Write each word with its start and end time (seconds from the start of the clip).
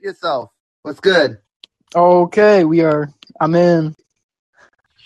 yourself. 0.00 0.50
What's 0.82 1.00
good? 1.00 1.38
Okay, 1.94 2.64
we 2.64 2.80
are. 2.80 3.12
I'm 3.40 3.54
in. 3.54 3.94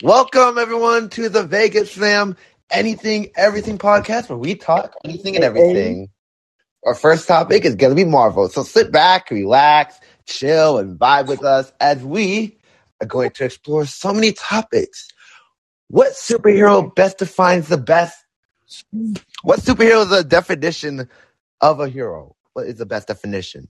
Welcome 0.03 0.59
everyone 0.59 1.09
to 1.11 1.29
the 1.29 1.43
Vegas 1.43 1.91
Fam 1.93 2.37
Anything 2.71 3.31
Everything 3.37 3.79
podcast 3.79 4.29
where 4.29 4.39
we 4.39 4.55
talk 4.55 4.95
anything 5.05 5.35
and 5.35 5.45
everything. 5.45 6.11
Our 6.85 6.95
first 6.95 7.27
topic 7.27 7.65
is 7.65 7.75
gonna 7.75 7.95
be 7.95 8.05
Marvel. 8.05 8.49
So 8.49 8.63
sit 8.63 8.93
back, 8.93 9.31
relax, 9.31 9.99
chill, 10.27 10.79
and 10.79 10.99
vibe 10.99 11.27
with 11.27 11.43
us 11.43 11.73
as 11.81 12.05
we 12.05 12.59
are 13.01 13.07
going 13.07 13.31
to 13.31 13.45
explore 13.45 13.87
so 13.87 14.13
many 14.13 14.33
topics. 14.33 15.09
What 15.89 16.13
superhero 16.13 16.95
best 16.95 17.19
defines 17.19 17.69
the 17.69 17.79
best? 17.79 18.17
What 19.43 19.61
superhero 19.61 20.03
is 20.03 20.11
the 20.11 20.25
definition 20.25 21.09
of 21.61 21.81
a 21.81 21.89
hero? 21.89 22.37
What 22.53 22.67
is 22.67 22.77
the 22.77 22.87
best 22.87 23.09
definition? 23.09 23.69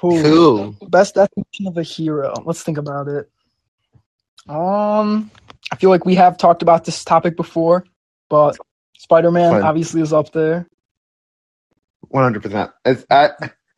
Who? 0.00 0.76
Best 0.88 1.14
definition 1.14 1.66
of 1.66 1.76
a 1.76 1.82
hero. 1.82 2.34
Let's 2.44 2.62
think 2.62 2.78
about 2.78 3.08
it. 3.08 3.30
Um, 4.48 5.30
I 5.72 5.76
feel 5.76 5.90
like 5.90 6.04
we 6.06 6.16
have 6.16 6.38
talked 6.38 6.62
about 6.62 6.84
this 6.84 7.04
topic 7.04 7.36
before, 7.36 7.84
but 8.28 8.58
Spider-Man 8.98 9.52
Fine. 9.52 9.62
obviously 9.62 10.02
is 10.02 10.12
up 10.12 10.32
there. 10.32 10.68
One 12.08 12.24
hundred 12.24 12.42
percent. 12.42 12.70
It's 12.84 13.04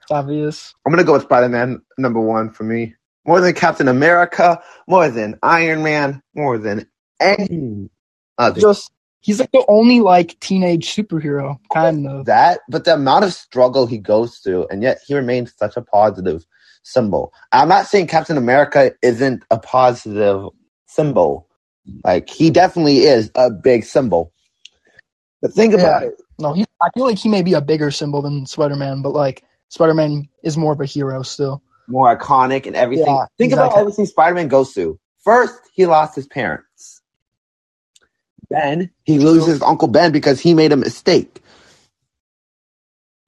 It's 0.03 0.11
obvious. 0.11 0.75
I'm 0.87 0.93
gonna 0.93 1.05
go 1.05 1.15
with 1.15 1.23
Spider 1.23 1.49
Man 1.49 1.83
number 1.99 2.21
one 2.21 2.51
for 2.51 2.65
me. 2.65 2.95
More 3.27 3.41
than 3.41 3.55
Captain 3.55 3.89
America, 3.89 4.63
more 4.89 5.09
than 5.11 5.39
Iron 5.43 5.83
Man, 5.83 6.23
more 6.35 6.59
than 6.59 6.89
any 7.21 7.91
other. 8.39 8.61
Just 8.61 8.91
he's 9.23 9.41
like 9.41 9.51
the 9.53 9.65
only 9.69 10.01
like 10.01 10.39
teenage 10.41 10.95
superhero, 10.95 11.59
kind 11.73 12.07
of. 12.07 12.27
that, 12.27 12.61
but 12.69 12.85
the 12.85 12.95
amount 12.95 13.25
of 13.25 13.33
struggle 13.33 13.87
he 13.87 13.99
goes 13.99 14.39
through, 14.39 14.67
and 14.71 14.83
yet 14.83 14.99
he 15.07 15.15
remains 15.15 15.55
such 15.57 15.77
a 15.77 15.83
positive 15.83 16.45
symbol. 16.83 17.33
I'm 17.53 17.69
not 17.69 17.87
saying 17.87 18.09
Captain 18.09 18.37
America 18.37 18.93
isn't 19.03 19.45
a 19.51 19.59
positive 19.59 20.49
symbol. 20.87 21.49
Like 22.05 22.29
he 22.29 22.51
definitely 22.51 22.99
is 22.99 23.31
a 23.35 23.51
big 23.51 23.85
symbol. 23.85 24.33
But 25.41 25.53
think 25.53 25.75
about 25.75 26.03
Yeah. 26.03 26.09
it. 26.09 26.15
No, 26.39 26.53
he. 26.53 26.65
I 26.81 26.89
feel 26.95 27.05
like 27.05 27.19
he 27.19 27.29
may 27.29 27.43
be 27.43 27.55
a 27.55 27.61
bigger 27.61 27.91
symbol 27.91 28.23
than 28.23 28.47
Spider-Man, 28.47 29.03
but 29.03 29.11
like 29.11 29.45
Spider-Man 29.69 30.29
is 30.43 30.57
more 30.57 30.73
of 30.73 30.81
a 30.81 30.85
hero 30.87 31.23
still. 31.23 31.63
More 31.89 32.17
iconic 32.17 32.67
and 32.67 32.75
everything. 32.77 33.07
Yeah, 33.07 33.27
think 33.39 33.53
about 33.53 33.67
exactly. 33.67 33.81
everything 33.81 34.07
Spider-Man 34.07 34.49
goes 34.49 34.73
through. 34.73 34.99
First, 35.25 35.55
he 35.73 35.87
lost 35.87 36.17
his 36.17 36.27
parents. 36.27 37.02
Then 38.53 38.91
he 39.05 39.19
loses 39.19 39.63
Uncle 39.63 39.89
Ben 39.89 40.13
because 40.13 40.41
he 40.41 40.55
made 40.55 40.73
a 40.73 40.77
mistake. 40.77 41.41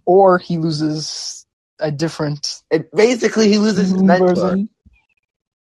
Or 0.07 0.39
he 0.39 0.59
loses 0.59 1.47
a 1.81 1.91
different 1.91 2.63
basically, 2.95 3.49
he 3.49 3.59
loses 3.59 3.91
his 3.91 4.03
mentor. 4.03 4.59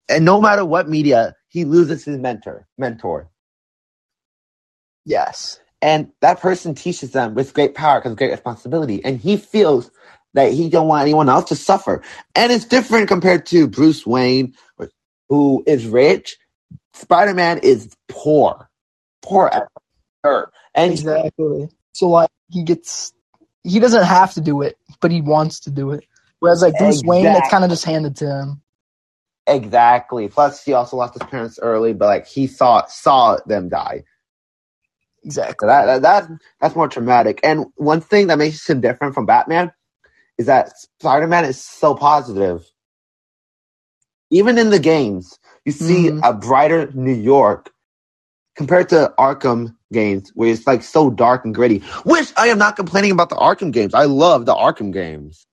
And 0.08 0.24
no 0.24 0.40
matter 0.40 0.64
what 0.64 0.88
media, 0.88 1.34
he 1.48 1.64
loses 1.64 2.04
his 2.04 2.18
mentor. 2.18 2.66
Mentor. 2.78 3.30
Yes. 5.04 5.60
And 5.82 6.10
that 6.20 6.40
person 6.40 6.74
teaches 6.74 7.12
them 7.12 7.34
with 7.34 7.54
great 7.54 7.74
power 7.74 8.00
comes 8.00 8.16
great 8.16 8.32
responsibility. 8.32 9.04
And 9.04 9.20
he 9.20 9.36
feels 9.36 9.90
that 10.34 10.52
he 10.52 10.68
don't 10.68 10.88
want 10.88 11.02
anyone 11.02 11.28
else 11.28 11.46
to 11.50 11.56
suffer. 11.56 12.02
And 12.34 12.52
it's 12.52 12.64
different 12.64 13.08
compared 13.08 13.46
to 13.46 13.68
Bruce 13.68 14.06
Wayne, 14.06 14.54
who 15.28 15.64
is 15.66 15.86
rich. 15.86 16.36
Spider-Man 16.94 17.60
is 17.62 17.94
poor. 18.08 18.68
Poor 19.26 19.50
dirt. 20.24 20.50
And 20.74 21.04
Exactly. 21.04 21.68
So 21.94 22.08
like 22.10 22.30
he 22.50 22.64
gets 22.64 23.12
he 23.64 23.80
doesn't 23.80 24.04
have 24.04 24.34
to 24.34 24.40
do 24.40 24.62
it, 24.62 24.78
but 25.00 25.10
he 25.12 25.20
wants 25.22 25.60
to 25.60 25.70
do 25.70 25.92
it. 25.92 26.04
Whereas 26.40 26.62
like 26.62 26.76
Bruce 26.78 27.02
Wayne, 27.04 27.34
it's 27.36 27.48
kind 27.48 27.64
of 27.64 27.70
just 27.70 27.84
handed 27.84 28.16
to 28.16 28.26
him. 28.26 28.62
exactly. 29.46 30.28
Plus 30.28 30.64
he 30.64 30.74
also 30.74 30.96
lost 30.98 31.14
his 31.14 31.24
parents 31.24 31.58
early, 31.62 31.94
but 31.94 32.06
like 32.06 32.26
he 32.28 32.46
saw 32.48 32.86
saw 32.86 33.38
them 33.46 33.68
die. 33.70 34.04
Exactly. 35.24 35.56
So 35.60 35.66
that, 35.68 35.86
that 35.86 36.02
that 36.02 36.30
that's 36.60 36.76
more 36.76 36.88
traumatic. 36.88 37.40
And 37.44 37.66
one 37.76 38.00
thing 38.02 38.28
that 38.28 38.38
makes 38.38 38.68
him 38.68 38.80
different 38.80 39.14
from 39.14 39.26
Batman 39.26 39.72
is 40.38 40.46
that 40.46 40.72
Spider-Man 41.00 41.44
is 41.46 41.62
so 41.64 41.94
positive. 41.94 42.64
Even 44.30 44.58
in 44.58 44.70
the 44.70 44.78
games, 44.80 45.38
you 45.64 45.72
see 45.72 46.12
Mhm. 46.12 46.22
a 46.22 46.34
brighter 46.34 46.90
New 46.94 47.14
York 47.14 47.70
compared 48.56 48.88
to 48.90 49.12
Arkham 49.18 49.74
games, 49.92 50.30
where 50.34 50.50
it's 50.50 50.66
like 50.66 50.82
so 50.82 51.10
dark 51.10 51.44
and 51.44 51.54
gritty. 51.54 51.78
Which 52.04 52.32
I 52.36 52.48
am 52.48 52.58
not 52.58 52.76
complaining 52.76 53.12
about 53.12 53.28
the 53.30 53.36
Arkham 53.36 53.72
games. 53.72 53.94
I 53.94 54.04
love 54.04 54.46
the 54.46 54.54
Arkham 54.54 54.92
games. 54.92 55.46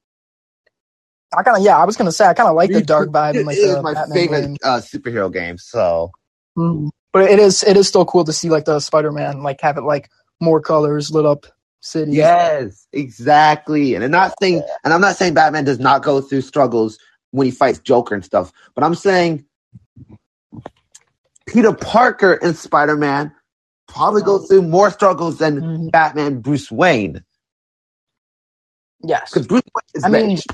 I 1.36 1.44
kind 1.44 1.58
of 1.58 1.64
yeah, 1.64 1.78
I 1.78 1.86
was 1.86 1.97
gonna 1.97 2.12
say 2.12 2.25
I 2.25 2.34
kind 2.34 2.50
of 2.50 2.56
like 2.56 2.72
the 2.72 2.81
dark 2.81 3.09
vibe 3.09 3.34
in 3.40 3.46
like 3.46 3.58
it 3.58 3.69
is 3.69 3.81
my 3.81 3.94
Batman 3.94 4.18
favorite 4.18 4.58
uh, 4.64 4.78
superhero 4.78 5.31
game. 5.31 5.58
So 5.58 6.12
Mhm. 6.58 6.90
But 7.12 7.30
it 7.30 7.40
is 7.40 7.64
it 7.64 7.78
is 7.78 7.88
still 7.88 8.06
cool 8.06 8.24
to 8.24 8.34
see 8.34 8.50
like 8.50 8.66
the 8.66 8.80
Spider-Man 8.80 9.44
like 9.44 9.62
have 9.62 9.78
it 9.78 9.84
like 9.84 10.09
more 10.41 10.62
colors 10.62 11.12
lit 11.12 11.25
up 11.25 11.46
city. 11.81 12.14
Yes, 12.14 12.88
exactly. 12.91 13.96
And 13.96 14.03
I'm 14.03 14.12
not 14.12 14.34
saying, 14.41 14.64
and 14.84 14.94
I'm 14.94 15.02
not 15.02 15.16
saying 15.16 15.34
Batman 15.34 15.64
does 15.64 15.80
not 15.80 16.03
go 16.03 16.22
through 16.22 16.41
struggles 16.41 16.97
when 17.31 17.46
he 17.46 17.52
fights 17.52 17.80
Joker 17.80 18.16
and 18.16 18.25
stuff, 18.25 18.52
but 18.75 18.84
I'm 18.84 18.96
saying 18.96 19.46
Peter 21.53 21.74
Parker 21.74 22.34
and 22.34 22.58
Spider 22.58 22.97
Man 22.97 23.34
probably 23.88 24.24
go 24.24 24.40
through 24.40 24.64
more 24.64 24.91
struggles 24.91 25.40
than 25.40 25.64
Mhm. 25.64 25.91
Batman 25.91 26.41
Bruce 26.41 26.72
Wayne 26.72 27.24
Yes. 29.03 29.31
because 29.31 29.47
Bruce 29.47 29.64
Wayne 29.75 29.84
is 29.96 30.06
I 30.06 30.09
mean, 30.09 30.31
rich. 30.31 30.47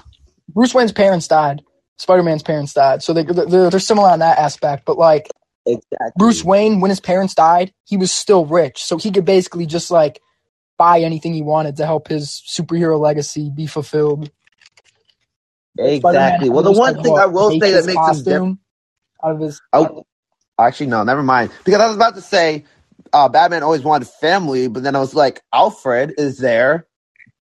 Bruce 0.50 0.74
Wayne's 0.74 0.92
parents 0.94 1.28
died. 1.28 1.64
Spider-Man's 2.00 2.44
parents 2.44 2.74
died, 2.74 3.04
so 3.04 3.14
they 3.14 3.24
they're, 3.24 3.70
they're 3.72 3.80
similar 3.80 4.10
on 4.10 4.20
that 4.20 4.40
aspect. 4.40 4.86
But 4.86 4.98
like 4.98 5.30
exactly. 5.66 6.12
Bruce 6.18 6.44
Wayne, 6.44 6.82
when 6.82 6.90
his 6.90 7.00
parents 7.02 7.36
died, 7.36 7.74
he 7.86 7.98
was 7.98 8.12
still 8.12 8.46
rich, 8.46 8.84
so 8.84 8.98
he 8.98 9.12
could 9.12 9.26
basically 9.26 9.66
just 9.68 9.92
like 9.92 10.22
buy 10.78 11.02
anything 11.02 11.34
he 11.34 11.42
wanted 11.44 11.78
to 11.78 11.86
help 11.88 12.10
his 12.10 12.44
superhero 12.48 13.00
legacy 13.00 13.52
be 13.56 13.68
fulfilled. 13.68 14.32
exactly. 15.80 16.50
Spider-Man 16.50 16.52
Well, 16.52 16.64
the 16.64 16.72
one 16.72 17.02
thing 17.02 17.18
I 17.18 17.28
will 17.28 17.52
say 17.52 17.72
that 17.74 17.86
makes 17.86 18.08
him 18.08 18.24
different. 18.24 18.60
out 19.24 19.34
of 19.36 19.42
his. 19.42 19.62
Oh, 19.74 20.06
actually, 20.68 20.88
no, 20.88 21.04
never 21.04 21.24
mind. 21.24 21.52
Because 21.66 21.82
I 21.82 21.88
was 21.88 21.96
about 21.96 22.16
to 22.16 22.22
say 22.22 22.66
uh, 23.14 23.30
Batman 23.30 23.64
always 23.64 23.84
wanted 23.84 24.08
family, 24.08 24.68
but 24.68 24.84
then 24.84 24.96
I 24.96 25.00
was 25.00 25.14
like, 25.16 25.42
Alfred 25.54 26.14
is 26.18 26.38
there. 26.38 26.88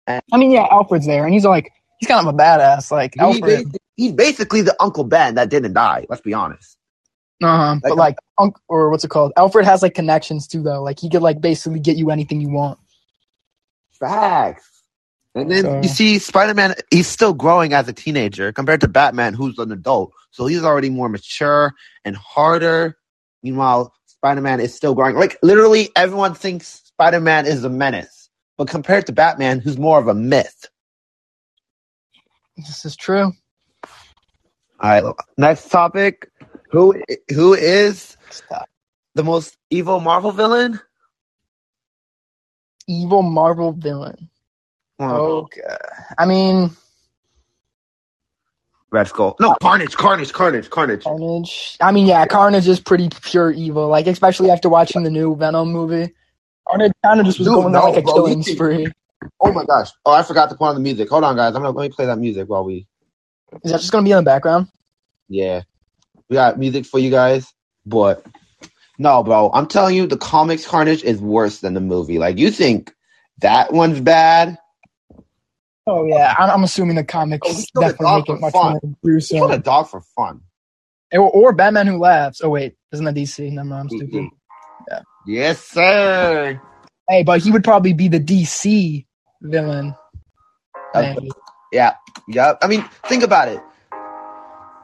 I 0.08 0.38
mean, 0.38 0.52
yeah, 0.52 0.68
Alfred's 0.72 1.06
there, 1.06 1.24
and 1.26 1.34
he's 1.34 1.46
like 1.46 1.72
he's 2.00 2.08
kind 2.08 2.26
of 2.28 2.34
a 2.34 2.38
badass. 2.38 2.90
Like 2.92 3.14
He 3.14 3.20
Alfred, 3.20 3.68
basi- 3.68 3.76
he's 3.96 4.12
basically 4.14 4.62
the 4.62 4.76
Uncle 4.82 5.04
Ben 5.04 5.36
that 5.36 5.50
didn't 5.50 5.74
die. 5.74 6.08
Let's 6.10 6.22
be 6.24 6.34
honest. 6.34 6.78
uh-huh. 7.44 7.76
Like, 7.76 7.82
but 7.84 7.98
like 7.98 8.16
Unc 8.40 8.58
or 8.68 8.90
what's 8.90 9.04
it 9.04 9.10
called? 9.10 9.34
Alfred 9.38 9.66
has 9.66 9.82
like 9.84 9.94
connections 9.94 10.48
too, 10.48 10.64
though. 10.64 10.82
Like 10.82 11.00
he 11.00 11.10
could 11.10 11.22
like 11.22 11.42
basically 11.42 11.80
get 11.80 11.98
you 11.98 12.10
anything 12.12 12.42
you 12.42 12.50
want. 12.50 12.80
Facts. 13.92 14.68
And 15.36 15.52
then 15.52 15.64
So- 15.64 15.82
you 15.84 15.90
see 15.90 16.20
Spider 16.20 16.54
Man, 16.56 16.76
he's 16.92 17.08
still 17.08 17.34
growing 17.34 17.74
as 17.74 17.88
a 17.88 17.94
teenager 17.94 18.52
compared 18.52 18.82
to 18.82 18.88
Batman, 18.88 19.34
who's 19.36 19.58
an 19.60 19.72
adult. 19.72 20.12
So 20.32 20.48
he's 20.48 20.64
already 20.64 20.90
more 20.90 21.10
mature 21.10 21.74
and 22.06 22.16
harder. 22.16 22.98
Meanwhile, 23.44 23.94
Spider 24.08 24.42
Man 24.42 24.60
is 24.60 24.76
still 24.76 24.96
growing. 24.96 25.16
Like, 25.16 25.38
literally, 25.44 25.90
everyone 25.96 26.34
thinks 26.36 26.68
Spider 26.86 27.22
Man 27.22 27.46
is 27.46 27.64
a 27.64 27.70
menace. 27.70 28.30
But 28.58 28.70
compared 28.70 29.08
to 29.08 29.14
Batman, 29.14 29.60
who's 29.60 29.78
more 29.78 30.00
of 30.00 30.08
a 30.08 30.14
myth. 30.16 30.68
This 32.58 32.86
is 32.86 32.96
true. 32.96 33.34
All 34.82 34.90
right, 35.04 35.16
next 35.38 35.70
topic. 35.70 36.30
Who 36.72 37.02
Who 37.34 37.54
is 37.56 38.18
the 39.16 39.24
most 39.24 39.58
evil 39.72 40.00
Marvel 40.00 40.32
villain? 40.32 40.80
Evil 42.88 43.24
Marvel 43.24 43.74
villain. 43.74 44.30
Oh, 45.00 45.44
Okay. 45.44 45.62
I 46.18 46.26
mean, 46.26 46.72
Red 48.92 49.08
Skull. 49.08 49.36
No, 49.40 49.56
Carnage, 49.62 49.96
Carnage, 49.96 50.34
Carnage, 50.34 50.70
Carnage. 50.70 51.04
Carnage. 51.04 51.78
I 51.80 51.92
mean, 51.92 52.08
yeah, 52.08 52.26
Carnage 52.26 52.68
is 52.68 52.80
pretty 52.80 53.10
pure 53.24 53.52
evil. 53.52 53.88
Like, 53.88 54.08
especially 54.08 54.50
after 54.50 54.70
watching 54.70 55.04
the 55.04 55.12
new 55.12 55.36
Venom 55.36 55.72
movie. 55.72 56.14
Carnage 56.68 56.92
kind 57.04 57.20
of 57.20 57.26
just 57.26 57.40
was 57.40 57.48
Dude, 57.48 57.56
going 57.56 57.72
no, 57.74 57.80
on 57.80 57.90
like 57.90 58.00
a 58.00 58.02
bro, 58.02 58.14
killing 58.14 58.44
spree. 58.44 58.88
Oh 59.40 59.52
my 59.52 59.66
gosh. 59.66 59.90
Oh, 60.06 60.14
I 60.14 60.24
forgot 60.24 60.50
to 60.50 60.56
put 60.56 60.66
on 60.66 60.76
the 60.76 60.82
music. 60.82 61.10
Hold 61.10 61.24
on, 61.24 61.36
guys. 61.36 61.56
I'm 61.56 61.62
gonna 61.62 61.72
let 61.72 61.90
me 61.90 61.96
play 61.96 62.06
that 62.06 62.18
music 62.18 62.48
while 62.50 62.64
we. 62.64 62.88
Is 63.64 63.72
that 63.72 63.80
just 63.80 63.92
gonna 63.92 64.04
be 64.04 64.12
in 64.12 64.18
the 64.18 64.24
background? 64.24 64.68
Yeah, 65.28 65.64
we 66.30 66.36
got 66.36 66.58
music 66.58 66.86
for 66.86 67.00
you 67.00 67.12
guys, 67.12 67.52
but 67.86 68.26
no, 68.98 69.24
bro. 69.24 69.52
I'm 69.54 69.68
telling 69.68 69.96
you, 69.96 70.08
the 70.08 70.18
comics 70.18 70.66
Carnage 70.66 71.04
is 71.04 71.20
worse 71.20 71.60
than 71.60 71.74
the 71.74 71.82
movie. 71.82 72.20
Like 72.20 72.38
you 72.38 72.52
think 72.52 72.94
that 73.40 73.74
one's 73.74 74.00
bad? 74.02 74.58
Oh 75.90 76.06
yeah, 76.06 76.36
I'm, 76.38 76.50
I'm 76.52 76.64
assuming 76.64 76.96
the 76.96 77.04
comics 77.04 77.48
Oh, 77.48 77.54
killed 77.54 77.66
a 77.86 77.90
definitely 77.92 78.16
make 78.18 78.30
it 78.30 78.42
much 78.42 78.54
fun. 78.54 78.72
more 78.74 78.80
Kill 78.82 78.90
a 78.92 78.96
gruesome. 79.04 79.62
dog 79.62 79.88
for 79.90 80.02
fun. 80.16 80.42
Or, 81.12 81.22
or 81.32 81.54
Batman 81.54 81.88
Who 81.88 81.98
Laughs. 81.98 82.42
Oh 82.44 82.50
wait, 82.50 82.76
isn't 82.92 83.06
that 83.06 83.16
DC? 83.16 83.52
Never 83.52 83.68
mind, 83.68 83.82
I'm 83.82 83.90
stupid. 83.90 84.14
Mm-mm. 84.14 84.30
Yeah. 84.90 85.02
Yes, 85.26 85.64
sir. 85.64 86.62
Hey, 87.10 87.24
but 87.24 87.42
he 87.42 87.52
would 87.52 87.64
probably 87.64 87.94
be 87.94 88.08
the 88.08 88.20
DC 88.20 89.06
villain. 89.42 89.96
Uh, 90.94 91.16
Yeah, 91.72 91.96
yeah. 92.28 92.54
I 92.62 92.68
mean, 92.68 92.84
think 93.08 93.24
about 93.24 93.48
it. 93.48 93.62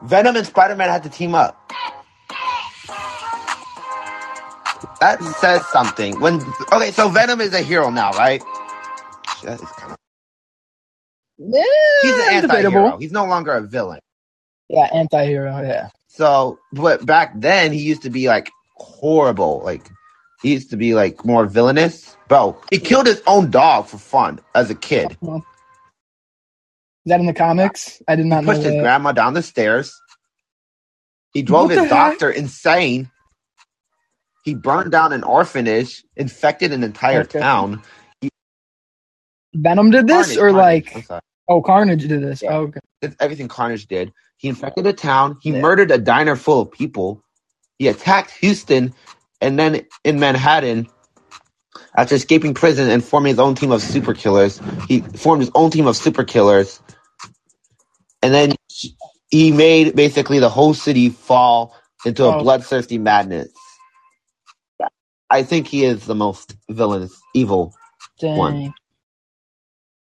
Venom 0.04 0.36
and 0.36 0.46
Spider 0.46 0.76
Man 0.76 0.88
had 0.88 1.02
to 1.04 1.08
team 1.08 1.34
up. 1.34 1.56
That 5.00 5.22
says 5.40 5.64
something. 5.66 6.20
When 6.20 6.40
okay, 6.72 6.90
so 6.90 7.08
Venom 7.08 7.40
is 7.40 7.52
a 7.54 7.60
hero 7.62 7.90
now, 7.90 8.10
right? 8.12 8.42
That 9.42 9.60
is 9.60 9.68
kind 9.72 9.92
of- 9.92 9.98
Yeah, 11.38 11.62
He's 12.02 12.18
an 12.18 12.24
anti-hero. 12.34 12.42
debatable. 12.42 12.98
He's 12.98 13.12
no 13.12 13.26
longer 13.26 13.52
a 13.52 13.62
villain. 13.62 14.00
Yeah, 14.68 14.88
anti-hero. 14.92 15.62
Yeah. 15.62 15.90
So, 16.08 16.58
but 16.72 17.06
back 17.06 17.32
then 17.36 17.72
he 17.72 17.80
used 17.82 18.02
to 18.02 18.10
be 18.10 18.28
like 18.28 18.50
horrible. 18.76 19.62
Like 19.64 19.90
he 20.42 20.52
used 20.52 20.70
to 20.70 20.76
be 20.76 20.94
like 20.94 21.24
more 21.24 21.46
villainous. 21.46 22.16
Bro, 22.28 22.60
he 22.70 22.78
killed 22.78 23.06
his 23.06 23.22
own 23.26 23.50
dog 23.50 23.86
for 23.86 23.98
fun 23.98 24.40
as 24.54 24.70
a 24.70 24.74
kid. 24.74 25.16
Is 27.06 27.10
that 27.10 27.20
in 27.20 27.26
the 27.26 27.34
comics? 27.34 28.02
I 28.08 28.16
did 28.16 28.26
not 28.26 28.44
know 28.44 28.52
pushed 28.52 28.62
his 28.62 28.76
grandma 28.76 29.12
down 29.12 29.34
the 29.34 29.42
stairs. 29.42 29.92
He 31.32 31.42
drove 31.42 31.70
What 31.70 31.70
his 31.70 31.80
heck? 31.90 31.90
doctor 31.90 32.30
insane. 32.30 33.10
He 34.44 34.54
burned 34.54 34.92
down 34.92 35.12
an 35.12 35.24
orphanage, 35.24 36.04
infected 36.16 36.72
an 36.72 36.84
entire 36.84 37.24
Okay. 37.24 37.40
town. 37.40 37.82
Venom 39.56 39.90
did 39.90 40.06
this, 40.06 40.36
Carnage, 40.36 40.38
or 40.38 40.50
Carnage, 40.50 40.84
like, 40.86 41.06
oh, 41.48 41.62
Carnage 41.62 42.08
did 42.08 42.22
this. 42.22 42.42
Yeah. 42.42 42.52
Oh, 42.52 42.62
okay. 42.64 42.80
It's 43.02 43.16
everything 43.20 43.48
Carnage 43.48 43.86
did. 43.86 44.12
He 44.36 44.48
infected 44.48 44.86
a 44.86 44.92
town. 44.92 45.38
He 45.42 45.50
Yeah. 45.52 45.60
murdered 45.60 45.90
a 45.90 45.98
diner 45.98 46.36
full 46.36 46.60
of 46.60 46.72
people. 46.72 47.22
He 47.78 47.88
attacked 47.88 48.30
Houston, 48.40 48.94
and 49.40 49.58
then 49.58 49.86
in 50.04 50.20
Manhattan, 50.20 50.88
after 51.96 52.14
escaping 52.14 52.54
prison 52.54 52.90
and 52.90 53.04
forming 53.04 53.30
his 53.30 53.38
own 53.38 53.54
team 53.54 53.72
of 53.72 53.82
super 53.82 54.14
killers, 54.14 54.60
he 54.88 55.00
formed 55.00 55.42
his 55.42 55.50
own 55.54 55.70
team 55.70 55.86
of 55.86 55.96
super 55.96 56.24
killers, 56.24 56.80
and 58.22 58.34
then 58.34 58.54
he 59.30 59.52
made 59.52 59.96
basically 59.96 60.38
the 60.38 60.48
whole 60.48 60.74
city 60.74 61.10
fall 61.10 61.74
into 62.04 62.24
a 62.24 62.34
Oh. 62.36 62.42
bloodthirsty 62.42 62.98
madness. 62.98 63.48
I 65.30 65.42
think 65.42 65.66
he 65.66 65.84
is 65.84 66.06
the 66.06 66.14
most 66.14 66.54
villainous, 66.70 67.20
evil. 67.34 67.74
Dang. 68.20 68.36
One. 68.38 68.74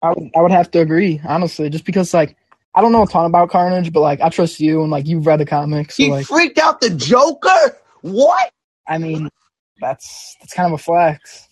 I 0.02 0.10
would, 0.10 0.31
I 0.37 0.43
would 0.43 0.50
have 0.50 0.70
to 0.72 0.81
agree, 0.81 1.20
honestly, 1.26 1.70
just 1.70 1.84
because 1.84 2.12
like 2.12 2.37
I 2.75 2.82
don't 2.82 2.93
know 2.93 3.02
a 3.02 3.06
ton 3.06 3.25
about 3.25 3.50
Carnage, 3.50 3.93
but 3.93 4.00
like 4.00 4.20
I 4.20 4.28
trust 4.28 4.60
you 4.60 4.82
and 4.82 4.90
like 4.90 5.06
you've 5.06 5.26
read 5.26 5.40
the 5.40 5.46
comics, 5.46 5.96
so 5.96 6.02
He 6.02 6.10
like 6.10 6.26
freaked 6.26 6.58
out 6.58 6.81
the 6.81 6.90
Joker. 6.90 7.76
What? 8.02 8.50
I 8.87 8.98
mean, 8.98 9.28
that's 9.81 10.37
that's 10.40 10.52
kind 10.52 10.66
of 10.66 10.78
a 10.78 10.82
flex. 10.82 11.48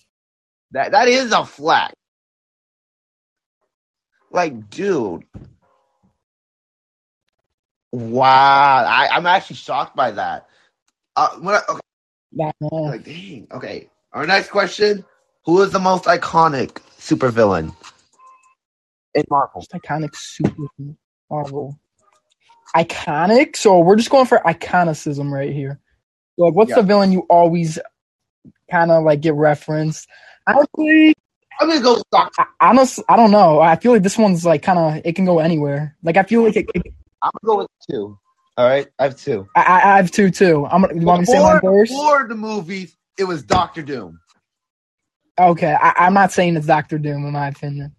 That 0.73 0.93
that 0.93 1.08
is 1.08 1.32
a 1.32 1.44
flex. 1.44 1.94
Like, 4.31 4.69
dude. 4.69 5.25
Wow, 7.93 8.85
I, 8.85 9.08
I'm 9.12 9.26
actually 9.26 9.56
shocked 9.56 9.94
by 9.94 10.11
that. 10.11 10.49
Uh, 11.14 11.29
when 11.37 11.55
I, 11.55 11.61
okay, 11.69 12.52
like, 12.61 13.05
dang. 13.05 13.46
Okay, 13.52 13.88
our 14.12 14.26
next 14.26 14.50
question: 14.50 15.05
Who 15.46 15.62
is 15.62 15.70
the 15.70 15.79
most 15.79 16.05
iconic 16.05 16.81
supervillain 16.99 17.73
in 19.14 19.25
Marvel? 19.31 19.52
most 19.61 19.72
iconic 19.72 20.14
super 20.16 20.64
Marvel. 21.31 21.78
Iconic. 22.76 23.56
So 23.56 23.81
we're 23.81 23.96
just 23.96 24.11
going 24.11 24.26
for 24.26 24.38
iconicism 24.46 25.31
right 25.31 25.52
here. 25.52 25.81
Like, 26.38 26.55
what's 26.55 26.70
Yeah. 26.70 26.76
the 26.76 26.82
villain 26.82 27.12
you 27.12 27.20
always 27.31 27.78
kind 28.70 28.90
of 28.90 29.05
like 29.05 29.20
get 29.20 29.34
referenced? 29.34 30.08
Honestly, 30.46 31.14
I'm 31.61 31.69
gonna 31.69 31.81
go. 31.81 31.94
with 31.94 32.05
I, 32.14 32.28
honest, 32.61 33.00
I 33.08 33.16
don't 33.16 33.31
know. 33.31 33.61
I 33.61 33.76
feel 33.76 33.93
like 33.93 34.02
this 34.02 34.19
one's 34.19 34.44
like 34.44 34.62
kind 34.62 34.78
of 34.78 35.02
it 35.05 35.14
can 35.17 35.25
go 35.25 35.38
anywhere. 35.38 35.96
Like 36.02 36.17
I 36.17 36.25
feel 36.25 36.43
like 36.44 36.56
it, 36.56 36.67
it- 36.75 36.94
I'm 37.22 37.31
gonna 37.43 37.55
go 37.56 37.58
with 37.62 37.69
two. 37.90 38.19
All 38.56 38.67
right, 38.69 38.87
I 38.99 39.05
have 39.05 39.17
two. 39.17 39.49
I, 39.56 39.62
I 39.62 39.96
have 39.96 40.10
two 40.10 40.31
too. 40.31 40.67
I'm 40.67 40.82
gonna. 40.82 40.94
You 41.00 41.06
want 41.06 41.20
me 41.20 41.26
to 41.26 41.31
say 41.32 41.38
mine 41.40 41.56
Before, 41.56 41.60
first? 41.62 41.93
before 41.93 42.28
the 42.28 42.34
movies, 42.37 42.96
it 43.19 43.25
was 43.25 43.43
Doctor 43.43 43.82
Doom. 43.82 44.20
Okay, 45.38 45.75
I, 45.81 45.94
I'm 45.96 46.14
not 46.14 46.32
saying 46.32 46.56
it's 46.56 46.67
Doctor 46.67 46.99
Doom 46.99 47.26
in 47.26 47.32
my 47.32 47.49
opinion. 47.49 47.94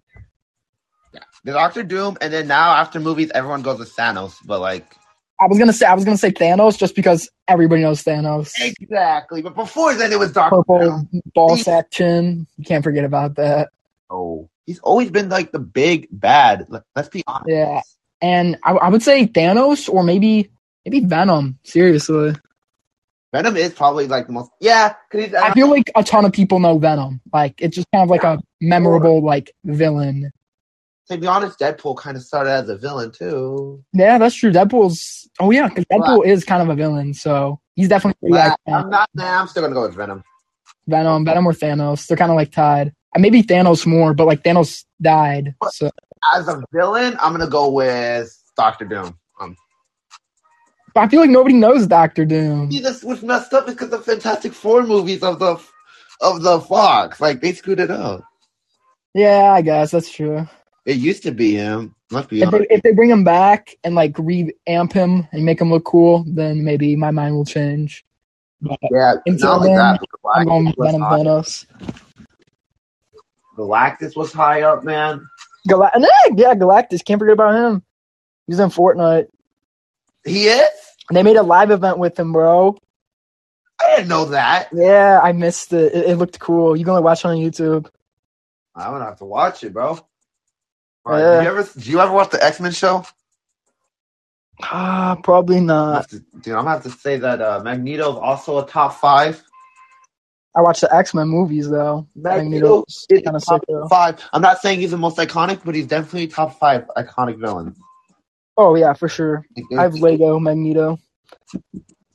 The 1.45 1.51
Doctor 1.53 1.83
Doom, 1.83 2.17
and 2.21 2.33
then 2.33 2.47
now 2.47 2.71
after 2.75 2.99
movies, 2.99 3.31
everyone 3.35 3.61
goes 3.61 3.77
with 3.77 3.95
Thanos. 3.95 4.35
But 4.43 4.59
like, 4.59 4.95
I 5.39 5.45
was 5.47 5.59
gonna 5.59 5.73
say 5.73 5.85
I 5.85 5.93
was 5.93 6.03
gonna 6.03 6.17
say 6.17 6.31
Thanos 6.31 6.75
just 6.75 6.95
because 6.95 7.29
everybody 7.47 7.83
knows 7.83 8.03
Thanos. 8.03 8.51
exactly. 8.59 9.43
But 9.43 9.53
before 9.53 9.93
then, 9.93 10.11
it 10.11 10.17
was 10.17 10.31
Doctor 10.31 10.57
Purple 10.57 10.79
Doom. 10.79 11.21
ball 11.35 11.55
sack 11.55 11.91
chin. 11.91 12.47
You 12.57 12.65
can't 12.65 12.83
forget 12.83 13.05
about 13.05 13.35
that. 13.35 13.69
Oh, 14.09 14.49
he's 14.65 14.79
always 14.79 15.11
been 15.11 15.29
like 15.29 15.51
the 15.51 15.59
big 15.59 16.07
bad. 16.11 16.65
Let- 16.69 16.83
Let's 16.95 17.09
be 17.09 17.23
honest. 17.27 17.47
Yeah. 17.47 17.81
And 18.21 18.57
I, 18.63 18.71
I 18.71 18.89
would 18.89 19.03
say 19.03 19.27
Thanos 19.27 19.87
or 19.87 20.03
maybe 20.03 20.49
maybe 20.83 21.01
Venom. 21.05 21.59
Seriously, 21.63 22.33
Venom 23.31 23.55
is 23.55 23.71
probably 23.73 24.07
like 24.07 24.25
the 24.25 24.33
most. 24.33 24.49
Yeah, 24.59 24.95
because 25.11 25.27
he's. 25.27 25.35
I 25.35 25.49
uh, 25.49 25.53
feel 25.53 25.69
like 25.69 25.91
a 25.95 26.03
ton 26.03 26.25
of 26.25 26.31
people 26.31 26.59
know 26.59 26.79
Venom. 26.79 27.21
Like 27.31 27.61
it's 27.61 27.75
just 27.75 27.87
kind 27.93 28.03
of 28.03 28.09
like 28.09 28.23
a 28.23 28.39
memorable 28.59 29.21
like 29.23 29.51
villain. 29.63 30.31
To 31.09 31.17
be 31.17 31.27
honest, 31.27 31.59
Deadpool 31.59 31.97
kind 31.97 32.17
of 32.17 32.23
started 32.23 32.51
as 32.51 32.69
a 32.69 32.77
villain 32.77 33.11
too. 33.11 33.83
Yeah, 33.93 34.17
that's 34.17 34.35
true. 34.35 34.51
Deadpool's. 34.51 35.29
Oh 35.39 35.51
yeah, 35.51 35.67
because 35.67 35.85
Deadpool 35.85 36.25
is 36.25 36.43
kind 36.43 36.61
of 36.61 36.69
a 36.69 36.75
villain, 36.75 37.13
so 37.13 37.59
he's 37.75 37.87
definitely 37.87 38.31
But 38.31 38.57
iconic. 38.67 38.83
I'm 38.83 38.89
not. 38.89 39.09
Nah, 39.13 39.41
I'm 39.41 39.47
still 39.47 39.63
gonna 39.63 39.75
go 39.75 39.83
with 39.83 39.95
Venom. 39.95 40.23
Venom, 40.87 41.25
Venom 41.25 41.47
or 41.47 41.53
Thanos. 41.53 42.07
They're 42.07 42.17
kind 42.17 42.31
of 42.31 42.37
like 42.37 42.51
tied. 42.51 42.93
Maybe 43.17 43.43
Thanos 43.43 43.85
more, 43.85 44.13
but 44.13 44.27
like 44.27 44.43
Thanos 44.43 44.83
died. 45.01 45.55
So 45.71 45.89
As 46.35 46.47
a 46.47 46.61
villain, 46.73 47.15
I'm 47.19 47.31
gonna 47.31 47.47
go 47.47 47.69
with 47.69 48.35
Doctor 48.57 48.85
Doom. 48.85 49.17
Um, 49.39 49.55
but 50.93 51.01
I 51.01 51.07
feel 51.07 51.21
like 51.21 51.29
nobody 51.29 51.55
knows 51.55 51.87
Doctor 51.87 52.25
Doom. 52.25 52.71
see, 52.71 52.79
this 52.79 53.03
was 53.03 53.21
messed 53.21 53.53
up 53.53 53.67
because 53.67 53.89
the 53.89 53.99
Fantastic 53.99 54.53
Four 54.53 54.83
movies 54.83 55.23
of 55.23 55.39
the 55.39 55.59
of 56.21 56.41
the 56.41 56.59
Fox, 56.61 57.21
like 57.21 57.41
they 57.41 57.53
screwed 57.53 57.79
it 57.79 57.91
up. 57.91 58.23
Yeah, 59.13 59.51
I 59.53 59.61
guess 59.61 59.91
that's 59.91 60.11
true. 60.11 60.47
It 60.85 60.97
used 60.97 61.23
to 61.23 61.31
be 61.31 61.55
him. 61.55 61.95
Let's 62.11 62.27
be 62.27 62.41
If 62.41 62.51
they, 62.51 62.67
if 62.69 62.81
they 62.83 62.91
bring 62.91 63.09
him 63.09 63.23
back 63.23 63.75
and 63.83 63.95
like 63.95 64.17
revamp 64.19 64.93
him 64.93 65.27
and 65.31 65.43
make 65.43 65.59
him 65.59 65.71
look 65.71 65.85
cool, 65.85 66.23
then 66.27 66.63
maybe 66.63 66.95
my 66.95 67.11
mind 67.11 67.35
will 67.35 67.45
change. 67.45 68.05
But 68.61 68.79
Yeah, 68.91 69.15
Until 69.25 69.59
then, 69.59 69.75
that, 69.75 69.99
I'm 70.33 70.45
going 70.45 70.67
Galactus 70.67 70.77
was 70.77 70.87
Venom 70.91 71.01
high. 71.01 71.19
Thanos. 71.19 71.65
Galactus 73.57 74.15
was 74.15 74.33
high 74.33 74.61
up, 74.61 74.83
man. 74.83 75.27
Gal- 75.67 75.91
yeah, 76.35 76.53
Galactus. 76.53 77.03
Can't 77.03 77.19
forget 77.19 77.33
about 77.33 77.55
him. 77.55 77.83
He's 78.47 78.59
in 78.59 78.69
Fortnite. 78.69 79.27
He 80.23 80.47
is. 80.47 80.69
And 81.09 81.17
they 81.17 81.23
made 81.23 81.37
a 81.37 81.43
live 81.43 81.71
event 81.71 81.97
with 81.97 82.19
him, 82.19 82.31
bro. 82.33 82.77
I 83.81 83.95
didn't 83.95 84.09
know 84.09 84.25
that. 84.25 84.69
Yeah, 84.71 85.19
I 85.21 85.31
missed 85.31 85.73
it. 85.73 85.93
It, 85.93 86.09
it 86.11 86.15
looked 86.17 86.39
cool. 86.39 86.75
You 86.75 86.83
can 86.83 86.91
only 86.91 87.03
watch 87.03 87.25
it 87.25 87.27
on 87.27 87.37
YouTube. 87.37 87.87
I'm 88.75 88.91
gonna 88.91 89.05
have 89.05 89.17
to 89.19 89.25
watch 89.25 89.63
it, 89.63 89.73
bro. 89.73 89.99
Right, 91.05 91.19
Yeah. 91.19 91.37
do 91.37 91.43
you 91.43 91.49
ever 91.49 91.69
do 91.79 91.91
you 91.91 91.99
ever 91.99 92.11
watch 92.11 92.31
the 92.31 92.43
X 92.43 92.59
Men 92.59 92.71
show? 92.71 93.05
Ah, 94.61 95.17
probably 95.21 95.59
not. 95.59 96.09
to, 96.09 96.19
dude, 96.19 96.53
I'm 96.53 96.63
gonna 96.63 96.69
have 96.71 96.83
to 96.83 96.89
say 96.89 97.17
that 97.17 97.41
uh, 97.41 97.61
Magneto 97.63 98.13
is 98.13 98.17
also 98.17 98.59
a 98.59 98.65
top 98.67 98.95
five. 98.95 99.43
I 100.55 100.61
watch 100.61 100.81
the 100.81 100.93
X 100.95 101.13
Men 101.13 101.27
movies 101.27 101.69
though. 101.69 102.07
Magneto 102.15 102.85
is 102.87 103.05
kind 103.09 103.35
of 103.35 103.45
top 103.45 103.61
sick 103.67 103.77
five. 103.89 104.23
I'm 104.33 104.41
not 104.41 104.59
saying 104.61 104.79
he's 104.79 104.91
the 104.91 104.97
most 104.97 105.17
iconic, 105.17 105.61
but 105.63 105.75
he's 105.75 105.87
definitely 105.87 106.27
top 106.27 106.57
five 106.57 106.87
iconic 106.97 107.39
villain. 107.39 107.75
Oh 108.57 108.75
yeah, 108.75 108.93
for 108.93 109.09
sure. 109.09 109.45
I 109.77 109.83
have 109.83 109.95
Lego 109.95 110.39
Magneto. 110.39 110.97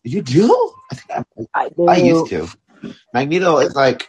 You 0.02 0.22
do? 0.22 0.74
I 0.90 0.94
think 0.94 1.48
I, 1.54 1.64
I, 1.64 1.68
do. 1.68 1.86
I 1.86 1.96
used 1.96 2.30
to. 2.30 2.48
Magneto 3.12 3.58
is 3.58 3.74
like 3.74 4.08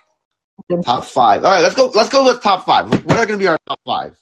top 0.85 1.03
five. 1.03 1.43
All 1.43 1.51
right, 1.51 1.61
let's 1.61 1.75
go. 1.75 1.87
Let's 1.93 2.09
go 2.09 2.23
with 2.23 2.41
top 2.41 2.65
five. 2.65 2.89
What 2.89 3.17
are 3.17 3.25
gonna 3.25 3.37
be 3.37 3.47
our 3.47 3.59
top 3.67 3.81
five? 3.85 4.17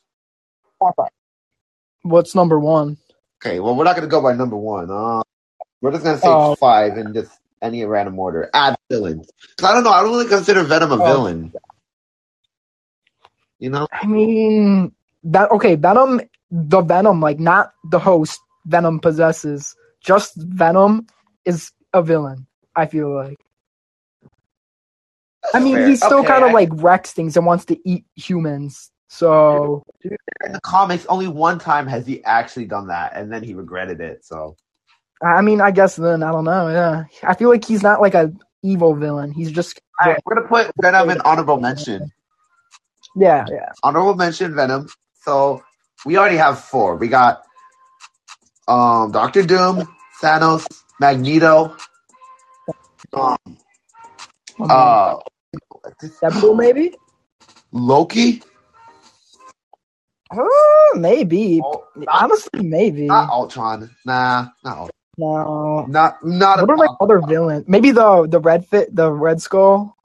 What's 2.04 2.36
number 2.36 2.60
one? 2.60 2.98
Okay, 3.44 3.60
well, 3.60 3.76
we're 3.76 3.84
not 3.84 3.96
gonna 3.96 4.08
go 4.08 4.22
by 4.22 4.34
number 4.34 4.58
one. 4.58 4.90
Uh, 4.92 5.22
we're 5.82 5.92
just 5.92 6.04
gonna 6.04 6.18
say 6.18 6.28
Oh. 6.30 6.56
five 6.56 6.98
in 6.98 7.14
just 7.14 7.32
any 7.62 7.84
random 7.86 8.18
order. 8.20 8.50
Add 8.54 8.76
villains. 8.90 9.30
'Cause 9.58 9.70
I 9.70 9.74
don't 9.74 9.84
know. 9.84 9.92
I 9.92 10.02
don't 10.02 10.12
really 10.12 10.28
consider 10.28 10.64
Venom 10.64 10.92
a 10.92 10.96
Oh. 10.96 11.06
villain. 11.06 11.54
You 13.60 13.70
know? 13.70 13.88
I 13.92 14.06
mean, 14.08 14.94
that 15.24 15.52
okay, 15.52 15.76
Venom, 15.76 16.22
the 16.52 16.82
Venom, 16.82 17.20
like 17.22 17.40
not 17.40 17.74
the 17.92 18.00
host 18.00 18.40
Venom 18.66 19.00
possesses, 19.00 19.76
just 20.02 20.34
Venom 20.38 21.08
is 21.46 21.72
a 21.94 22.02
villain. 22.02 22.48
I 22.76 22.86
feel 22.86 23.14
like. 23.14 23.38
I 25.54 25.60
mean, 25.60 25.76
Fair. 25.76 25.88
he 25.88 25.96
still 25.96 26.20
Okay, 26.20 26.28
kind 26.28 26.44
of 26.44 26.52
I- 26.52 26.54
like 26.54 26.70
wrecks 26.74 27.12
things 27.12 27.36
and 27.36 27.46
wants 27.46 27.66
to 27.66 27.90
eat 27.90 28.06
humans. 28.16 28.92
So 29.10 29.84
in 30.46 30.54
the 30.54 30.62
comics, 30.62 31.06
only 31.08 31.28
one 31.28 31.60
time 31.60 31.88
has 31.88 32.08
he 32.08 32.24
actually 32.24 32.66
done 32.66 32.88
that, 32.88 33.14
and 33.16 33.32
then 33.32 33.44
he 33.44 33.54
regretted 33.56 34.02
it. 34.02 34.26
So 34.26 34.58
I 35.24 35.42
mean, 35.42 35.62
I 35.62 35.72
guess 35.72 35.98
then 35.98 36.24
I 36.24 36.32
don't 36.32 36.46
know. 36.46 36.70
Yeah, 36.70 37.06
I 37.24 37.36
feel 37.36 37.50
like 37.50 37.66
he's 37.66 37.84
not 37.84 38.02
like 38.02 38.16
a 38.16 38.34
evil 38.64 38.96
villain. 38.96 39.32
He's 39.32 39.52
just 39.52 39.80
All 40.02 40.10
right, 40.10 40.20
we're 40.26 40.36
gonna 40.36 40.48
put 40.48 40.72
Venom 40.82 41.10
in 41.10 41.22
honorable 41.22 41.60
mention. 41.60 42.12
yeah, 43.16 43.46
yeah. 43.50 43.72
Honorable 43.84 44.16
mention 44.16 44.56
Venom. 44.56 44.88
So 45.24 45.64
we 46.06 46.18
already 46.18 46.38
have 46.38 46.60
four. 46.60 46.98
We 46.98 47.08
got 47.10 47.44
um 48.68 49.12
Doctor 49.12 49.44
Doom, 49.44 49.88
Thanos, 50.22 50.68
Magneto, 51.00 51.76
um, 53.14 53.38
uh, 54.70 55.18
Deadpool, 56.22 56.58
maybe. 56.58 56.96
Loki. 57.72 58.42
Uh, 60.32 60.46
maybe. 60.96 61.62
Oh, 61.64 61.86
not, 61.96 62.24
Honestly, 62.24 62.62
maybe. 62.62 63.08
not 63.08 63.30
Ultron. 63.30 63.90
Nah, 64.06 64.48
not 64.64 64.78
Ultron. 64.78 64.90
No. 65.18 65.86
Not 65.88 66.24
not 66.24 66.62
What 66.62 66.70
are 66.70 66.78
like 66.78 66.90
other 67.02 67.20
villains? 67.20 67.66
Maybe 67.68 67.92
the 67.92 68.28
the 68.28 68.40
red 68.40 68.66
fit, 68.66 68.96
the 68.96 69.12
Red 69.12 69.42
Skull. 69.42 69.96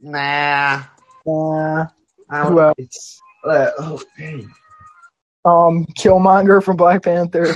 Nah. 0.00 0.82
I 1.26 2.44
who 2.46 2.60
else? 2.60 3.20
Uh, 3.44 3.70
oh, 3.78 4.02
dang. 4.18 4.52
Um, 5.44 5.86
Killmonger 5.98 6.62
from 6.62 6.76
Black 6.76 7.02
Panther. 7.02 7.54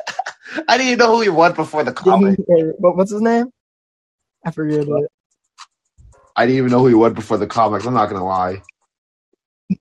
I 0.68 0.78
didn't 0.78 0.88
even 0.88 0.98
know 0.98 1.16
who 1.16 1.20
he 1.22 1.28
was 1.28 1.52
before 1.52 1.84
the 1.84 1.92
comic. 1.92 2.38
What, 2.46 2.96
what's 2.96 3.12
his 3.12 3.20
name? 3.20 3.52
I 4.44 4.50
forget 4.50 4.88
it. 4.88 5.10
I 6.34 6.46
didn't 6.46 6.58
even 6.58 6.70
know 6.70 6.80
who 6.80 6.88
he 6.88 6.94
was 6.94 7.12
before 7.12 7.36
the 7.36 7.46
comics. 7.46 7.86
I'm 7.86 7.94
not 7.94 8.08
gonna 8.08 8.24
lie. 8.24 8.62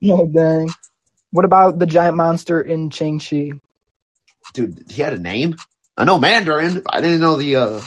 No 0.02 0.28
dang. 0.34 0.70
What 1.32 1.46
about 1.46 1.80
the 1.80 1.86
giant 1.86 2.18
monster 2.18 2.62
in 2.62 2.90
Shang-Chi? 2.90 3.52
Dude, 4.54 4.86
he 4.90 5.02
had 5.02 5.14
a 5.14 5.20
name. 5.20 5.56
I 5.98 6.06
know 6.06 6.18
Mandarin. 6.18 6.82
I 6.90 7.02
didn't 7.02 7.22
know 7.22 7.36
the. 7.36 7.56
uh 7.58 7.82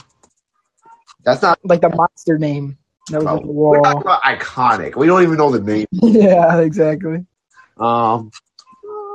That's 1.25 1.43
not. 1.43 1.59
Like 1.65 1.81
the 1.81 1.89
monster 1.89 2.39
name 2.39 2.79
that 3.11 3.19
was 3.19 3.27
on 3.27 3.43
the 3.43 3.53
we're 3.69 3.81
talking 3.81 4.03
wall. 4.03 4.03
about 4.03 4.23
iconic. 4.23 4.97
We 4.97 5.07
don't 5.07 5.23
even 5.23 5.37
know 5.37 5.51
the 5.51 5.61
name. 5.61 5.87
yeah, 5.93 6.61
exactly. 6.61 7.27
Um, 7.79 8.31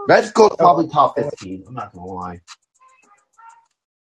let's 0.07 0.31
go 0.31 0.49
probably 0.49 0.89
top 0.89 1.15
15. 1.17 1.65
I'm 1.67 1.73
not 1.73 1.93
gonna 1.93 2.05
lie. 2.05 2.41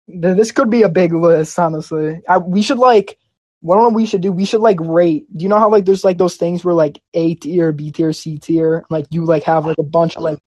This 0.08 0.52
could 0.52 0.70
be 0.70 0.82
a 0.82 0.88
big 0.88 1.12
list, 1.12 1.58
honestly. 1.58 2.22
I, 2.28 2.38
we 2.38 2.62
should 2.62 2.78
like, 2.78 3.18
what 3.60 3.76
I 3.76 3.78
don't 3.82 3.92
know 3.92 3.96
we 3.96 4.06
should 4.06 4.20
do. 4.20 4.32
We 4.32 4.44
should 4.44 4.60
like 4.60 4.78
rate. 4.80 5.26
Do 5.36 5.42
you 5.42 5.48
know 5.48 5.58
how 5.58 5.70
like 5.70 5.84
there's 5.84 6.04
like 6.04 6.18
those 6.18 6.36
things 6.36 6.64
where 6.64 6.74
like 6.74 7.02
A 7.14 7.34
tier, 7.34 7.72
B 7.72 7.90
tier, 7.90 8.12
C 8.12 8.38
tier, 8.38 8.84
like 8.90 9.06
you 9.10 9.24
like 9.24 9.42
have 9.44 9.66
like 9.66 9.78
a 9.78 9.82
bunch 9.82 10.16
of 10.16 10.22
like 10.22 10.38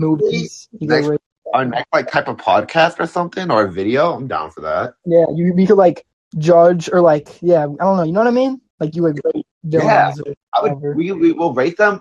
movies. 0.00 0.68
You 0.78 0.88
Next- 0.88 1.08
rate. 1.08 1.20
Our 1.52 1.64
next 1.64 1.86
like 1.92 2.10
type 2.10 2.26
of 2.26 2.38
podcast 2.38 2.98
or 2.98 3.06
something 3.06 3.48
or 3.48 3.66
a 3.66 3.70
video. 3.70 4.12
I'm 4.14 4.26
down 4.26 4.50
for 4.50 4.62
that. 4.62 4.94
Yeah, 5.06 5.26
you 5.32 5.52
we 5.54 5.66
could 5.66 5.76
like 5.76 6.04
judge 6.36 6.90
or 6.92 7.00
like 7.00 7.28
yeah, 7.42 7.62
I 7.62 7.66
don't 7.66 7.96
know. 7.96 8.02
You 8.02 8.12
know 8.12 8.20
what 8.20 8.26
I 8.26 8.32
mean? 8.32 8.60
Like 8.80 8.96
you 8.96 9.02
like 9.02 9.20
rate 9.32 9.46
or 9.72 10.34
I 10.52 10.62
would. 10.62 10.96
We 10.96 11.12
we 11.12 11.30
will 11.30 11.54
rate 11.54 11.76
them. 11.76 12.00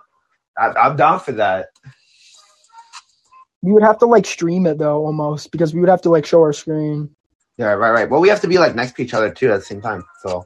I, 0.58 0.70
I'm 0.70 0.96
down 0.96 1.20
for 1.20 1.34
that. 1.34 1.68
We 3.62 3.72
would 3.72 3.84
have 3.84 4.00
to 4.00 4.08
like 4.08 4.26
stream 4.26 4.66
it 4.66 4.80
though, 4.80 5.06
almost 5.06 5.52
because 5.52 5.74
we 5.74 5.82
would 5.82 5.90
have 5.90 6.02
to 6.02 6.10
like 6.10 6.26
show 6.26 6.42
our 6.42 6.54
screen. 6.54 7.16
Yeah, 7.58 7.74
right, 7.74 7.92
right. 7.92 8.10
Well, 8.10 8.22
we 8.22 8.30
have 8.30 8.42
to 8.42 8.48
be 8.50 8.60
like 8.60 8.76
next 8.76 8.94
to 8.94 9.04
each 9.04 9.14
other 9.14 9.32
too 9.32 9.52
at 9.52 9.58
the 9.58 9.66
same 9.66 9.82
time. 9.82 10.04
So, 10.24 10.46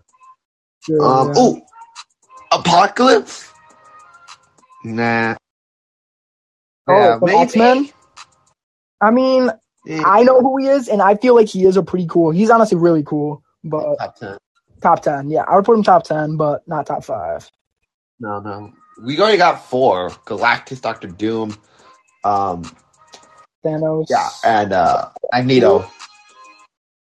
Sure, 0.85 1.05
um, 1.05 1.31
yeah. 1.33 1.37
oh, 1.37 1.61
apocalypse. 2.51 3.51
Nah. 4.83 5.35
Oh, 6.87 7.13
Yeah, 7.13 7.19
the 7.21 7.27
maybe. 7.27 7.39
X-Men? 7.39 7.89
I 9.01 9.11
mean, 9.11 9.51
Eh, 9.87 10.05
I 10.05 10.23
know 10.23 10.41
who 10.41 10.57
he 10.57 10.67
is, 10.67 10.87
and 10.89 11.01
I 11.01 11.15
feel 11.15 11.35
like 11.35 11.47
he 11.49 11.65
is 11.65 11.77
a 11.77 11.83
pretty 11.83 12.07
cool. 12.07 12.31
He's 12.31 12.49
honestly 12.49 12.77
really 12.77 13.03
cool, 13.03 13.43
but 13.63 13.99
top 13.99 14.15
ten. 14.17 14.37
top 14.81 15.01
ten. 15.03 15.29
Yeah, 15.29 15.43
I 15.47 15.55
would 15.55 15.65
put 15.65 15.77
him 15.77 15.83
top 15.83 16.03
ten, 16.05 16.37
but 16.37 16.67
not 16.67 16.87
top 16.87 17.03
five. 17.05 17.49
No, 18.19 18.39
no. 18.39 18.73
We 19.03 19.19
already 19.19 19.37
got 19.37 19.65
four: 19.65 20.09
Galactus, 20.25 20.81
Doctor 20.81 21.07
Doom, 21.07 21.57
um, 22.23 22.63
Thanos. 23.65 24.09
yeah, 24.09 24.29
and 24.43 24.73
uh, 24.73 25.09
Magneto. 25.33 25.89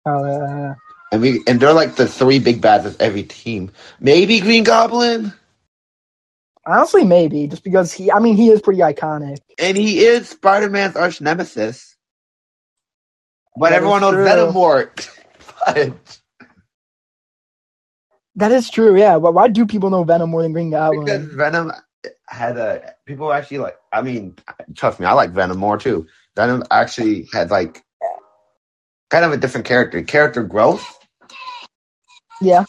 Oh, 0.06 0.26
yeah. 0.26 0.76
And 1.12 1.22
we 1.22 1.44
and 1.48 1.60
they're 1.60 1.74
like 1.74 1.96
the 1.96 2.08
three 2.08 2.40
big 2.40 2.62
bads 2.62 2.86
of 2.86 3.00
every 3.02 3.24
team. 3.24 3.72
Maybe 4.00 4.40
Green 4.42 4.64
Goblin, 4.64 5.34
Honestly, 6.68 7.04
maybe 7.06 7.48
just 7.48 7.64
because 7.64 7.92
he. 7.94 8.12
I 8.12 8.20
mean, 8.20 8.38
he 8.38 8.50
is 8.50 8.62
pretty 8.62 8.82
iconic. 8.82 9.40
and 9.60 9.78
he 9.78 10.02
is 10.06 10.30
Spider 10.30 10.70
Man's 10.70 10.96
arch 10.96 11.22
nemesis. 11.22 11.96
But 13.56 13.72
That 13.72 13.78
everyone 13.78 14.02
knows. 14.02 14.16
Venom 14.16 14.54
more. 14.54 14.94
That 18.36 18.52
is 18.52 18.70
true. 18.70 18.98
Yeah, 18.98 19.20
but 19.20 19.34
why 19.34 19.50
do 19.50 19.66
people 19.68 19.90
know 19.92 20.04
Venom 20.06 20.32
more 20.32 20.44
than 20.44 20.54
Green 20.54 20.72
Goblin? 20.72 21.06
because? 21.06 21.26
Venom 21.36 21.72
had 22.28 22.58
a 22.58 22.96
people 23.06 23.34
actually 23.34 23.60
like. 23.60 23.78
I 23.94 24.02
mean, 24.02 24.36
trust 24.76 25.00
me, 25.00 25.06
I 25.06 25.14
like 25.14 25.32
Venom 25.32 25.60
more 25.60 25.78
too. 25.78 26.08
Venom 26.36 26.64
actually 26.72 27.28
had 27.34 27.52
like 27.52 27.84
kind 29.12 29.26
of 29.26 29.34
a 29.34 29.38
different 29.38 29.68
character, 29.68 30.02
character 30.04 30.44
growth. 30.44 30.86
Yeah. 32.42 32.66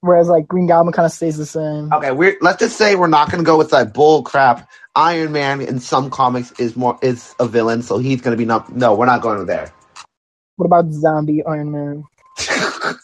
Whereas 0.00 0.28
like 0.28 0.48
Green 0.48 0.66
Goblin 0.66 0.92
kind 0.92 1.06
of 1.06 1.12
stays 1.12 1.36
the 1.38 1.46
same. 1.46 1.92
Okay, 1.92 2.12
we're 2.12 2.36
let's 2.42 2.58
just 2.58 2.76
say 2.76 2.94
we're 2.94 3.06
not 3.08 3.30
going 3.30 3.42
to 3.42 3.46
go 3.46 3.58
with 3.58 3.70
that 3.70 3.94
bull 3.94 4.22
crap. 4.22 4.68
Iron 4.96 5.32
Man 5.32 5.60
in 5.62 5.80
some 5.80 6.10
comics 6.10 6.52
is 6.60 6.76
more 6.76 6.98
is 7.02 7.34
a 7.40 7.46
villain, 7.48 7.82
so 7.82 7.98
he's 7.98 8.20
going 8.20 8.36
to 8.36 8.38
be 8.38 8.44
not. 8.46 8.74
No, 8.74 8.94
we're 8.94 9.06
not 9.06 9.22
going 9.22 9.46
there. 9.46 9.72
What 10.56 10.66
about 10.66 10.92
zombie 10.92 11.42
Iron 11.44 11.72
Man 11.72 12.04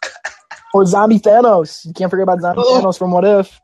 or 0.74 0.86
zombie 0.86 1.18
Thanos? 1.20 1.84
You 1.86 1.92
can't 1.94 2.10
forget 2.10 2.24
about 2.24 2.40
zombie 2.42 2.62
Oh. 2.62 2.80
Thanos 2.82 2.98
from 2.98 3.12
What 3.12 3.24
If. 3.24 3.60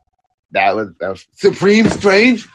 that 0.51 0.75
was 0.75 0.89
that 0.99 1.09
was 1.09 1.25
Supreme 1.33 1.89
Strange. 1.89 2.47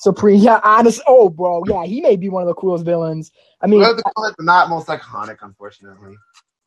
Supreme. 0.00 0.40
Yeah, 0.40 0.60
honest. 0.62 1.00
Oh, 1.06 1.28
bro. 1.28 1.62
Yeah, 1.66 1.84
he 1.84 2.00
may 2.00 2.16
be 2.16 2.28
one 2.28 2.42
of 2.42 2.48
the 2.48 2.54
coolest 2.54 2.84
villains. 2.84 3.30
I 3.60 3.66
mean, 3.66 3.80
the 3.80 4.02
coolest, 4.16 4.36
not 4.40 4.68
most 4.68 4.88
iconic, 4.88 5.38
unfortunately. 5.42 6.16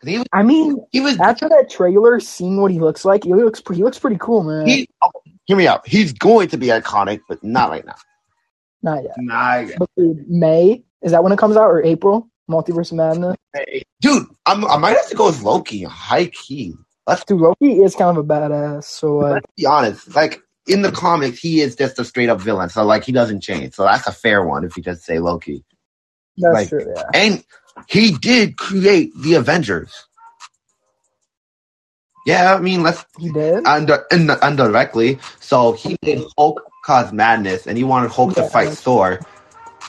Was 0.03 0.25
I 0.31 0.43
mean, 0.43 0.77
he 0.91 1.01
was 1.01 1.19
after 1.19 1.49
that 1.49 1.69
trailer, 1.69 2.19
seeing 2.21 2.61
what 2.61 2.71
he 2.71 2.79
looks 2.79 3.03
like, 3.03 3.25
he 3.25 3.33
looks 3.33 3.61
he 3.73 3.83
looks 3.83 3.99
pretty 3.99 4.17
cool, 4.17 4.43
man. 4.43 4.65
he. 4.65 4.87
oh, 5.01 5.11
hear 5.45 5.57
me 5.57 5.67
out. 5.67 5.85
He's 5.85 6.13
going 6.13 6.47
to 6.49 6.57
be 6.57 6.67
iconic, 6.67 7.19
but 7.27 7.43
not 7.43 7.69
right 7.69 7.85
now. 7.85 7.95
Not 8.81 9.03
yet. 9.03 9.13
Not 9.17 9.67
yet. 9.67 9.79
But 9.79 9.89
dude, 9.97 10.29
May 10.29 10.83
is 11.01 11.11
that 11.11 11.23
when 11.23 11.33
it 11.33 11.39
comes 11.39 11.57
out 11.57 11.65
or 11.65 11.83
April? 11.83 12.29
Multiverse 12.49 12.91
Madness. 12.91 13.35
Hey, 13.53 13.83
dude, 14.01 14.25
I'm, 14.45 14.65
I 14.65 14.77
might 14.77 14.95
have 14.95 15.07
to 15.09 15.15
go 15.15 15.27
with 15.27 15.43
Loki. 15.43 15.83
High 15.83 16.27
key. 16.27 16.73
Let's 17.05 17.23
Dude, 17.25 17.41
Loki 17.41 17.81
is 17.81 17.95
kind 17.95 18.15
of 18.15 18.23
a 18.23 18.27
badass. 18.27 18.85
So 18.85 19.17
like, 19.17 19.33
let's 19.33 19.53
be 19.55 19.65
honest. 19.65 20.15
Like 20.15 20.41
in 20.67 20.81
the 20.81 20.91
comics, 20.91 21.39
he 21.39 21.61
is 21.61 21.75
just 21.75 21.99
a 21.99 22.05
straight 22.05 22.29
up 22.29 22.41
villain. 22.41 22.69
So 22.69 22.83
like 22.83 23.03
he 23.03 23.11
doesn't 23.11 23.41
change. 23.41 23.73
So 23.73 23.83
that's 23.83 24.07
a 24.07 24.11
fair 24.11 24.43
one 24.45 24.63
if 24.63 24.77
you 24.77 24.83
just 24.83 25.03
say 25.03 25.19
Loki. 25.19 25.63
that's 26.37 26.53
like- 26.53 26.69
true. 26.69 26.93
Yeah. 26.95 27.03
And 27.13 27.43
he 27.87 28.11
did 28.11 28.57
create 28.57 29.11
the 29.17 29.35
Avengers. 29.35 30.05
Yeah, 32.25 32.53
I 32.53 32.59
mean, 32.59 32.83
let's 32.83 33.05
He 33.17 33.31
did. 33.31 33.65
under 33.65 34.05
in, 34.11 34.29
indirectly. 34.43 35.19
So 35.39 35.71
he 35.73 35.95
made 36.03 36.21
Hulk 36.37 36.61
cause 36.85 37.11
madness, 37.13 37.65
and 37.65 37.77
he 37.77 37.83
wanted 37.83 38.11
Hulk 38.11 38.35
to 38.35 38.43
fight 38.47 38.69
Thor. 38.69 39.19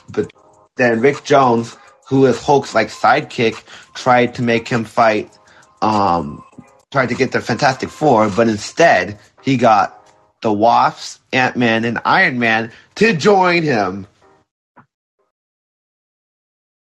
But 0.09 0.31
then 0.77 1.01
Rick 1.01 1.23
Jones, 1.23 1.77
who 2.07 2.25
is 2.25 2.41
Hulk's 2.41 2.73
like 2.73 2.87
sidekick, 2.87 3.61
tried 3.93 4.33
to 4.35 4.41
make 4.41 4.67
him 4.67 4.85
fight. 4.85 5.37
Um, 5.81 6.43
tried 6.91 7.09
to 7.09 7.15
get 7.15 7.31
the 7.31 7.41
Fantastic 7.41 7.89
Four, 7.89 8.29
but 8.29 8.47
instead 8.47 9.19
he 9.41 9.57
got 9.57 10.00
the 10.41 10.53
Wasps, 10.53 11.19
Ant 11.33 11.57
Man, 11.57 11.85
and 11.85 11.99
Iron 12.05 12.39
Man 12.39 12.71
to 12.95 13.13
join 13.15 13.63
him. 13.63 14.07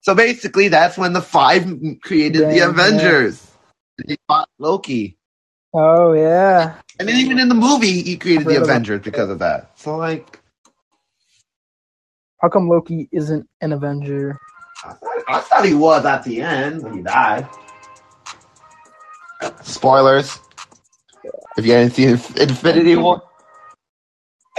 So 0.02 0.16
basically, 0.16 0.70
that's 0.70 0.98
when 0.98 1.14
the 1.14 1.22
five 1.22 1.66
created 2.04 2.50
Yeah, 2.50 2.50
the 2.50 2.60
yeah. 2.60 2.70
Avengers. 2.70 3.52
He 4.08 4.18
fought 4.28 4.50
Loki. 4.60 5.18
Oh 5.74 6.14
yeah. 6.14 6.76
And 7.00 7.10
then 7.10 7.18
even 7.18 7.40
in 7.40 7.50
the 7.50 7.56
movie, 7.56 8.04
he 8.04 8.18
created 8.18 8.48
the 8.48 8.56
I've 8.56 8.58
heard 8.58 8.64
about 8.64 8.82
Avengers 8.82 9.02
because 9.02 9.30
of 9.30 9.40
that. 9.40 9.78
So 9.80 9.98
like, 9.98 10.40
How 12.42 12.50
come 12.50 12.70
Loki 12.70 13.10
isn't 13.12 13.48
an 13.62 13.74
Avenger? 13.74 14.40
I 14.86 14.94
thought, 14.94 15.24
I 15.28 15.40
thought 15.42 15.66
he 15.66 15.76
was 15.76 16.06
at 16.06 16.24
the 16.24 16.42
end 16.42 16.84
when 16.84 16.94
he 16.94 17.02
died. 17.04 17.48
Spoilers. 19.64 20.40
If 21.58 21.66
you 21.66 21.74
hadn't 21.74 21.92
seen 21.92 22.10
Infinity 22.10 22.96
War. 22.98 23.24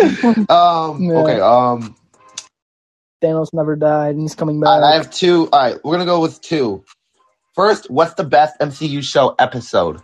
um. 0.49 1.03
Yeah. 1.03 1.13
Okay. 1.15 1.41
Um. 1.41 1.97
Thanos 3.23 3.49
never 3.53 3.77
died, 3.77 4.15
and 4.15 4.23
he's 4.23 4.35
coming 4.35 4.61
back. 4.61 4.83
I 4.83 4.95
have 4.95 5.11
two. 5.11 5.49
All 5.53 5.61
right, 5.61 5.85
we're 5.85 5.95
gonna 5.95 6.07
go 6.07 6.21
with 6.21 6.41
two. 6.41 6.85
First, 7.55 7.91
what's 7.91 8.15
the 8.15 8.25
best 8.25 8.59
MCU 8.61 9.03
show 9.03 9.35
episode? 9.39 10.01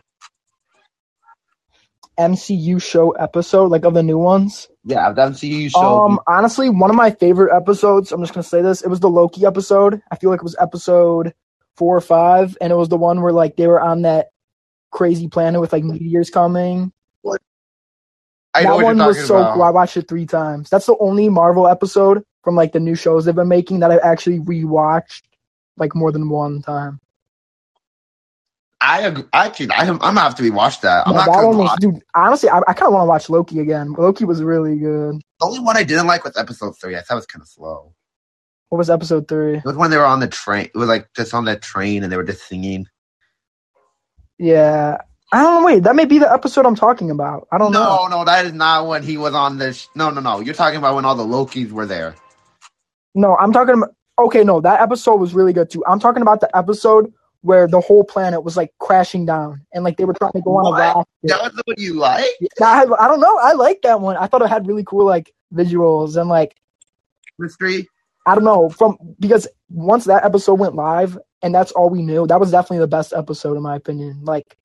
MCU 2.19 2.83
show 2.83 3.11
episode, 3.13 3.71
like 3.71 3.85
of 3.85 3.95
the 3.95 4.03
new 4.03 4.19
ones. 4.19 4.69
Yeah, 4.85 5.13
the 5.13 5.23
MCU 5.23 5.71
show. 5.71 6.05
Um, 6.05 6.21
honestly, 6.27 6.69
one 6.71 6.91
of 6.91 6.97
my 6.97 7.11
favorite 7.11 7.55
episodes. 7.55 8.13
I'm 8.13 8.21
just 8.21 8.35
gonna 8.35 8.43
say 8.45 8.63
this. 8.63 8.83
It 8.83 8.89
was 8.89 9.01
the 9.01 9.11
Loki 9.11 9.45
episode. 9.47 10.03
I 10.11 10.17
feel 10.17 10.31
like 10.31 10.41
it 10.41 10.45
was 10.45 10.57
episode 10.59 11.35
four 11.77 11.97
or 11.97 12.01
five, 12.01 12.57
and 12.61 12.73
it 12.73 12.77
was 12.77 12.89
the 12.89 12.97
one 12.97 13.23
where 13.23 13.33
like 13.33 13.57
they 13.57 13.67
were 13.67 13.81
on 13.81 14.03
that 14.03 14.29
crazy 14.91 15.29
planet 15.29 15.61
with 15.61 15.73
like 15.73 15.85
meteors 15.85 16.31
coming. 16.31 16.93
I 18.57 18.63
that 18.65 18.83
one 18.83 18.99
was 18.99 19.27
so 19.27 19.37
about. 19.39 19.55
cool. 19.55 19.63
I 19.63 19.71
watched 19.71 19.97
it 19.97 20.09
three 20.09 20.27
times. 20.27 20.71
That's 20.71 20.87
the 20.87 20.97
only 20.99 21.29
Marvel 21.29 21.69
episode 21.69 22.23
from 22.43 22.55
like 22.57 22.73
the 22.73 22.81
new 22.81 22.95
shows 22.95 23.25
they've 23.25 23.35
been 23.35 23.49
making 23.49 23.81
that 23.81 23.91
I've 23.91 24.01
actually 24.01 24.41
rewatched 24.41 25.23
like 25.77 25.95
more 25.95 26.13
than 26.13 26.29
one 26.29 26.63
time. 26.63 27.01
I 28.81 29.03
agree. 29.03 29.25
Actually, 29.33 29.71
I, 29.71 29.89
I'm 29.89 29.99
gonna 29.99 30.21
have 30.21 30.35
to 30.37 30.43
rewatch 30.43 30.81
that. 30.83 31.07
I'm 31.09 31.15
Yeah, 31.15 31.25
not 31.25 31.27
that 31.27 31.47
one 31.47 31.59
was, 31.59 31.77
dude. 31.81 32.03
Honestly, 32.15 32.49
I, 32.51 32.59
I 32.69 32.73
kind 32.75 32.89
of 32.89 32.93
want 32.93 33.03
to 33.03 33.09
watch 33.09 33.31
Loki 33.31 33.59
again. 33.61 33.93
Loki 33.95 34.25
was 34.25 34.43
really 34.43 34.79
good. 34.79 35.17
The 35.41 35.47
only 35.47 35.61
one 35.61 35.77
I 35.77 35.83
didn't 35.83 36.07
like 36.07 36.25
was 36.25 36.37
episode 36.37 36.79
three. 36.79 36.95
I 36.97 37.01
thought 37.01 37.15
it 37.15 37.17
was 37.17 37.27
kind 37.27 37.43
of 37.43 37.49
slow. 37.49 37.95
What 38.69 38.79
was 38.79 38.91
episode 38.91 39.29
three? 39.29 39.59
It 39.59 39.65
was 39.65 39.77
when 39.77 39.91
they 39.91 39.97
were 39.97 40.05
on 40.05 40.21
the 40.21 40.29
train. 40.29 40.67
It 40.67 40.77
was 40.77 40.89
like 40.89 41.09
just 41.17 41.35
on 41.35 41.47
that 41.47 41.63
train 41.63 42.03
and 42.03 42.13
they 42.13 42.17
were 42.17 42.25
just 42.25 42.47
singing. 42.47 42.87
Yeah, 44.39 44.99
I 45.33 45.43
don't 45.43 45.61
know. 45.61 45.67
Wait, 45.67 45.83
that 45.83 45.97
may 45.97 46.05
be 46.05 46.19
the 46.19 46.33
episode 46.33 46.67
I'm 46.67 46.77
talking 46.77 47.11
about. 47.11 47.49
I 47.51 47.59
don't 47.59 47.73
know. 47.73 48.07
No, 48.09 48.19
no, 48.19 48.25
that 48.25 48.47
is 48.47 48.53
not 48.53 48.87
when 48.87 49.03
he 49.03 49.17
was 49.17 49.35
on 49.35 49.59
this. 49.59 49.89
No, 49.95 50.11
no, 50.11 50.21
no. 50.21 50.41
You're 50.41 50.55
talking 50.55 50.79
about 50.79 50.95
when 50.95 51.05
all 51.05 51.17
the 51.17 51.25
Lokis 51.25 51.71
were 51.73 51.87
there. 51.87 52.15
No, 53.15 53.37
I'm 53.37 53.53
talking 53.53 53.75
about. 53.75 53.95
Okay, 54.19 54.45
no, 54.45 54.61
that 54.61 54.81
episode 54.81 55.17
was 55.17 55.35
really 55.35 55.53
good 55.53 55.69
too. 55.69 55.85
I'm 55.87 56.01
talking 56.01 56.23
about 56.23 56.41
the 56.41 56.57
episode 56.57 57.13
where 57.43 57.69
the 57.69 57.81
whole 57.81 58.03
planet 58.03 58.43
was 58.43 58.57
like 58.57 58.73
crashing 58.81 59.27
down 59.27 59.67
and 59.73 59.85
like 59.85 59.97
they 59.97 60.05
were 60.05 60.15
trying 60.15 60.33
to 60.33 60.41
go 60.41 60.57
on 60.57 60.65
What? 60.65 60.81
a 60.81 60.95
rocket. 60.95 61.07
That 61.25 61.43
was 61.43 61.53
the 61.53 61.63
one 61.67 61.77
you 61.79 61.95
like? 61.95 62.25
I, 62.63 62.87
I 62.99 63.09
don't 63.09 63.21
know. 63.21 63.39
I 63.39 63.53
like 63.53 63.83
that 63.83 64.01
one. 64.01 64.17
I 64.17 64.27
thought 64.27 64.43
it 64.43 64.49
had 64.49 64.67
really 64.67 64.85
cool 64.85 65.05
like 65.05 65.33
visuals 65.53 66.19
and 66.19 66.29
like 66.29 66.57
Mystery? 67.39 67.89
I 68.27 68.35
don't 68.35 68.45
know 68.45 68.69
from 68.69 68.97
because 69.21 69.47
once 69.69 70.07
that 70.07 70.25
episode 70.25 70.59
went 70.59 70.75
live 70.75 71.19
and 71.43 71.55
that's 71.55 71.73
all 71.73 71.91
we 71.91 72.03
knew. 72.03 72.27
That 72.27 72.41
was 72.41 72.51
definitely 72.51 72.79
the 72.79 72.89
best 72.89 73.13
episode 73.13 73.57
in 73.57 73.63
my 73.63 73.77
opinion. 73.77 74.25
Like 74.25 74.57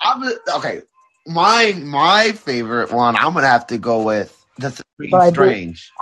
I'm 0.00 0.22
okay. 0.56 0.82
My 1.26 1.74
my 1.78 2.32
favorite 2.32 2.92
one. 2.92 3.16
I'm 3.16 3.34
gonna 3.34 3.48
have 3.48 3.66
to 3.68 3.78
go 3.78 4.02
with 4.02 4.46
the 4.58 4.70
Supreme 4.70 5.12
But 5.12 5.20
I 5.20 5.30
do- 5.30 5.32
Strange. 5.32 5.92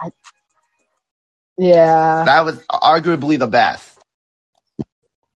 yeah, 1.59 2.27
That 2.27 2.45
was 2.45 2.59
arguably 2.69 3.39
the 3.39 3.47
best. 3.49 3.99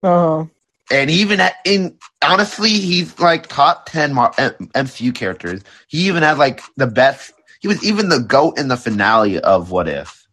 Uh 0.02 0.44
huh. 0.44 0.46
And 0.90 1.10
even 1.10 1.40
at, 1.40 1.56
in 1.64 1.98
honestly, 2.24 2.70
he's 2.70 3.18
like 3.20 3.48
top 3.48 3.86
ten 3.88 4.14
Mar- 4.14 4.34
M- 4.38 4.54
MCU 4.74 5.14
characters. 5.14 5.62
He 5.88 6.06
even 6.08 6.22
had 6.22 6.38
like 6.38 6.62
the 6.76 6.86
best. 6.88 7.32
He 7.60 7.68
was 7.68 7.84
even 7.84 8.08
the 8.10 8.20
goat 8.20 8.58
in 8.58 8.68
the 8.68 8.76
finale 8.76 9.40
of 9.40 9.70
What 9.70 9.88
If. 9.88 10.26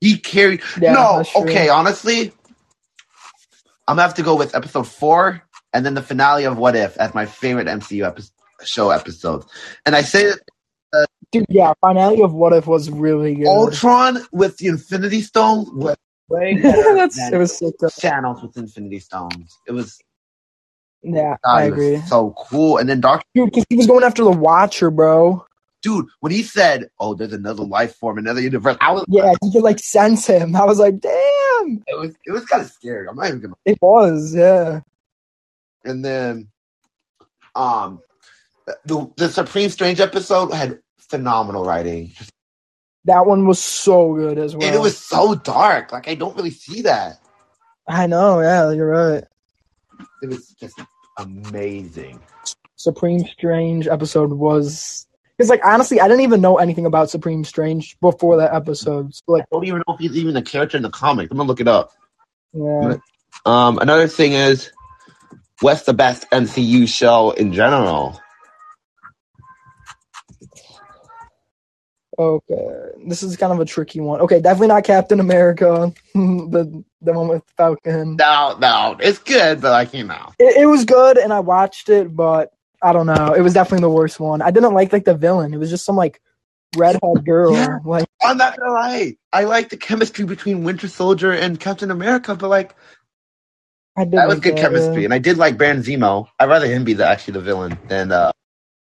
He 0.00 0.18
carried. 0.18 0.62
yeah. 0.76 0.94
no, 0.94 1.24
okay. 1.36 1.68
Honestly, 1.70 2.32
I'm 3.90 3.96
gonna 3.96 4.02
have 4.02 4.14
to 4.14 4.22
go 4.22 4.36
with 4.36 4.54
episode 4.54 4.86
four, 4.86 5.42
and 5.72 5.84
then 5.84 5.94
the 5.94 6.02
finale 6.02 6.44
of 6.44 6.56
What 6.56 6.76
If 6.76 6.96
as 6.98 7.12
my 7.12 7.26
favorite 7.26 7.66
MCU 7.66 8.06
epi- 8.06 8.22
show 8.62 8.90
episode. 8.90 9.44
And 9.84 9.96
I 9.96 10.02
say 10.02 10.30
that 10.92 11.08
dude. 11.32 11.46
Yeah, 11.48 11.72
finale 11.80 12.22
of 12.22 12.32
What 12.32 12.52
If 12.52 12.68
was 12.68 12.88
really 12.88 13.34
good. 13.34 13.48
Ultron 13.48 14.18
with 14.30 14.58
the 14.58 14.68
Infinity 14.68 15.22
Stone 15.22 15.76
was 15.76 15.96
way 16.28 16.56
That's 16.62 17.18
it 17.18 17.36
was 17.36 17.58
sick. 17.58 17.74
though. 17.80 17.88
Thanos 17.88 18.40
with 18.44 18.56
Infinity 18.56 19.00
Stones. 19.00 19.58
It 19.66 19.72
was. 19.72 19.98
Yeah, 21.02 21.36
God, 21.42 21.50
I 21.58 21.64
was 21.64 21.72
agree, 21.72 22.00
So 22.02 22.32
cool. 22.38 22.78
And 22.78 22.88
then 22.88 23.00
Doctor, 23.00 23.26
dude. 23.34 23.46
Because 23.46 23.64
he 23.70 23.74
was 23.74 23.88
going 23.88 24.04
after 24.04 24.22
the 24.22 24.30
Watcher, 24.30 24.92
bro. 24.92 25.44
Dude, 25.82 26.06
when 26.20 26.32
he 26.32 26.42
said, 26.42 26.90
"Oh, 26.98 27.14
there's 27.14 27.32
another 27.32 27.64
life 27.64 27.94
form, 27.96 28.18
another 28.18 28.40
universe," 28.40 28.76
I 28.80 28.92
was, 28.92 29.04
Yeah, 29.08 29.34
he 29.42 29.52
could 29.52 29.62
like 29.62 29.78
sense 29.78 30.26
him. 30.26 30.54
I 30.56 30.64
was 30.64 30.78
like, 30.78 31.00
damn, 31.00 31.82
it 31.86 31.98
was, 31.98 32.14
it 32.24 32.32
was 32.32 32.44
kind 32.46 32.62
of 32.62 32.70
scary. 32.70 33.06
I'm 33.08 33.16
not 33.16 33.28
even 33.28 33.40
gonna. 33.40 33.54
it 33.64 33.78
was. 33.80 34.34
Yeah, 34.34 34.80
And 35.84 36.04
then, 36.04 36.48
um, 37.54 38.00
the 38.84 39.10
the 39.16 39.28
Supreme 39.28 39.70
Strange 39.70 40.00
episode 40.00 40.52
had 40.52 40.80
phenomenal 40.96 41.64
writing, 41.64 42.12
that 43.04 43.26
one 43.26 43.46
was 43.46 43.58
so 43.58 44.14
good 44.14 44.38
as 44.38 44.54
well. 44.54 44.66
and 44.66 44.76
it 44.76 44.80
was 44.80 44.96
so 44.98 45.34
dark. 45.34 45.92
Like 45.92 46.08
I 46.08 46.14
don't 46.14 46.36
really 46.36 46.50
see 46.50 46.82
that. 46.82 47.20
I 47.88 48.06
know. 48.06 48.40
Yeah, 48.40 48.70
you're 48.70 48.88
right. 48.90 49.24
It 50.22 50.28
was 50.28 50.48
just 50.60 50.78
amazing. 51.18 52.20
Supreme 52.76 53.20
Strange 53.26 53.88
episode 53.88 54.32
was 54.32 55.06
because 55.40 55.48
like 55.48 55.64
honestly, 55.64 55.98
I 56.02 56.06
didn't 56.06 56.20
even 56.20 56.42
know 56.42 56.58
anything 56.58 56.84
about 56.84 57.08
Supreme 57.08 57.44
Strange 57.44 57.98
before 58.00 58.36
that 58.36 58.52
episode. 58.52 59.14
So 59.14 59.22
like, 59.28 59.44
I 59.44 59.46
don't 59.50 59.64
even 59.64 59.82
know 59.88 59.94
if 59.94 60.00
he's 60.00 60.14
even 60.18 60.36
a 60.36 60.42
character 60.42 60.76
in 60.76 60.82
the 60.82 60.90
comics. 60.90 61.30
I'm 61.30 61.38
gonna 61.38 61.48
look 61.48 61.62
it 61.62 61.68
up. 61.68 61.92
yeah, 62.52 62.96
Um, 63.46 63.78
another 63.78 64.06
thing 64.06 64.34
is, 64.34 64.70
what's 65.62 65.84
the 65.84 65.94
best 65.94 66.28
MCU 66.30 66.86
show 66.86 67.30
in 67.30 67.54
general? 67.54 68.20
okay, 72.18 72.68
this 73.06 73.22
is 73.22 73.38
kind 73.38 73.50
of 73.54 73.60
a 73.60 73.64
tricky 73.64 74.00
one. 74.00 74.20
Okay, 74.20 74.42
definitely 74.42 74.68
not 74.68 74.84
Captain 74.84 75.20
America, 75.20 75.90
the 76.14 76.84
the 77.00 77.12
one 77.14 77.28
with 77.28 77.44
Falcon. 77.56 78.16
No, 78.16 78.58
no, 78.60 78.98
it's 79.00 79.20
good, 79.20 79.62
but 79.62 79.70
like 79.70 79.94
you 79.94 80.04
know, 80.04 80.34
It, 80.38 80.64
it 80.64 80.66
was 80.66 80.84
good, 80.84 81.16
and 81.16 81.32
I 81.32 81.40
watched 81.40 81.88
it, 81.88 82.14
but 82.14 82.52
I 82.82 82.92
don't 82.92 83.06
know. 83.06 83.34
It 83.34 83.42
was 83.42 83.54
definitely 83.54 83.82
the 83.82 83.90
worst 83.90 84.20
one. 84.20 84.42
I 84.42 84.50
didn't 84.50 84.74
like 84.74 84.92
like 84.92 85.04
the 85.04 85.14
villain. 85.14 85.52
It 85.52 85.58
was 85.58 85.70
just 85.70 85.84
some 85.84 85.96
like 85.96 86.20
redhead 86.76 87.00
girl. 87.24 87.52
Yeah. 87.52 87.78
Like 87.84 88.06
I'm 88.22 88.36
not 88.38 88.58
gonna 88.58 88.72
lie. 88.72 89.16
I 89.32 89.44
like 89.44 89.68
the 89.68 89.76
chemistry 89.76 90.24
between 90.24 90.64
Winter 90.64 90.88
Soldier 90.88 91.32
and 91.32 91.60
Captain 91.60 91.90
America, 91.90 92.34
but 92.34 92.48
like 92.48 92.74
I 93.96 94.04
did 94.04 94.14
that 94.14 94.26
was 94.28 94.36
like 94.36 94.42
good 94.44 94.56
that, 94.56 94.60
chemistry, 94.62 95.02
yeah. 95.02 95.06
and 95.06 95.14
I 95.14 95.18
did 95.18 95.36
like 95.36 95.58
Baron 95.58 95.82
Zemo. 95.82 96.28
I'd 96.38 96.48
rather 96.48 96.66
him 96.66 96.84
be 96.84 96.94
the 96.94 97.06
actually 97.06 97.34
the 97.34 97.40
villain 97.40 97.78
than 97.88 98.12
uh. 98.12 98.32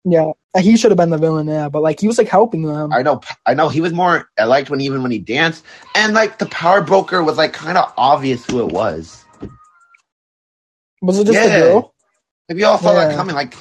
Yeah, 0.08 0.32
he 0.58 0.76
should 0.76 0.92
have 0.92 0.98
been 0.98 1.10
the 1.10 1.18
villain. 1.18 1.48
Yeah, 1.48 1.68
but 1.68 1.82
like 1.82 1.98
he 1.98 2.06
was 2.06 2.18
like 2.18 2.28
helping 2.28 2.62
them. 2.62 2.92
I 2.92 3.02
know, 3.02 3.20
I 3.44 3.54
know. 3.54 3.68
He 3.68 3.80
was 3.80 3.92
more. 3.92 4.28
I 4.38 4.44
liked 4.44 4.70
when 4.70 4.80
even 4.80 5.02
when 5.02 5.10
he 5.10 5.18
danced, 5.18 5.64
and 5.96 6.12
like 6.14 6.38
the 6.38 6.46
power 6.46 6.80
broker 6.80 7.24
was 7.24 7.36
like 7.38 7.52
kind 7.52 7.76
of 7.76 7.92
obvious 7.96 8.44
who 8.46 8.60
it 8.60 8.72
was. 8.72 9.24
was 11.02 11.18
it 11.18 11.26
just 11.26 11.38
a 11.38 11.42
Yeah. 11.48 11.58
girl? 11.60 11.94
Like 12.48 12.56
we 12.56 12.64
all 12.64 12.78
saw 12.78 12.92
that 12.94 13.10
Yeah. 13.10 13.16
coming. 13.16 13.34
Like, 13.34 13.56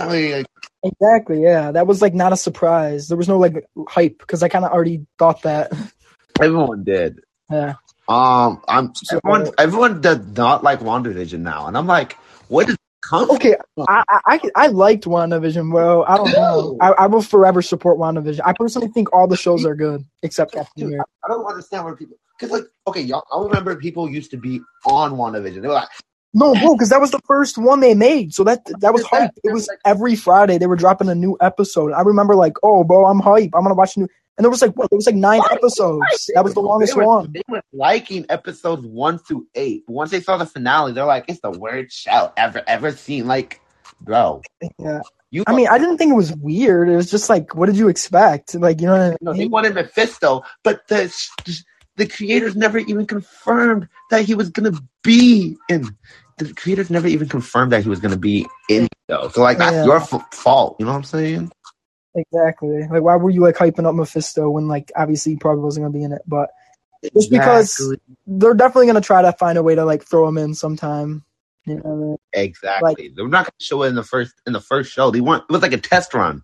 really 0.00 0.32
like 0.32 0.46
Exactly. 0.84 1.42
Yeah, 1.42 1.70
that 1.72 1.86
was 1.86 2.02
like 2.02 2.14
not 2.14 2.32
a 2.32 2.36
surprise. 2.36 3.08
There 3.08 3.16
was 3.16 3.28
no 3.28 3.38
like 3.38 3.64
hype 3.88 4.18
because 4.18 4.42
I 4.42 4.48
kind 4.48 4.64
of 4.64 4.72
already 4.72 5.06
thought 5.18 5.42
that. 5.42 5.72
everyone 6.40 6.82
did. 6.84 7.20
Yeah. 7.50 7.74
Um, 8.08 8.60
I'm 8.66 8.92
So- 8.94 9.20
everyone. 9.24 9.52
Everyone 9.58 10.00
does 10.00 10.26
not 10.36 10.64
like 10.64 10.80
WandaVision 10.80 11.40
now, 11.40 11.66
and 11.68 11.76
I'm 11.78 11.86
like, 11.86 12.16
what 12.48 12.68
is 12.68 12.76
come? 13.08 13.30
Okay, 13.30 13.54
I 13.86 14.02
I 14.08 14.20
I, 14.26 14.40
I 14.56 14.66
liked 14.68 15.04
WandaVision, 15.04 15.70
bro. 15.70 16.02
I 16.02 16.16
don't 16.16 16.32
know. 16.32 16.76
I, 16.80 16.88
I 16.92 17.06
will 17.06 17.22
forever 17.22 17.62
support 17.62 17.98
WandaVision. 17.98 18.40
I 18.44 18.52
personally 18.54 18.88
think 18.88 19.12
all 19.12 19.28
the 19.28 19.36
shows 19.36 19.64
are 19.64 19.76
good 19.76 20.04
except 20.22 20.52
Captain 20.52 20.72
Dude, 20.84 20.94
America. 20.94 21.10
I 21.24 21.28
don't 21.28 21.44
understand 21.46 21.84
where 21.84 21.94
people 21.94 22.16
because 22.38 22.50
like 22.50 22.64
okay, 22.88 23.02
y'all. 23.02 23.24
I 23.32 23.40
remember 23.44 23.76
people 23.76 24.10
used 24.10 24.32
to 24.32 24.36
be 24.36 24.60
on 24.84 25.12
WandaVision. 25.12 25.62
They 25.62 25.68
were 25.68 25.74
like, 25.74 25.88
No, 26.34 26.54
bro, 26.54 26.74
because 26.74 26.88
that 26.88 27.00
was 27.00 27.10
the 27.10 27.20
first 27.26 27.58
one 27.58 27.80
they 27.80 27.94
made, 27.94 28.32
so 28.32 28.42
that 28.44 28.64
that 28.80 28.92
was 28.92 29.04
hype. 29.04 29.32
It 29.44 29.52
was 29.52 29.68
every 29.84 30.16
Friday 30.16 30.56
they 30.56 30.66
were 30.66 30.76
dropping 30.76 31.08
a 31.10 31.14
new 31.14 31.36
episode. 31.40 31.92
I 31.92 32.00
remember 32.00 32.34
like, 32.34 32.54
oh, 32.62 32.84
bro, 32.84 33.04
I'm 33.06 33.20
hype. 33.20 33.50
I'm 33.54 33.62
gonna 33.62 33.74
watch 33.74 33.96
new. 33.96 34.08
And 34.38 34.44
there 34.44 34.50
was 34.50 34.62
like 34.62 34.74
what? 34.74 34.88
There 34.88 34.96
was 34.96 35.06
like 35.06 35.14
nine 35.14 35.42
episodes. 35.50 36.30
That 36.34 36.42
was 36.42 36.54
the 36.54 36.60
longest 36.60 36.94
they 36.94 37.00
were, 37.00 37.06
one. 37.06 37.32
They 37.32 37.42
were 37.48 37.60
liking 37.74 38.24
episodes 38.30 38.86
one 38.86 39.18
through 39.18 39.46
eight. 39.54 39.84
But 39.86 39.92
once 39.92 40.10
they 40.10 40.22
saw 40.22 40.38
the 40.38 40.46
finale, 40.46 40.92
they're 40.92 41.04
like, 41.04 41.26
it's 41.28 41.40
the 41.40 41.50
worst 41.50 41.92
show 41.92 42.32
ever 42.38 42.62
ever 42.66 42.92
seen. 42.92 43.26
Like, 43.26 43.60
bro, 44.00 44.40
Yeah. 44.78 45.00
you. 45.30 45.44
I 45.46 45.54
mean, 45.54 45.68
I 45.68 45.76
didn't 45.76 45.98
think 45.98 46.12
it 46.12 46.16
was 46.16 46.32
weird. 46.36 46.88
It 46.88 46.96
was 46.96 47.10
just 47.10 47.28
like, 47.28 47.54
what 47.54 47.66
did 47.66 47.76
you 47.76 47.88
expect? 47.88 48.54
Like, 48.54 48.80
you 48.80 48.86
know 48.86 48.94
what 48.94 49.12
I 49.12 49.16
No, 49.20 49.32
they 49.34 49.48
wanted 49.48 49.74
Mephisto, 49.74 50.44
but 50.62 50.88
the 50.88 51.14
the 51.96 52.06
creators 52.06 52.56
never 52.56 52.78
even 52.78 53.06
confirmed 53.06 53.86
that 54.10 54.24
he 54.24 54.34
was 54.34 54.48
gonna 54.48 54.72
be 55.02 55.56
in. 55.68 55.94
The 56.42 56.54
creators 56.54 56.90
never 56.90 57.06
even 57.06 57.28
confirmed 57.28 57.72
that 57.72 57.82
he 57.82 57.88
was 57.88 58.00
gonna 58.00 58.16
be 58.16 58.46
in 58.68 58.88
though. 59.08 59.28
So 59.28 59.42
like 59.42 59.58
that's 59.58 59.72
Yeah. 59.72 59.84
your 59.84 59.96
f- 59.98 60.34
fault. 60.34 60.76
You 60.78 60.86
know 60.86 60.92
what 60.92 60.98
I'm 60.98 61.04
saying? 61.04 61.50
Exactly. 62.14 62.86
Like, 62.90 63.02
why 63.02 63.16
were 63.16 63.30
you 63.30 63.40
like 63.40 63.56
hyping 63.56 63.86
up 63.86 63.94
Mephisto 63.94 64.50
when 64.50 64.68
like 64.68 64.92
obviously 64.96 65.32
he 65.32 65.38
probably 65.38 65.62
wasn't 65.64 65.84
gonna 65.84 65.92
be 65.92 66.04
in 66.04 66.12
it? 66.12 66.22
But 66.26 66.50
Just 67.14 67.30
because- 67.30 67.96
they're 68.26 68.54
definitely 68.54 68.86
gonna 68.86 69.00
try 69.00 69.22
to 69.22 69.32
find 69.32 69.56
a 69.58 69.62
way 69.62 69.74
to 69.74 69.84
like 69.84 70.04
throw 70.04 70.28
him 70.28 70.38
in 70.38 70.54
sometime. 70.54 71.24
You 71.64 71.76
know 71.76 71.80
what 71.84 71.90
I 71.92 72.06
mean? 72.08 72.16
Exactly. 72.32 73.12
They're 73.14 73.28
not 73.28 73.44
gonna 73.44 73.52
show 73.60 73.82
it 73.84 73.88
in 73.88 73.94
the 73.94 74.02
first 74.02 74.34
in 74.46 74.52
the 74.52 74.60
first 74.60 74.92
show. 74.92 75.10
They 75.10 75.20
want 75.20 75.44
it 75.48 75.52
was 75.52 75.62
like 75.62 75.72
a 75.72 75.78
test 75.78 76.12
run. 76.14 76.42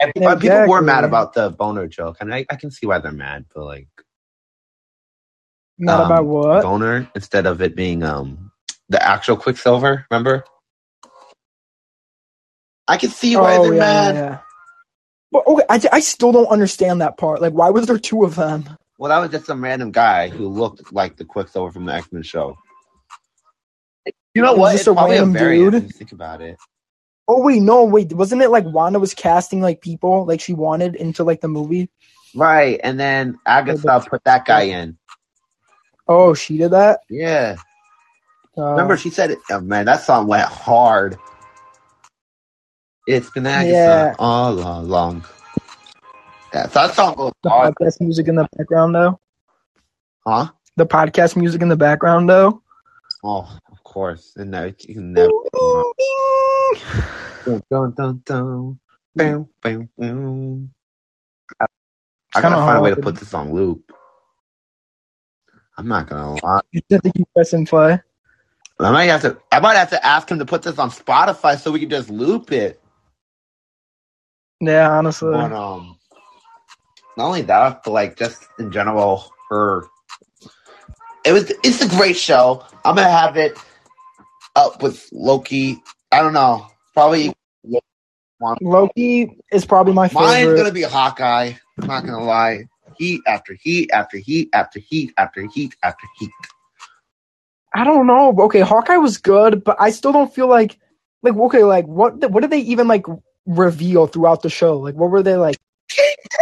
And 0.00 0.12
people, 0.14 0.36
people 0.36 0.66
were 0.68 0.82
mad 0.82 1.04
about 1.04 1.32
the 1.34 1.50
boner 1.50 1.86
joke, 1.86 2.18
and 2.20 2.34
I, 2.34 2.44
I 2.50 2.56
can 2.56 2.70
see 2.70 2.86
why 2.86 2.98
they're 2.98 3.12
mad. 3.12 3.46
But 3.54 3.64
like 3.64 3.88
Not 5.78 6.00
Um, 6.00 6.06
about 6.06 6.26
what? 6.26 6.62
boner 6.62 7.08
instead 7.14 7.46
of 7.46 7.60
it 7.62 7.74
being 7.74 8.02
um 8.02 8.52
the 8.94 9.06
actual 9.06 9.36
Quicksilver. 9.36 10.06
Remember? 10.10 10.44
I 12.88 12.96
can 12.98 13.10
see 13.10 13.36
why 13.36 13.58
they're 13.58 13.72
Oh, 13.72 13.72
yeah, 13.72 13.78
mad. 13.80 14.14
yeah. 14.14 14.38
But 15.32 15.46
okay, 15.46 15.64
I, 15.68 15.80
I 15.92 16.00
still 16.00 16.32
don't 16.32 16.46
understand 16.48 17.00
that 17.00 17.18
part. 17.18 17.42
Like, 17.42 17.52
why 17.54 17.70
was 17.70 17.86
there 17.86 17.98
two 17.98 18.24
of 18.24 18.36
them? 18.36 18.78
Well, 18.98 19.10
that 19.10 19.18
was 19.18 19.30
just 19.32 19.46
some 19.46 19.62
random 19.64 19.90
guy 19.90 20.28
who 20.28 20.48
looked 20.48 20.92
like 20.92 21.16
the 21.16 21.24
Quicksilver 21.24 21.72
from 21.72 21.86
the 21.86 21.94
X 21.94 22.12
Men 22.12 22.22
show. 22.22 22.56
You 24.34 24.42
know 24.42 24.52
Was 24.52 24.58
what? 24.58 24.72
this 24.72 24.82
It's 24.82 24.88
a 24.88 24.94
probably 24.94 25.16
a 25.18 25.24
random 25.24 25.32
variant. 25.32 25.72
dude? 25.72 25.94
Think 25.94 26.12
about 26.12 26.40
it. 26.40 26.56
Oh 27.26 27.42
wait, 27.42 27.62
no, 27.62 27.84
wait, 27.84 28.12
wasn't 28.12 28.42
it 28.42 28.50
like 28.50 28.64
Wanda 28.66 28.98
was 29.00 29.14
casting 29.14 29.60
like 29.62 29.80
people 29.80 30.26
like 30.26 30.40
she 30.40 30.54
wanted 30.54 30.94
into 30.94 31.24
like 31.24 31.40
the 31.40 31.48
movie? 31.48 31.88
Right, 32.34 32.80
and 32.84 33.00
then 33.00 33.38
Agatha 33.46 33.94
oh, 33.94 34.00
put 34.08 34.24
that 34.24 34.44
guy 34.44 34.62
in. 34.64 34.98
Oh, 36.06 36.34
she 36.34 36.58
did 36.58 36.72
that. 36.72 37.00
Yeah, 37.08 37.56
Uh, 38.56 38.70
remember 38.70 38.96
she 38.96 39.10
said 39.10 39.30
it. 39.30 39.38
Oh, 39.50 39.60
man, 39.60 39.86
that 39.86 40.00
song 40.02 40.26
went 40.26 40.48
hard. 40.48 41.18
It's 43.06 43.30
been 43.30 43.46
Agatha 43.46 43.72
Yeah. 43.72 44.14
all 44.18 44.52
along. 44.80 45.24
Yeah, 46.54 46.68
so 46.68 46.86
that 46.86 46.94
song 46.94 47.14
goes 47.16 47.32
the 47.42 47.50
hard, 47.50 47.74
podcast 47.74 48.00
music 48.00 48.28
in 48.28 48.36
the 48.36 48.48
background 48.56 48.94
though. 48.94 49.18
huh? 50.24 50.48
The 50.76 50.86
podcast 50.86 51.36
music 51.36 51.62
in 51.62 51.68
the 51.68 51.76
background 51.76 52.28
though. 52.30 52.62
Oh, 53.24 53.58
of 53.72 53.82
course. 53.82 54.34
And 54.36 54.50
now 54.52 54.64
you 54.64 54.72
can 54.72 55.12
never. 55.12 55.30
Dun, 57.44 57.62
dun, 57.70 57.92
dun, 57.96 58.22
dun. 58.24 58.80
Bam, 59.16 59.48
bam, 59.62 59.88
bam. 59.98 60.70
I, 61.60 61.66
I 62.34 62.40
gotta 62.40 62.56
find 62.56 62.78
a 62.78 62.80
way 62.82 62.90
to 62.90 62.96
put 62.96 63.16
this 63.16 63.34
on 63.34 63.52
loop. 63.52 63.92
I'm 65.76 65.88
not 65.88 66.08
gonna 66.08 66.34
lie. 66.42 66.60
You 66.72 66.80
just 66.80 66.92
have 66.92 67.02
to 67.02 67.12
keep 67.18 67.28
pressing 67.34 67.66
play. 67.66 68.00
I 68.80 68.90
might 68.90 69.04
have 69.04 69.22
to. 69.22 69.38
I 69.52 69.60
might 69.60 69.76
have 69.76 69.90
to 69.90 70.04
ask 70.04 70.28
him 70.28 70.38
to 70.40 70.44
put 70.44 70.62
this 70.62 70.78
on 70.78 70.90
Spotify 70.90 71.58
so 71.58 71.70
we 71.70 71.80
can 71.80 71.90
just 71.90 72.10
loop 72.10 72.50
it. 72.52 72.80
Yeah, 74.60 74.90
honestly. 74.90 75.32
But 75.32 75.52
um, 75.52 75.96
not 77.16 77.26
only 77.26 77.42
that, 77.42 77.82
but 77.84 77.90
like 77.92 78.16
just 78.16 78.46
in 78.58 78.72
general, 78.72 79.32
her. 79.50 79.84
It 81.24 81.32
was. 81.32 81.52
It's 81.62 81.80
a 81.82 81.88
great 81.88 82.16
show. 82.16 82.64
I'm 82.84 82.96
gonna 82.96 83.08
have 83.08 83.36
it 83.36 83.56
up 84.56 84.82
with 84.82 85.08
Loki. 85.12 85.82
I 86.10 86.20
don't 86.20 86.32
know. 86.32 86.66
Probably 86.94 87.32
Loki 88.60 89.38
is 89.52 89.64
probably 89.64 89.92
my 89.92 90.10
mine's 90.12 90.34
favorite. 90.34 90.56
gonna 90.56 90.72
be 90.72 90.82
Hawkeye. 90.82 91.52
I'm 91.80 91.86
not 91.86 92.04
gonna 92.04 92.24
lie. 92.24 92.64
Heat 92.98 93.22
after 93.26 93.54
heat 93.54 93.90
after 93.92 94.18
heat 94.18 94.50
after 94.52 94.80
heat 94.80 95.12
after 95.16 95.46
heat 95.52 95.74
after 95.82 96.06
heat. 96.18 96.30
I 97.74 97.84
don't 97.84 98.06
know. 98.06 98.34
Okay, 98.42 98.60
Hawkeye 98.60 98.98
was 98.98 99.18
good, 99.18 99.64
but 99.64 99.76
I 99.80 99.90
still 99.90 100.12
don't 100.12 100.32
feel 100.34 100.48
like 100.48 100.78
like 101.22 101.34
okay, 101.36 101.64
like 101.64 101.86
what 101.86 102.30
what 102.30 102.40
did 102.42 102.50
they 102.50 102.60
even 102.60 102.88
like 102.88 103.04
reveal 103.46 104.06
throughout 104.06 104.42
the 104.42 104.50
show? 104.50 104.78
Like 104.78 104.94
what 104.94 105.10
were 105.10 105.22
they 105.22 105.36
like 105.36 105.56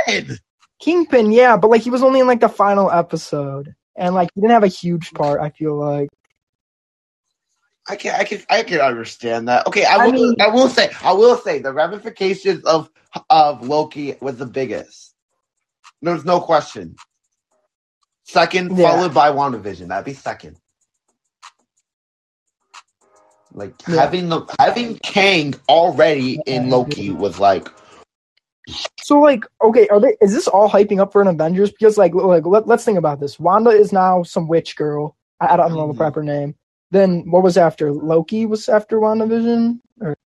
Kingpin. 0.07 0.39
Kingpin, 0.81 1.33
yeah, 1.33 1.57
but 1.57 1.71
like 1.71 1.83
he 1.83 1.91
was 1.91 2.03
only 2.03 2.21
in 2.21 2.27
like 2.27 2.41
the 2.41 2.49
final 2.49 2.91
episode. 2.91 3.75
And 3.97 4.15
like 4.15 4.31
he 4.35 4.41
didn't 4.41 4.53
have 4.53 4.65
a 4.65 4.69
huge 4.69 5.13
part, 5.13 5.41
I 5.41 5.51
feel 5.51 5.77
like. 5.77 6.09
I 7.89 7.97
can 7.97 8.15
I 8.19 8.25
can 8.25 8.43
I 8.49 8.63
can 8.63 8.81
understand 8.81 9.49
that. 9.49 9.67
Okay, 9.67 9.85
I 9.85 9.97
I 9.97 10.07
will 10.07 10.13
mean- 10.13 10.37
I 10.41 10.49
will 10.49 10.69
say 10.69 10.91
I 11.03 11.13
will 11.13 11.37
say 11.37 11.59
the 11.59 11.73
ramifications 11.73 12.65
of 12.65 12.91
of 13.31 13.67
Loki 13.67 14.17
was 14.21 14.37
the 14.37 14.47
biggest. 14.47 15.15
There's 16.01 16.25
no 16.25 16.41
question. 16.41 16.97
Second, 18.25 18.77
Yeah. 18.77 18.91
followed 18.91 19.15
by 19.15 19.31
WandaVision. 19.31 19.89
That'd 19.89 20.05
be 20.05 20.15
second. 20.15 20.57
Like 23.55 23.75
Yeah. 23.87 23.97
having 24.01 24.29
the 24.29 24.43
having 24.59 24.97
Kang 24.99 25.55
already 25.69 26.41
in 26.47 26.71
Loki 26.71 27.11
was 27.11 27.39
like 27.39 27.69
So 29.03 29.19
like, 29.21 29.45
okay, 29.63 29.89
are 29.89 30.01
they 30.01 30.17
is 30.21 30.33
this 30.33 30.49
all 30.49 30.71
hyping 30.71 31.01
up 31.01 31.13
for 31.13 31.21
an 31.23 31.29
Avengers? 31.29 31.71
Because 31.71 31.99
like 31.99 32.15
like 32.15 32.47
let, 32.47 32.67
let's 32.67 32.85
think 32.85 32.99
about 32.99 33.21
this. 33.21 33.39
Wanda 33.39 33.71
is 33.71 33.93
now 33.93 34.23
some 34.23 34.49
witch 34.49 34.77
girl. 34.77 35.17
I, 35.41 35.49
I 35.49 35.57
don't 35.57 35.73
know 35.75 35.89
the 35.89 35.95
Mhm. 35.95 35.99
proper 35.99 36.23
name. 36.23 36.55
Then 36.93 37.31
what 37.31 37.43
was 37.43 37.57
after? 37.57 37.93
Loki 37.93 38.47
was 38.47 38.69
after 38.69 38.99
WandaVision? 39.01 39.81
Or 40.01 40.17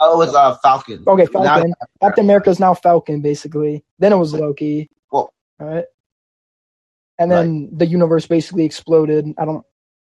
oh 0.00 0.14
it 0.14 0.16
was 0.26 0.34
uh 0.34 0.56
Falcon. 0.62 1.04
okay, 1.06 1.26
Now- 1.34 1.42
Falcon. 1.44 1.74
Captain 2.00 2.24
America's 2.24 2.58
now 2.60 2.74
Falcon, 2.74 3.20
basically. 3.20 3.84
Then 3.98 4.12
it 4.12 4.16
was 4.16 4.32
Loki. 4.32 4.88
Well- 5.10 5.32
right. 5.60 5.84
And 7.18 7.30
then 7.30 7.68
the 7.72 7.86
universe 7.86 8.26
basically 8.26 8.64
exploded. 8.64 9.28
I 9.38 9.44
don't. 9.44 9.64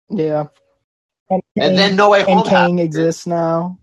Yeah. 0.09 0.47
And, 1.33 1.43
and 1.57 1.79
then 1.79 1.97
No 1.97 2.11
Way 2.11 2.25
and 2.27 2.45
Kang 2.45 2.79
exists 2.79 3.27
now. 3.27 3.79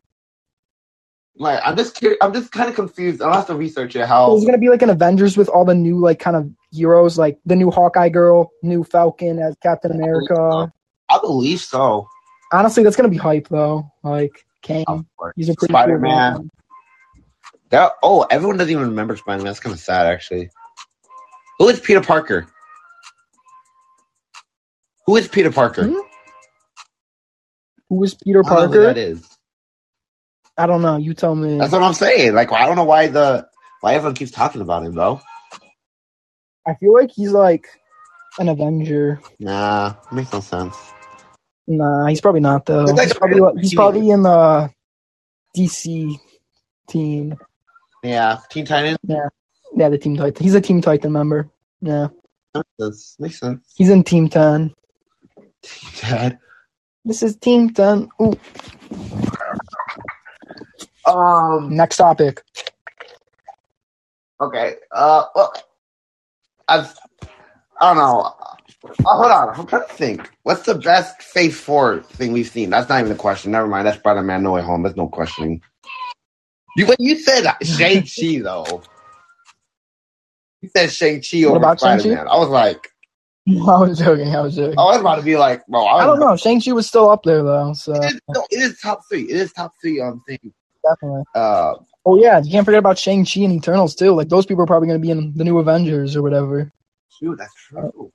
Like 1.35 1.61
I'm 1.63 1.77
just 1.77 1.95
curious, 1.95 2.17
I'm 2.21 2.33
just 2.33 2.51
kind 2.51 2.69
of 2.69 2.75
confused. 2.75 3.21
I'll 3.21 3.33
have 3.33 3.47
to 3.47 3.55
research 3.55 3.95
it 3.95 4.01
So 4.01 4.05
how 4.05 4.29
There's 4.31 4.45
gonna 4.45 4.57
be 4.57 4.69
like 4.69 4.81
an 4.81 4.89
Avengers 4.89 5.37
with 5.37 5.47
all 5.49 5.63
the 5.63 5.73
new 5.73 5.97
like 5.99 6.19
kind 6.19 6.35
of 6.35 6.51
heroes, 6.71 7.17
like 7.17 7.39
the 7.45 7.55
new 7.55 7.71
Hawkeye 7.71 8.09
girl, 8.09 8.51
new 8.61 8.83
Falcon 8.83 9.39
as 9.39 9.55
Captain 9.63 9.91
America. 9.91 10.71
I 11.09 11.19
believe 11.19 11.61
so. 11.61 12.07
Honestly, 12.51 12.83
that's 12.83 12.95
gonna 12.95 13.09
be 13.09 13.17
hype 13.17 13.47
though. 13.47 13.89
Like 14.03 14.45
Kang, 14.61 15.07
he's 15.35 15.49
a 15.49 15.55
pretty 15.55 15.71
Spider 15.71 15.97
Man. 15.97 16.33
villain. 16.33 16.51
That, 17.69 17.93
oh, 18.01 18.25
everyone 18.29 18.57
doesn't 18.57 18.71
even 18.71 18.89
remember 18.89 19.15
Spider 19.15 19.37
Man. 19.37 19.45
That's 19.45 19.59
kind 19.59 19.73
of 19.73 19.79
sad, 19.79 20.07
actually. 20.07 20.49
Who 21.59 21.69
is 21.69 21.79
Peter 21.79 22.01
Parker? 22.01 22.47
Who 25.05 25.15
is 25.15 25.27
Peter 25.27 25.51
Parker? 25.51 25.85
Hmm? 25.85 26.08
Who 27.89 28.03
is 28.03 28.13
Peter 28.15 28.43
I 28.45 28.49
don't 28.55 28.71
know 28.71 28.79
Parker? 28.79 28.83
that 28.83 28.97
is. 28.97 29.37
I 30.57 30.65
don't 30.67 30.81
know. 30.81 30.97
You 30.97 31.13
tell 31.13 31.35
me. 31.35 31.57
That's 31.57 31.71
what 31.71 31.83
I'm 31.83 31.93
saying. 31.93 32.33
Like, 32.33 32.51
I 32.51 32.65
don't 32.65 32.75
know 32.75 32.83
why 32.83 33.07
the 33.07 33.47
why 33.81 33.95
everyone 33.95 34.15
keeps 34.15 34.31
talking 34.31 34.61
about 34.61 34.83
him 34.83 34.93
though. 34.93 35.21
I 36.67 36.75
feel 36.75 36.93
like 36.93 37.11
he's 37.11 37.31
like 37.31 37.67
an 38.37 38.49
Avenger. 38.49 39.21
Nah, 39.39 39.95
makes 40.11 40.31
no 40.33 40.39
sense. 40.41 40.75
Nah, 41.67 42.07
he's 42.07 42.21
probably 42.21 42.41
not 42.41 42.65
though. 42.65 42.83
Like 42.83 43.07
He's 43.07 43.13
probably, 43.13 43.61
he's 43.61 43.73
probably 43.73 44.09
in 44.09 44.23
the 44.23 44.71
DC 45.55 46.19
team. 46.89 47.37
Yeah, 48.03 48.39
Teen 48.49 48.65
Titans. 48.65 48.97
Yeah, 49.07 49.29
yeah, 49.75 49.89
the 49.89 49.97
Team 49.97 50.17
Titan. 50.17 50.43
He's 50.43 50.55
a 50.55 50.61
Team 50.61 50.81
Titan 50.81 51.11
member. 51.11 51.49
Yeah, 51.81 52.09
sense. 52.79 53.15
Makes 53.19 53.39
sense. 53.39 53.73
he's 53.75 53.89
in 53.89 54.03
Team 54.03 54.29
Ten. 54.29 54.73
Dad. 56.01 56.39
This 57.05 57.23
is 57.23 57.37
Team 57.37 57.71
Ten. 57.71 58.09
Ooh. 58.21 58.39
Um. 61.05 61.75
Next 61.75 61.97
topic. 61.97 62.43
Okay. 64.41 64.75
Uh. 64.91 65.25
Well, 65.35 65.53
I've. 66.67 66.95
I 67.79 67.89
don't 67.93 67.97
know. 67.97 68.21
Uh, 69.05 69.17
hold 69.17 69.31
on. 69.31 69.59
I'm 69.59 69.67
trying 69.67 69.87
to 69.87 69.93
think. 69.93 70.31
What's 70.43 70.63
the 70.63 70.75
best 70.75 71.21
Phase 71.23 71.59
Four 71.59 72.01
thing 72.03 72.33
we've 72.33 72.47
seen? 72.49 72.71
That's 72.71 72.89
not 72.89 73.01
even 73.01 73.11
a 73.13 73.15
question. 73.17 73.51
Never 73.51 73.67
mind. 73.67 73.87
That's 73.87 73.99
Spider 73.99 74.23
Man 74.23 74.43
No 74.43 74.53
Way 74.53 74.61
Home. 74.63 74.83
That's 74.83 74.97
no 74.97 75.07
questioning. 75.09 75.61
You 76.75 76.87
when 76.87 76.97
you 76.99 77.17
said 77.17 77.45
Shang 77.63 78.03
Chi 78.03 78.39
though, 78.43 78.83
you 80.61 80.69
said 80.75 80.91
Shang 80.91 81.21
Chi 81.21 81.45
over? 81.45 81.69
Spider 81.69 82.05
Man. 82.05 82.27
I 82.29 82.37
was 82.37 82.49
like, 82.49 82.91
I 83.67 83.79
was 83.79 83.99
joking. 83.99 84.35
I 84.35 84.41
was 84.41 84.55
joking. 84.55 84.77
I 84.77 84.83
was 84.83 84.99
about 84.99 85.15
to 85.15 85.21
be 85.23 85.37
like, 85.37 85.65
bro. 85.67 85.85
I, 85.85 86.03
I 86.03 86.05
don't 86.05 86.19
know. 86.19 86.35
Shang 86.35 86.61
Chi 86.61 86.71
was 86.71 86.87
still 86.87 87.09
up 87.09 87.23
there 87.23 87.43
though, 87.43 87.73
so 87.73 87.93
It 87.93 88.13
is, 88.15 88.21
no, 88.29 88.45
it 88.51 88.59
is 88.61 88.79
top 88.79 89.01
three. 89.09 89.23
It 89.23 89.37
is 89.37 89.51
top 89.53 89.73
three 89.81 89.99
on 89.99 90.21
thing. 90.27 90.53
definitely. 90.83 91.23
Uh, 91.35 91.73
Oh 92.05 92.17
yeah, 92.19 92.41
you 92.41 92.49
can't 92.51 92.65
forget 92.65 92.79
about 92.79 92.97
Shang 92.97 93.25
Chi 93.25 93.41
and 93.41 93.53
Eternals 93.53 93.93
too. 93.93 94.11
Like 94.13 94.29
those 94.29 94.45
people 94.45 94.63
are 94.63 94.67
probably 94.67 94.87
going 94.87 94.99
to 94.99 95.05
be 95.05 95.11
in 95.11 95.33
the 95.35 95.43
new 95.43 95.57
Avengers 95.59 96.15
or 96.15 96.21
whatever. 96.21 96.71
shoot, 97.19 97.37
that's 97.37 97.53
true. 97.67 98.11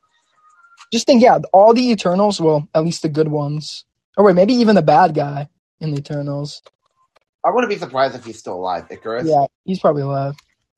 Just 0.93 1.07
think, 1.07 1.23
yeah, 1.23 1.39
all 1.53 1.75
the 1.75 1.91
Eternals. 1.91 2.41
Well, 2.41 2.69
at 2.75 2.83
least 2.85 3.03
the 3.03 3.09
good 3.09 3.29
ones. 3.29 3.85
Or 4.17 4.25
wait, 4.25 4.35
maybe 4.37 4.55
even 4.55 4.75
the 4.75 4.83
bad 4.83 5.15
guy 5.15 5.49
in 5.81 5.93
the 5.93 5.99
Eternals. 5.99 6.63
I 7.45 7.51
wouldn't 7.51 7.71
be 7.71 7.79
surprised 7.79 8.15
if 8.15 8.25
he's 8.25 8.39
still 8.39 8.55
alive, 8.55 8.89
Ikaris. 8.89 9.29
Yeah, 9.29 9.47
he's 9.65 9.81
probably 9.81 10.03
alive. 10.03 10.35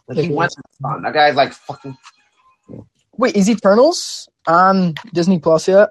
Like, 0.09 0.19
he 0.19 0.29
went 0.29 0.53
to 0.53 0.63
the 0.63 0.77
sun. 0.83 1.03
That 1.03 1.15
guy's 1.15 1.37
like 1.37 1.53
fucking. 1.53 1.97
Wait, 3.19 3.37
is 3.37 3.49
Eternals 3.49 4.29
on 4.47 4.95
Disney 5.13 5.39
Plus 5.39 5.69
yet? 5.69 5.91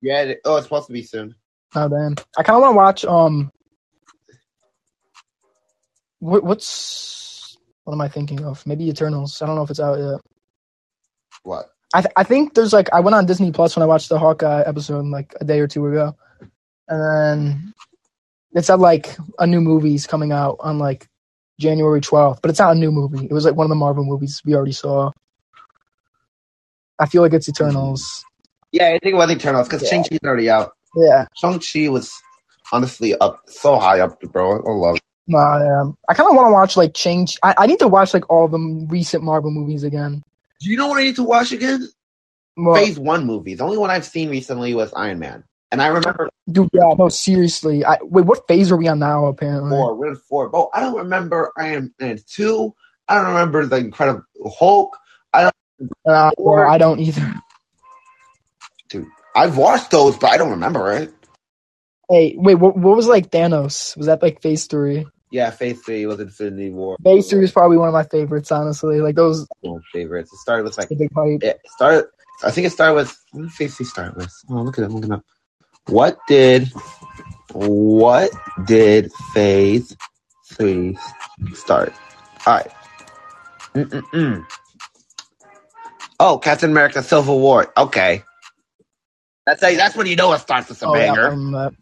Yeah. 0.00 0.22
It, 0.22 0.40
oh, 0.44 0.56
it's 0.56 0.66
supposed 0.66 0.86
to 0.86 0.92
be 0.92 1.02
soon. 1.02 1.34
Oh 1.74 1.88
damn! 1.88 2.14
I 2.38 2.42
kind 2.42 2.56
of 2.56 2.62
want 2.62 2.72
to 2.72 2.76
watch. 2.76 3.04
Um, 3.04 3.52
what, 6.20 6.42
what's 6.42 7.56
what 7.84 7.92
am 7.92 8.00
I 8.00 8.08
thinking 8.08 8.44
of? 8.44 8.66
Maybe 8.66 8.88
Eternals. 8.88 9.40
I 9.42 9.46
don't 9.46 9.56
know 9.56 9.62
if 9.62 9.70
it's 9.70 9.80
out 9.80 9.98
yet. 9.98 10.20
What? 11.42 11.66
I 11.94 12.02
th- 12.02 12.12
I 12.16 12.24
think 12.24 12.54
there's 12.54 12.72
like 12.72 12.92
I 12.92 13.00
went 13.00 13.14
on 13.14 13.26
Disney 13.26 13.52
Plus 13.52 13.76
when 13.76 13.82
I 13.82 13.86
watched 13.86 14.08
the 14.08 14.18
Hawkeye 14.18 14.62
episode 14.66 15.04
like 15.06 15.34
a 15.40 15.44
day 15.44 15.60
or 15.60 15.66
two 15.66 15.86
ago, 15.86 16.16
and 16.88 17.00
then 17.00 17.74
it 18.54 18.64
said 18.64 18.80
like 18.80 19.16
a 19.38 19.46
new 19.46 19.60
movie's 19.60 20.06
coming 20.06 20.32
out 20.32 20.56
on 20.60 20.78
like 20.78 21.06
January 21.60 22.00
12th, 22.00 22.40
but 22.40 22.50
it's 22.50 22.58
not 22.58 22.76
a 22.76 22.78
new 22.78 22.92
movie. 22.92 23.26
It 23.26 23.32
was 23.32 23.44
like 23.44 23.54
one 23.54 23.64
of 23.64 23.70
the 23.70 23.74
Marvel 23.74 24.04
movies 24.04 24.40
we 24.44 24.54
already 24.54 24.72
saw. 24.72 25.10
I 26.98 27.06
feel 27.06 27.22
like 27.22 27.32
it's 27.32 27.48
Eternals. 27.48 28.24
Yeah, 28.72 28.88
I 28.88 28.98
think 29.02 29.14
about 29.14 29.26
the 29.28 29.34
Eternals 29.36 29.68
because 29.68 29.82
Yeah. 29.82 29.90
Shang 29.90 30.04
Chi's 30.04 30.18
already 30.24 30.50
out. 30.50 30.72
Yeah, 30.96 31.26
Shang 31.36 31.60
Chi 31.60 31.88
was 31.88 32.12
honestly 32.72 33.14
up 33.18 33.40
so 33.46 33.78
high 33.78 34.00
up, 34.00 34.20
bro. 34.20 34.58
I 34.58 34.70
love. 34.70 34.96
it. 34.96 35.02
nah, 35.26 35.58
yeah. 35.58 35.90
I 36.08 36.14
kind 36.14 36.28
of 36.28 36.36
want 36.36 36.48
to 36.48 36.52
watch 36.52 36.76
like 36.76 36.94
change. 36.94 37.38
I, 37.42 37.54
I 37.58 37.66
need 37.66 37.78
to 37.80 37.88
watch 37.88 38.12
like 38.14 38.28
all 38.30 38.48
the 38.48 38.58
recent 38.88 39.22
Marvel 39.22 39.50
movies 39.50 39.84
again. 39.84 40.22
Do 40.60 40.70
you 40.70 40.76
know 40.76 40.88
what 40.88 40.98
I 40.98 41.04
need 41.04 41.16
to 41.16 41.22
watch 41.22 41.52
again? 41.52 41.88
Well, 42.56 42.74
Phase 42.74 42.98
one 42.98 43.24
movies. 43.24 43.58
The 43.58 43.64
only 43.64 43.78
one 43.78 43.90
I've 43.90 44.04
seen 44.04 44.28
recently 44.30 44.74
was 44.74 44.92
Iron 44.94 45.20
Man, 45.20 45.44
and 45.70 45.80
I 45.80 45.86
remember 45.86 46.28
dude, 46.50 46.68
yeah, 46.72 46.92
no, 46.98 47.08
seriously. 47.08 47.84
I 47.84 47.98
wait, 48.02 48.26
what 48.26 48.48
phase 48.48 48.72
are 48.72 48.76
we 48.76 48.88
on 48.88 48.98
now? 48.98 49.26
Apparently, 49.26 49.70
four. 49.70 49.94
We're 49.94 50.08
in 50.08 50.16
four. 50.16 50.48
But 50.48 50.70
I 50.74 50.80
don't 50.80 50.96
remember 50.96 51.52
Iron 51.56 51.94
Man 52.00 52.18
two. 52.26 52.74
I 53.06 53.14
don't 53.14 53.28
remember 53.28 53.64
the 53.66 53.76
Incredible 53.76 54.24
Hulk. 54.58 54.96
Uh, 56.06 56.30
well, 56.36 56.68
I 56.68 56.78
don't 56.78 57.00
either. 57.00 57.34
Dude, 58.88 59.06
I've 59.36 59.56
watched 59.56 59.90
those, 59.90 60.16
but 60.16 60.30
I 60.30 60.36
don't 60.36 60.50
remember 60.50 60.92
it. 60.92 61.12
Hey, 62.10 62.34
wait, 62.36 62.54
what, 62.54 62.76
what 62.76 62.96
was 62.96 63.06
like 63.06 63.30
Thanos? 63.30 63.96
Was 63.96 64.06
that 64.06 64.22
like 64.22 64.40
Phase 64.40 64.66
Three? 64.66 65.06
Yeah, 65.30 65.50
Phase 65.50 65.80
Three 65.82 66.06
was 66.06 66.20
Infinity 66.20 66.70
War. 66.70 66.96
Phase 67.04 67.28
Three 67.28 67.44
is 67.44 67.52
probably 67.52 67.76
one 67.76 67.88
of 67.88 67.92
my 67.94 68.04
favorites, 68.04 68.50
honestly. 68.50 69.00
Like 69.00 69.14
those 69.14 69.46
One 69.60 69.82
favorites. 69.92 70.32
It 70.32 70.38
started 70.38 70.64
with 70.64 70.78
like 70.78 70.88
the 70.88 70.96
big 70.96 71.10
hype. 71.14 71.42
it 71.42 71.60
started. 71.66 72.06
I 72.42 72.50
think 72.50 72.66
it 72.66 72.70
started 72.70 72.94
with. 72.94 73.16
What 73.32 73.42
did 73.42 73.52
Phase 73.52 73.76
Three 73.76 73.86
start 73.86 74.16
with? 74.16 74.32
Oh, 74.48 74.62
look 74.62 74.78
at 74.78 74.84
it. 74.84 74.90
Look 74.90 75.04
at 75.04 75.18
it. 75.18 75.24
What 75.86 76.18
did 76.28 76.72
what 77.52 78.30
did 78.64 79.12
Phase 79.34 79.94
Three 80.54 80.98
start? 81.52 81.92
All 82.46 82.54
right. 82.54 82.70
Mm-mm-mm. 83.74 84.46
Oh, 86.20 86.38
Captain 86.38 86.70
America: 86.70 87.02
Civil 87.02 87.40
War. 87.40 87.72
Okay. 87.76 88.22
That's 89.46 89.62
a, 89.62 89.76
that's 89.76 89.96
when 89.96 90.06
you 90.06 90.16
know 90.16 90.32
it 90.34 90.40
starts 90.40 90.68
with 90.68 90.82
a 90.82 90.86
Oh, 90.86 90.94
yeah, 90.94 91.14
banger. 91.14 91.28
um, 91.28 91.52
that- 91.52 91.72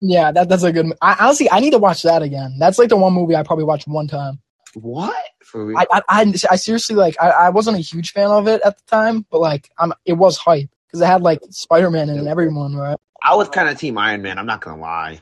yeah, 0.00 0.32
that 0.32 0.48
that's 0.50 0.62
a 0.62 0.70
good. 0.72 0.92
I, 1.00 1.16
honestly, 1.18 1.50
I 1.50 1.60
need 1.60 1.70
to 1.70 1.78
watch 1.78 2.02
that 2.02 2.22
again. 2.22 2.56
That's 2.58 2.78
like 2.78 2.90
the 2.90 2.96
one 2.96 3.14
movie 3.14 3.34
I 3.34 3.42
probably 3.42 3.64
watched 3.64 3.88
one 3.88 4.06
time. 4.06 4.38
What? 4.74 5.16
For 5.42 5.64
real? 5.64 5.78
I 5.78 5.86
I, 5.90 6.02
I, 6.08 6.34
I 6.50 6.56
seriously 6.56 6.94
like 6.94 7.16
I, 7.22 7.30
I 7.30 7.48
wasn't 7.50 7.78
a 7.78 7.80
huge 7.80 8.12
fan 8.12 8.28
of 8.30 8.46
it 8.46 8.60
at 8.64 8.76
the 8.76 8.82
time, 8.86 9.24
but 9.30 9.40
like 9.40 9.70
I'm 9.78 9.92
it 10.04 10.12
was 10.14 10.36
hype 10.36 10.68
because 10.86 11.00
it 11.00 11.06
had 11.06 11.22
like 11.22 11.40
Spider 11.50 11.90
Man 11.90 12.10
and 12.10 12.28
everyone, 12.28 12.74
right? 12.76 12.98
I 13.22 13.34
was 13.34 13.48
kind 13.48 13.68
of 13.68 13.78
Team 13.78 13.96
Iron 13.96 14.20
Man. 14.20 14.38
I'm 14.38 14.46
not 14.46 14.60
gonna 14.60 14.80
lie. 14.80 15.20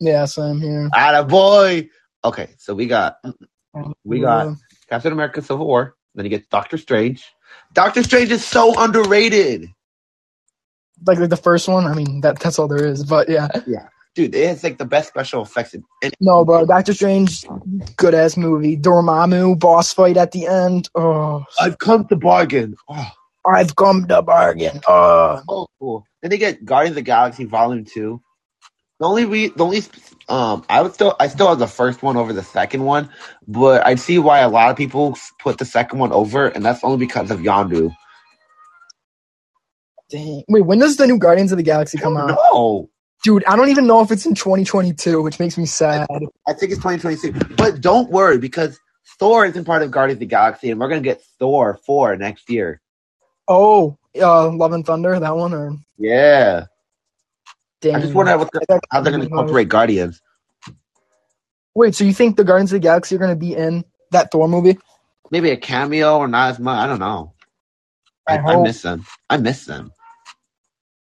Yeah, 0.00 0.26
same 0.26 0.60
here. 0.60 0.90
Atta 0.94 1.24
boy. 1.24 1.88
Okay, 2.22 2.48
so 2.58 2.74
we 2.74 2.86
got 2.86 3.16
We 4.04 4.20
got- 4.20 4.56
Captain 4.90 5.12
America: 5.12 5.40
Civil 5.40 5.66
War. 5.66 5.94
Then 6.14 6.26
you 6.26 6.30
get 6.30 6.50
Doctor 6.50 6.76
Strange. 6.76 7.24
Doctor 7.74 8.02
Strange 8.02 8.30
is 8.32 8.44
so 8.44 8.74
underrated, 8.80 9.68
like 11.06 11.18
like 11.18 11.30
the 11.30 11.36
first 11.36 11.68
one. 11.68 11.86
I 11.86 11.94
mean 11.94 12.22
that 12.22 12.40
that's 12.40 12.58
all 12.58 12.68
there 12.68 12.84
is, 12.86 13.04
but 13.04 13.28
yeah. 13.28 13.48
Yeah, 13.66 13.88
dude. 14.14 14.34
It 14.34 14.48
has 14.48 14.64
like 14.64 14.78
the 14.78 14.84
best 14.86 15.08
special 15.08 15.42
effects. 15.42 15.74
In, 15.74 15.84
No, 16.20 16.44
bro, 16.44 16.66
Doctor 16.66 16.94
Strange, 16.94 17.44
good 17.96 18.14
ass 18.14 18.36
movie. 18.36 18.76
Dormammu 18.76 19.58
boss 19.58 19.92
fight 19.94 20.16
at 20.16 20.32
the 20.32 20.46
end. 20.46 20.88
Oh, 20.94 21.44
I've 21.60 21.78
come 21.78 22.06
to 22.08 22.16
bargain. 22.16 22.76
Oh, 22.88 23.08
I've 23.46 23.76
come 23.76 24.06
to 24.08 24.22
bargain. 24.22 24.80
Uh. 24.88 25.42
Oh, 25.48 25.62
so 25.64 25.66
cool. 25.80 26.06
Then 26.22 26.30
they 26.30 26.38
get 26.38 26.64
Guardians 26.64 26.92
of 26.92 26.96
the 26.96 27.02
Galaxy 27.02 27.44
Volume 27.44 27.84
Two. 27.84 28.22
The 29.00 29.06
only 29.06 29.24
re- 29.26 29.52
the 29.54 29.64
only 29.64 29.82
um 30.30 30.64
I 30.68 30.82
would 30.82 30.94
still 30.94 31.16
I 31.20 31.28
still 31.28 31.48
have 31.48 31.58
the 31.58 31.66
first 31.66 32.02
one 32.02 32.16
over 32.16 32.32
the 32.32 32.44
second 32.44 32.84
one, 32.84 33.10
but 33.48 33.86
I 33.86 33.96
see 33.96 34.18
why 34.18 34.40
a 34.40 34.48
lot 34.48 34.70
of 34.70 34.76
people 34.76 35.18
put 35.40 35.58
the 35.58 35.66
second 35.66 35.98
one 35.98 36.12
over, 36.12 36.46
and 36.48 36.64
that's 36.64 36.84
only 36.84 36.98
because 36.98 37.30
of 37.30 37.40
Yondu. 37.40 37.94
dang. 40.10 40.44
Wait, 40.48 40.62
when 40.62 40.78
does 40.78 40.96
the 40.96 41.06
new 41.06 41.18
Guardians 41.18 41.52
of 41.52 41.58
the 41.58 41.64
Galaxy 41.64 41.98
come 41.98 42.16
out? 42.16 42.38
No, 42.52 42.90
Dude, 43.22 43.44
I 43.44 43.56
don't 43.56 43.68
even 43.68 43.86
know 43.86 44.00
if 44.00 44.10
it's 44.10 44.24
in 44.24 44.34
2022, 44.34 45.20
which 45.20 45.38
makes 45.38 45.58
me 45.58 45.66
sad. 45.66 46.06
I 46.48 46.54
think 46.54 46.72
it's 46.72 46.82
2022. 46.82 47.32
But 47.56 47.80
don't 47.80 48.10
worry 48.10 48.38
because 48.38 48.78
Thor 49.18 49.44
isn't 49.44 49.64
part 49.64 49.82
of 49.82 49.90
Guardians 49.90 50.16
of 50.16 50.20
the 50.20 50.26
Galaxy, 50.26 50.70
and 50.70 50.80
we're 50.80 50.88
gonna 50.88 51.02
get 51.02 51.22
Thor 51.38 51.78
four 51.84 52.16
next 52.16 52.48
year. 52.48 52.80
Oh, 53.46 53.98
uh, 54.18 54.50
Love 54.50 54.72
and 54.72 54.86
Thunder, 54.86 55.18
that 55.18 55.36
one, 55.36 55.52
or 55.52 55.76
Yeah, 55.98 56.66
dang. 57.80 57.94
I 57.96 58.00
just 58.00 58.14
wonder 58.14 58.36
what 58.38 58.50
the, 58.52 58.80
how 58.90 59.00
they're 59.00 59.12
gonna 59.12 59.24
incorporate 59.24 59.68
Guardians. 59.68 60.20
Wait, 61.74 61.94
so 61.94 62.04
you 62.04 62.12
think 62.12 62.36
the 62.36 62.44
Guardians 62.44 62.72
of 62.72 62.76
the 62.76 62.80
Galaxy 62.80 63.14
are 63.14 63.18
going 63.18 63.30
to 63.30 63.36
be 63.36 63.54
in 63.54 63.84
that 64.10 64.32
Thor 64.32 64.48
movie? 64.48 64.76
Maybe 65.30 65.50
a 65.50 65.56
cameo 65.56 66.18
or 66.18 66.26
not 66.26 66.50
as 66.50 66.58
much. 66.58 66.76
I 66.76 66.86
don't 66.88 66.98
know. 66.98 67.32
I, 68.26 68.38
I 68.38 68.54
I, 68.54 68.62
miss 68.62 68.82
them. 68.82 69.04
I 69.30 69.36
miss 69.36 69.66
them. 69.66 69.92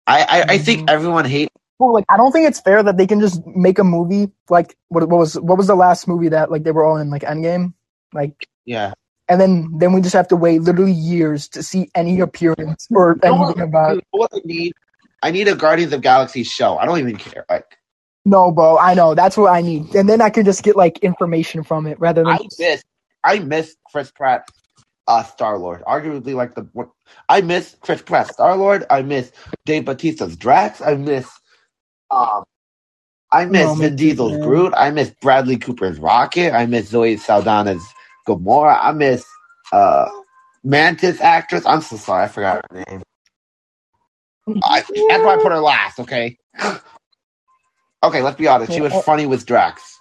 I 0.08 0.22
I, 0.22 0.44
I 0.54 0.58
think 0.58 0.82
Mhm. 0.88 0.90
everyone 0.90 1.24
hates. 1.24 1.54
Well, 1.78 1.94
like 1.94 2.04
I 2.08 2.16
don't 2.16 2.32
think 2.32 2.48
it's 2.48 2.60
fair 2.60 2.82
that 2.82 2.96
they 2.98 3.06
can 3.06 3.20
just 3.20 3.46
make 3.46 3.78
a 3.78 3.84
movie 3.84 4.32
like 4.50 4.76
what, 4.88 5.08
what 5.08 5.18
was 5.18 5.34
what 5.38 5.56
was 5.56 5.68
the 5.68 5.76
last 5.76 6.06
movie 6.08 6.28
that 6.30 6.50
like 6.50 6.64
they 6.64 6.72
were 6.72 6.84
all 6.84 6.96
in 6.98 7.10
like 7.10 7.22
Endgame, 7.22 7.72
like, 8.12 8.46
Yeah, 8.66 8.92
and 9.28 9.40
then 9.40 9.70
then 9.78 9.92
we 9.92 10.00
just 10.02 10.14
have 10.14 10.28
to 10.28 10.36
wait 10.36 10.60
literally 10.62 10.92
years 10.92 11.48
to 11.50 11.62
see 11.62 11.90
any 11.94 12.20
appearance 12.20 12.86
or 12.90 13.16
You 13.22 13.30
know 13.30 13.36
what- 13.36 13.44
anything 13.46 13.62
about. 13.62 14.02
What 14.10 14.30
I 14.34 14.40
need? 14.44 14.72
I 15.22 15.32
need 15.32 15.48
a 15.48 15.56
Guardians 15.56 15.92
of 15.92 16.02
Galaxy 16.02 16.44
show. 16.44 16.78
I 16.78 16.86
don't 16.86 17.00
even 17.00 17.18
care. 17.18 17.46
Like 17.50 17.66
No, 18.24 18.52
bro, 18.52 18.78
I 18.78 18.94
know 18.94 19.14
that's 19.14 19.36
what 19.36 19.52
I 19.52 19.62
need, 19.62 19.94
and 19.96 20.08
then 20.08 20.20
I 20.22 20.30
can 20.30 20.44
just 20.44 20.62
get 20.62 20.76
like 20.76 20.98
information 21.00 21.64
from 21.64 21.86
it 21.86 22.00
rather 22.00 22.24
than 22.24 22.30
I 22.30 22.38
miss 22.58 22.82
I 23.24 23.40
miss 23.40 23.76
Chris 23.90 24.10
Pratt, 24.12 24.44
uh, 25.08 25.24
Star 25.24 25.58
Lord. 25.58 25.82
Arguably, 25.84 26.34
like 26.34 26.54
the 26.54 26.68
what 26.72 26.90
I 27.28 27.42
miss 27.42 27.76
Chris 27.80 28.02
Pratt, 28.02 28.28
Star 28.28 28.56
Lord. 28.56 28.86
I 28.90 29.02
miss 29.02 29.32
Dave 29.66 29.84
Bautista's 29.84 30.36
Drax. 30.36 30.82
I 30.82 30.96
miss 30.96 31.30
um, 32.10 32.44
I 33.32 33.46
miss 33.46 33.72
No, 33.72 33.76
Vin 33.76 33.96
Diesel's 33.96 34.36
man. 34.36 34.38
Groot. 34.38 34.74
I 34.76 34.90
miss 34.90 35.10
Bradley 35.22 35.58
Cooper's 35.58 35.98
Rocket. 35.98 36.54
I 36.54 36.66
miss 36.66 36.88
Zoe 36.88 37.16
Saldana's 37.16 37.84
Gamora. 38.28 38.78
I 38.80 38.92
miss 38.92 39.24
uh 39.72 40.08
Mantis 40.64 41.20
actress. 41.20 41.66
I'm 41.66 41.82
so 41.82 41.96
sorry, 41.96 42.24
I 42.24 42.28
forgot 42.28 42.64
her 42.70 42.84
name. 42.88 43.02
I, 44.64 44.80
that's 44.80 45.24
why 45.24 45.34
I 45.34 45.42
put 45.42 45.52
her 45.52 45.60
last. 45.60 46.00
Okay. 46.00 46.38
Okay, 48.02 48.22
let's 48.22 48.38
be 48.38 48.48
honest. 48.48 48.72
She 48.72 48.80
was 48.80 48.94
funny 49.04 49.26
with 49.26 49.44
Drax. 49.44 49.98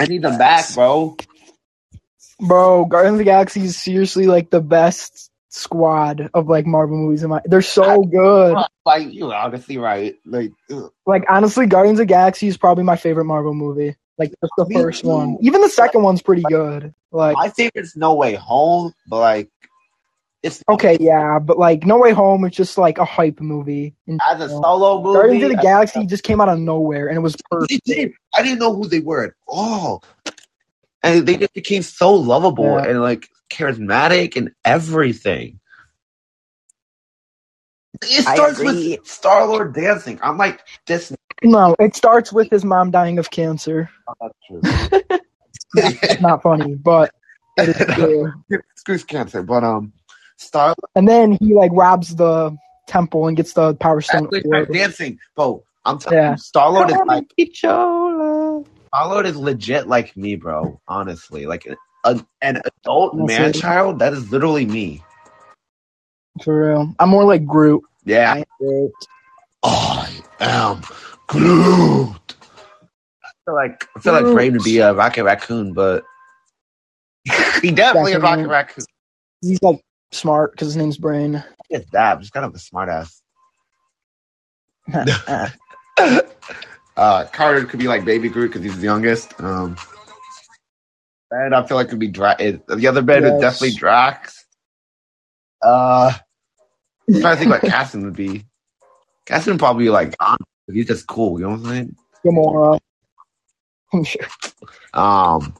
I 0.00 0.06
need 0.06 0.22
them 0.22 0.38
back, 0.38 0.74
bro. 0.74 1.16
bro. 2.40 2.84
Guardians 2.84 3.14
of 3.14 3.18
the 3.18 3.24
Galaxy 3.24 3.60
is 3.60 3.76
seriously 3.76 4.26
like 4.26 4.50
the 4.50 4.60
best 4.60 5.30
squad 5.50 6.30
of 6.34 6.48
like 6.48 6.66
Marvel 6.66 6.96
movies. 6.96 7.22
In 7.22 7.30
my, 7.30 7.40
they're 7.44 7.62
so 7.62 8.02
good. 8.02 8.56
Like 8.84 9.14
you're 9.14 9.32
honestly 9.32 9.78
right. 9.78 10.16
Like 10.26 10.50
ugh. 10.70 10.90
Like 11.06 11.24
honestly, 11.28 11.66
Guardians 11.66 12.00
of 12.00 12.08
the 12.08 12.12
Galaxy 12.12 12.48
is 12.48 12.56
probably 12.56 12.82
my 12.82 12.96
favorite 12.96 13.26
Marvel 13.26 13.54
movie. 13.54 13.94
Like 14.18 14.30
just 14.30 14.52
the 14.56 14.66
Me 14.66 14.74
first 14.74 15.02
too. 15.02 15.08
one. 15.08 15.38
Even 15.42 15.60
the 15.60 15.68
second 15.68 16.02
one's 16.02 16.22
pretty 16.22 16.42
good. 16.42 16.92
Like 17.12 17.36
my 17.36 17.50
favorite's 17.50 17.96
No 17.96 18.14
Way 18.14 18.34
Home, 18.34 18.92
but 19.08 19.20
like 19.20 19.48
it's 20.44 20.62
okay, 20.68 20.98
yeah, 21.00 21.38
but 21.38 21.58
like 21.58 21.86
No 21.86 21.98
Way 21.98 22.12
Home 22.12 22.44
is 22.44 22.52
just 22.52 22.76
like 22.76 22.98
a 22.98 23.04
hype 23.04 23.40
movie. 23.40 23.94
And, 24.06 24.20
as 24.30 24.42
a 24.42 24.48
solo 24.50 25.02
movie. 25.02 25.14
Guardians 25.16 25.44
of 25.44 25.50
the 25.52 25.56
Galaxy 25.56 26.06
just 26.06 26.22
came 26.22 26.38
out 26.38 26.50
of 26.50 26.58
nowhere 26.58 27.08
and 27.08 27.16
it 27.16 27.20
was 27.20 27.34
perfect. 27.50 27.80
I 27.88 28.42
didn't 28.42 28.58
know 28.58 28.74
who 28.74 28.86
they 28.86 29.00
were 29.00 29.24
at 29.24 29.32
all, 29.48 30.04
and 31.02 31.26
they 31.26 31.38
just 31.38 31.54
became 31.54 31.82
so 31.82 32.12
lovable 32.12 32.64
Yeah. 32.64 32.84
and 32.88 33.00
like 33.00 33.26
charismatic 33.50 34.36
and 34.36 34.52
everything. 34.66 35.60
It 38.02 38.22
starts 38.22 38.58
with 38.58 39.06
Star 39.06 39.46
Lord 39.46 39.74
dancing. 39.74 40.20
I'm 40.22 40.36
like, 40.36 40.60
this. 40.86 41.10
No, 41.42 41.74
it 41.78 41.96
starts 41.96 42.32
with 42.32 42.50
his 42.50 42.66
mom 42.66 42.90
dying 42.90 43.18
of 43.18 43.30
cancer. 43.30 43.88
Not 44.20 44.32
true. 44.46 44.60
It's 45.76 46.20
not 46.20 46.42
funny, 46.42 46.74
but 46.74 47.12
it 47.56 47.70
is 47.70 47.76
true. 47.96 48.32
Screws 48.76 49.04
cancer, 49.04 49.42
but 49.42 49.64
um, 49.64 49.92
Star 50.36 50.74
And 50.94 51.08
then 51.08 51.32
he 51.40 51.54
like 51.54 51.70
robs 51.74 52.16
the 52.16 52.56
temple 52.86 53.26
and 53.26 53.36
gets 53.36 53.52
the 53.54 53.74
power 53.76 54.00
stone. 54.00 54.28
Dancing, 54.72 55.18
bro. 55.36 55.64
I'm 55.84 55.98
telling 55.98 56.18
Yeah. 56.18 56.32
you, 56.32 56.38
Star 56.38 56.70
Lord 56.70 56.90
is 56.90 56.96
like 57.06 57.24
Pichola. 57.38 58.66
Star 58.88 59.08
Lord 59.08 59.26
is 59.26 59.36
legit 59.36 59.86
like 59.86 60.16
me, 60.16 60.36
bro. 60.36 60.80
Honestly, 60.88 61.46
like 61.46 61.66
a, 62.04 62.20
an 62.42 62.60
adult 62.64 63.16
man 63.16 63.52
child. 63.52 63.98
That 63.98 64.12
is 64.12 64.30
literally 64.30 64.66
me. 64.66 65.02
For 66.42 66.68
real. 66.68 66.94
I'm 66.98 67.08
more 67.10 67.24
like 67.24 67.46
Groot. 67.46 67.82
Yeah, 68.04 68.42
I 69.62 70.22
am 70.40 70.82
Groot. 71.26 72.34
I 73.24 73.30
feel 73.46 73.54
like 73.54 73.88
I 73.96 74.00
feel 74.00 74.12
like 74.12 74.24
Groot. 74.24 74.34
Brain 74.34 74.52
would 74.54 74.64
be 74.64 74.78
a 74.78 74.92
Rocket 74.94 75.24
Raccoon, 75.24 75.72
but 75.72 76.04
he 77.62 77.70
definitely 77.70 78.12
a 78.12 78.20
Rocket 78.20 78.48
Raccoon. 78.48 78.84
He's 79.40 79.62
like 79.62 79.80
smart 80.14 80.52
because 80.52 80.68
his 80.68 80.76
name's 80.76 80.98
Brain. 80.98 81.42
It's 81.70 81.90
that. 81.90 82.20
Just 82.20 82.32
kind 82.32 82.46
of 82.46 82.54
a 82.54 82.58
smart 82.58 82.88
ass. 82.88 83.20
uh, 86.96 87.24
Carter 87.32 87.64
could 87.64 87.80
be 87.80 87.88
like 87.88 88.04
Baby 88.04 88.28
Groot 88.28 88.48
because 88.52 88.62
he's 88.62 88.76
the 88.76 88.84
youngest. 88.84 89.38
Um, 89.40 89.76
and 91.30 91.54
I 91.54 91.66
feel 91.66 91.76
like 91.76 91.86
it 91.88 91.90
could 91.90 91.98
be 91.98 92.08
Dra- 92.08 92.36
it- 92.38 92.66
the 92.66 92.86
other 92.86 93.02
bed 93.02 93.24
is 93.24 93.32
Yes. 93.32 93.40
definitely 93.40 93.76
Drax. 93.76 94.44
Uh, 95.62 96.12
I'm 97.08 97.20
trying 97.20 97.36
to 97.36 97.40
think 97.40 97.50
what 97.50 97.60
Casson 97.70 98.04
would 98.04 98.16
be. 98.16 98.44
Casson 99.26 99.54
would 99.54 99.58
probably 99.58 99.84
be 99.84 99.90
like 99.90 100.16
Gon, 100.18 100.36
but 100.66 100.74
he's 100.76 100.86
just 100.86 101.06
cool. 101.06 101.38
You 101.40 101.46
know 101.46 101.52
what 101.52 101.60
I'm 101.60 101.66
saying? 101.66 101.96
Gamora. 102.24 102.78
I'm 103.92 104.04
sure. 104.04 104.26
Um. 104.92 105.54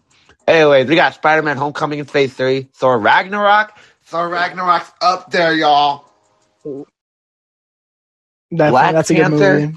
Anyways, 0.46 0.86
we 0.88 0.96
got 0.96 1.14
Spider-Man: 1.14 1.56
Homecoming 1.56 2.00
in 2.00 2.04
Phase 2.04 2.34
Three. 2.34 2.68
Thor: 2.74 2.98
Ragnarok. 2.98 3.72
Thor: 4.06 4.28
Ragnarok's 4.30 4.92
up 5.02 5.30
there, 5.32 5.54
y'all. 5.54 6.06
That, 8.52 8.76
Black 8.76 8.92
that's 8.92 9.10
a 9.10 9.14
Panther. 9.14 9.16
good 9.16 9.28
movie. 9.28 9.74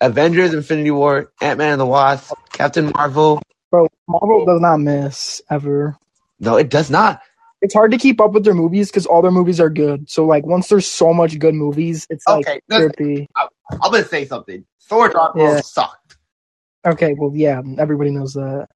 Avengers: 0.00 0.54
Infinity 0.54 0.92
War. 0.92 1.32
Ant 1.42 1.58
Man 1.58 1.72
and 1.72 1.80
the 1.80 1.86
Wasp. 1.86 2.34
Captain 2.52 2.92
Marvel. 2.96 3.42
Bro, 3.70 3.88
Marvel 4.08 4.46
does 4.46 4.60
not 4.60 4.78
miss 4.78 5.42
ever. 5.50 5.96
No, 6.40 6.56
it 6.56 6.70
does 6.70 6.90
not. 6.90 7.22
it's 7.62 7.74
hard 7.74 7.90
to 7.92 7.98
keep 7.98 8.20
up 8.20 8.32
with 8.32 8.44
their 8.44 8.54
movies 8.54 8.90
because 8.90 9.06
all 9.06 9.22
their 9.22 9.30
movies 9.30 9.60
are 9.60 9.70
good. 9.70 10.08
So 10.10 10.24
like 10.26 10.46
once 10.46 10.68
there's 10.68 10.86
so 10.86 11.12
much 11.12 11.38
good 11.38 11.54
movies, 11.54 12.06
it's 12.10 12.28
like 12.28 12.48
Okay, 12.48 12.60
listen. 12.68 12.92
trippy. 12.94 13.26
I'm 13.82 13.92
gonna 13.92 14.04
say 14.04 14.26
something. 14.26 14.64
Thor: 14.82 15.10
Dark 15.10 15.36
World 15.36 15.58
Yeah. 15.58 15.60
sucked. 15.60 16.18
Okay, 16.86 17.14
well 17.16 17.32
yeah, 17.34 17.62
everybody 17.78 18.10
knows 18.10 18.34
that. 18.34 18.68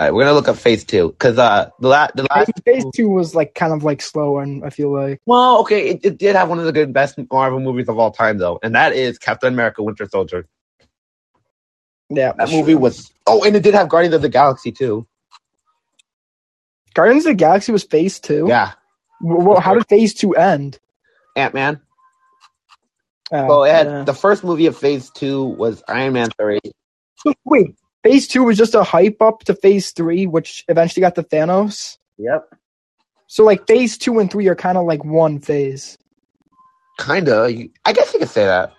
All 0.00 0.06
right, 0.06 0.14
we're 0.14 0.22
gonna 0.22 0.32
look 0.34 0.48
up 0.48 0.56
Phase 0.56 0.82
Two 0.82 1.10
because 1.10 1.36
uh, 1.36 1.68
the 1.78 1.88
last 1.88 2.16
the 2.16 2.26
last. 2.30 2.50
Phase 2.64 2.86
two 2.94 3.10
was 3.10 3.34
like 3.34 3.54
kind 3.54 3.74
of 3.74 3.84
like 3.84 4.00
slow, 4.00 4.38
and 4.38 4.64
I 4.64 4.70
feel 4.70 4.90
like 4.90 5.20
Well, 5.26 5.60
okay, 5.60 5.90
it, 5.90 6.00
it 6.02 6.18
did 6.18 6.36
have 6.36 6.48
one 6.48 6.58
of 6.58 6.64
the 6.64 6.72
good 6.72 6.94
best 6.94 7.18
Marvel 7.30 7.60
movies 7.60 7.86
of 7.86 7.98
all 7.98 8.10
time 8.10 8.38
though, 8.38 8.58
and 8.62 8.74
that 8.74 8.94
is 8.94 9.18
Captain 9.18 9.52
America: 9.52 9.82
Winter 9.82 10.08
Soldier. 10.08 10.46
yeah, 12.08 12.32
That 12.32 12.50
movie 12.50 12.74
was. 12.74 13.12
Oh, 13.26 13.44
and 13.44 13.54
it 13.54 13.62
did 13.62 13.74
have 13.74 13.90
Guardians 13.90 14.14
of 14.14 14.22
the 14.22 14.30
Galaxy 14.30 14.72
too. 14.72 15.06
Guardians 16.94 17.26
of 17.26 17.32
the 17.32 17.34
Galaxy 17.34 17.70
was 17.70 17.84
Phase 17.84 18.20
two. 18.20 18.46
Yeah, 18.48 18.72
Well, 19.20 19.60
how 19.60 19.74
did 19.74 19.86
Phase 19.86 20.14
two 20.14 20.34
end? 20.34 20.78
Ant 21.36 21.52
Man. 21.52 21.78
Uh, 23.30 23.46
So 23.48 23.64
it 23.64 23.72
had 23.72 23.86
yeah. 23.86 24.04
the 24.04 24.14
first 24.14 24.44
movie 24.44 24.64
of 24.64 24.78
Phase 24.78 25.10
Two 25.10 25.44
was 25.44 25.82
Iron 25.86 26.14
Man 26.14 26.30
three. 26.40 26.60
Wait, 27.44 27.74
Phase 28.02 28.26
two 28.28 28.44
was 28.44 28.56
just 28.56 28.74
a 28.74 28.82
hype 28.82 29.20
up 29.20 29.44
to 29.44 29.54
Phase 29.54 29.90
three, 29.90 30.26
which 30.26 30.64
eventually 30.68 31.00
got 31.02 31.14
the 31.14 31.24
Thanos. 31.24 31.98
Yep. 32.18 32.54
So 33.26 33.44
like 33.44 33.66
Phase 33.66 33.98
two 33.98 34.18
and 34.18 34.30
three 34.30 34.48
are 34.48 34.54
kind 34.54 34.78
of 34.78 34.86
like 34.86 35.04
one 35.04 35.38
phase. 35.38 35.96
Kinda. 36.98 37.68
I 37.84 37.92
guess 37.92 38.12
you 38.12 38.18
could 38.18 38.28
say 38.28 38.44
that. 38.44 38.72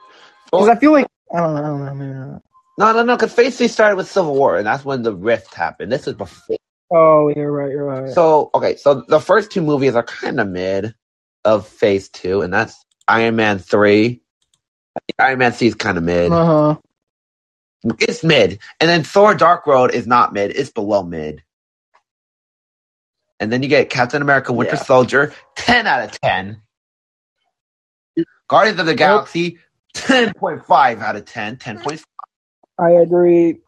Because 0.46 0.68
I 0.68 0.76
feel 0.76 0.92
like 0.92 1.08
I 1.34 1.40
don't 1.40 1.56
know, 1.56 1.64
I 1.64 1.68
don't 1.68 1.86
know, 1.86 1.94
maybe 1.94 2.14
not. 2.14 2.42
No, 2.78 2.94
no, 2.94 3.04
no. 3.04 3.16
Because 3.16 3.34
Phase 3.34 3.58
Three 3.58 3.68
started 3.68 3.96
with 3.96 4.10
Civil 4.10 4.34
War, 4.36 4.58
and 4.58 4.66
that's 4.66 4.84
when 4.84 5.04
the 5.04 5.16
rift 5.16 5.54
happened. 5.54 5.92
This 5.92 6.08
is 6.08 6.14
before. 6.14 6.58
Oh, 6.92 7.32
you're 7.36 7.52
right, 7.52 7.72
you're 7.72 7.86
right. 7.86 8.10
So 8.12 8.50
okay, 8.54 8.76
so 8.76 9.06
the 9.08 9.20
first 9.20 9.52
two 9.52 9.62
movies 9.62 9.96
are 9.96 10.04
kind 10.04 10.40
of 10.40 10.50
mid 10.50 10.94
of 11.46 11.68
Phase 11.68 12.10
Two, 12.10 12.42
and 12.42 12.52
that's 12.54 12.76
Iron 13.08 13.36
Man 13.36 13.60
three. 13.60 14.22
Iron 15.20 15.40
Man 15.40 15.54
C 15.54 15.68
is 15.68 15.76
kind 15.76 15.98
of 15.98 16.04
mid. 16.04 16.32
uh 16.32 16.46
huh. 16.46 16.76
It's 17.84 18.24
mid, 18.24 18.60
and 18.80 18.90
then 18.90 19.04
Thor: 19.04 19.34
Dark 19.34 19.66
World 19.66 19.92
is 19.92 20.06
not 20.06 20.34
mid; 20.34 20.52
it's 20.56 20.70
below 20.70 21.04
mid. 21.04 21.44
And 23.40 23.52
then 23.52 23.64
you 23.64 23.70
get 23.70 23.90
Captain 23.90 24.22
America: 24.22 24.54
Winter 24.54 24.76
Yeah. 24.76 24.84
Soldier, 24.84 25.34
ten 25.56 25.88
out 25.88 26.04
of 26.04 26.12
ten. 26.20 26.62
Guardians 28.48 28.80
of 28.80 28.86
the 28.86 28.94
Galaxy, 28.94 29.58
ten 29.94 30.34
point 30.34 30.66
five 30.66 31.00
out 31.00 31.16
of 31.16 31.26
10, 31.26 31.58
10.5. 31.58 32.04
I 32.78 32.92
agree. 32.92 33.60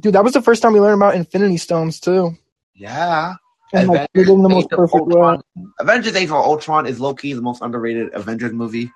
Dude, 0.00 0.14
that 0.14 0.24
was 0.24 0.32
the 0.32 0.42
first 0.42 0.60
time 0.60 0.72
we 0.72 0.80
learned 0.80 1.00
about 1.00 1.14
Infinity 1.14 1.56
Stones 1.56 2.00
too. 2.00 2.36
Yeah. 2.74 3.34
And 3.72 3.88
like 3.88 4.08
Avengers 4.14 4.34
in 4.34 4.42
the 4.42 4.48
most 4.48 4.70
perfect. 4.70 5.04
Avengers: 5.78 6.16
Age 6.16 6.28
of 6.28 6.32
Ultron 6.32 6.86
is 6.86 7.00
low 7.00 7.14
key 7.14 7.32
the 7.32 7.42
most 7.42 7.62
underrated 7.62 8.14
Avengers 8.14 8.52
movie. 8.52 8.90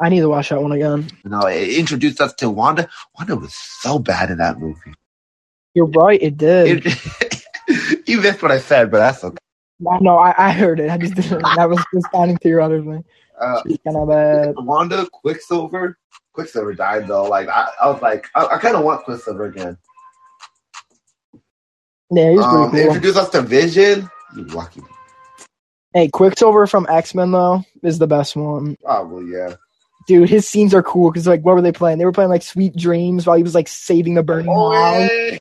I 0.00 0.10
need 0.10 0.20
to 0.20 0.28
watch 0.28 0.50
that 0.50 0.62
one 0.62 0.72
again. 0.72 1.10
No, 1.24 1.46
it 1.46 1.70
introduced 1.78 2.20
us 2.20 2.34
to 2.36 2.50
Wanda. 2.50 2.88
Wanda 3.18 3.36
was 3.36 3.54
so 3.54 3.98
bad 3.98 4.30
in 4.30 4.38
that 4.38 4.58
movie. 4.58 4.94
You're 5.74 5.86
right, 5.86 6.22
it 6.22 6.36
did. 6.38 6.86
It- 6.86 7.44
you 8.08 8.20
missed 8.20 8.42
what 8.42 8.52
I 8.52 8.60
said, 8.60 8.90
but 8.90 8.98
that's 8.98 9.24
okay. 9.24 9.38
I 9.90 9.98
know, 10.00 10.18
I, 10.18 10.34
I 10.38 10.52
heard 10.52 10.80
it. 10.80 10.90
I 10.90 10.98
just 10.98 11.14
didn't. 11.16 11.54
That 11.54 11.70
was 11.70 11.86
responding 11.92 12.38
to 12.38 12.48
your 12.48 12.60
other 12.62 12.82
thing. 12.82 13.04
Uh, 13.40 13.62
She's 13.66 13.78
kind 13.84 13.96
of 13.98 14.08
bad. 14.08 14.56
Wanda, 14.56 15.06
Quicksilver. 15.12 15.98
Quicksilver 16.34 16.74
died 16.74 17.08
though. 17.08 17.24
Like 17.24 17.48
I, 17.48 17.70
I 17.82 17.90
was 17.90 18.02
like, 18.02 18.28
I, 18.34 18.46
I 18.46 18.58
kind 18.58 18.76
of 18.76 18.84
want 18.84 19.04
Quicksilver 19.04 19.46
again. 19.46 19.78
Yeah, 22.10 22.32
he's 22.32 22.40
Um, 22.44 22.48
cool. 22.48 22.76
Introduce 22.76 23.16
us 23.16 23.30
to 23.30 23.42
Vision. 23.42 24.10
You 24.36 24.44
lucky. 24.44 24.82
Hey, 25.94 26.08
Quicksilver 26.08 26.66
from 26.68 26.86
X 26.90 27.14
Men 27.14 27.32
though 27.32 27.64
is 27.82 27.98
the 27.98 28.08
best 28.08 28.36
one. 28.36 28.76
Probably 28.84 29.32
yeah. 29.32 29.54
Dude, 30.08 30.28
his 30.28 30.48
scenes 30.48 30.74
are 30.74 30.82
cool 30.82 31.10
because 31.10 31.26
like, 31.26 31.42
what 31.44 31.54
were 31.54 31.62
they 31.62 31.72
playing? 31.72 31.98
They 31.98 32.04
were 32.04 32.12
playing 32.12 32.30
like 32.30 32.42
Sweet 32.42 32.76
Dreams 32.76 33.26
while 33.26 33.36
he 33.36 33.42
was 33.42 33.54
like 33.54 33.68
saving 33.68 34.14
the 34.14 34.22
burning 34.22 34.48
Oh, 34.50 34.70
mound. 34.70 35.10
yeah. 35.12 35.38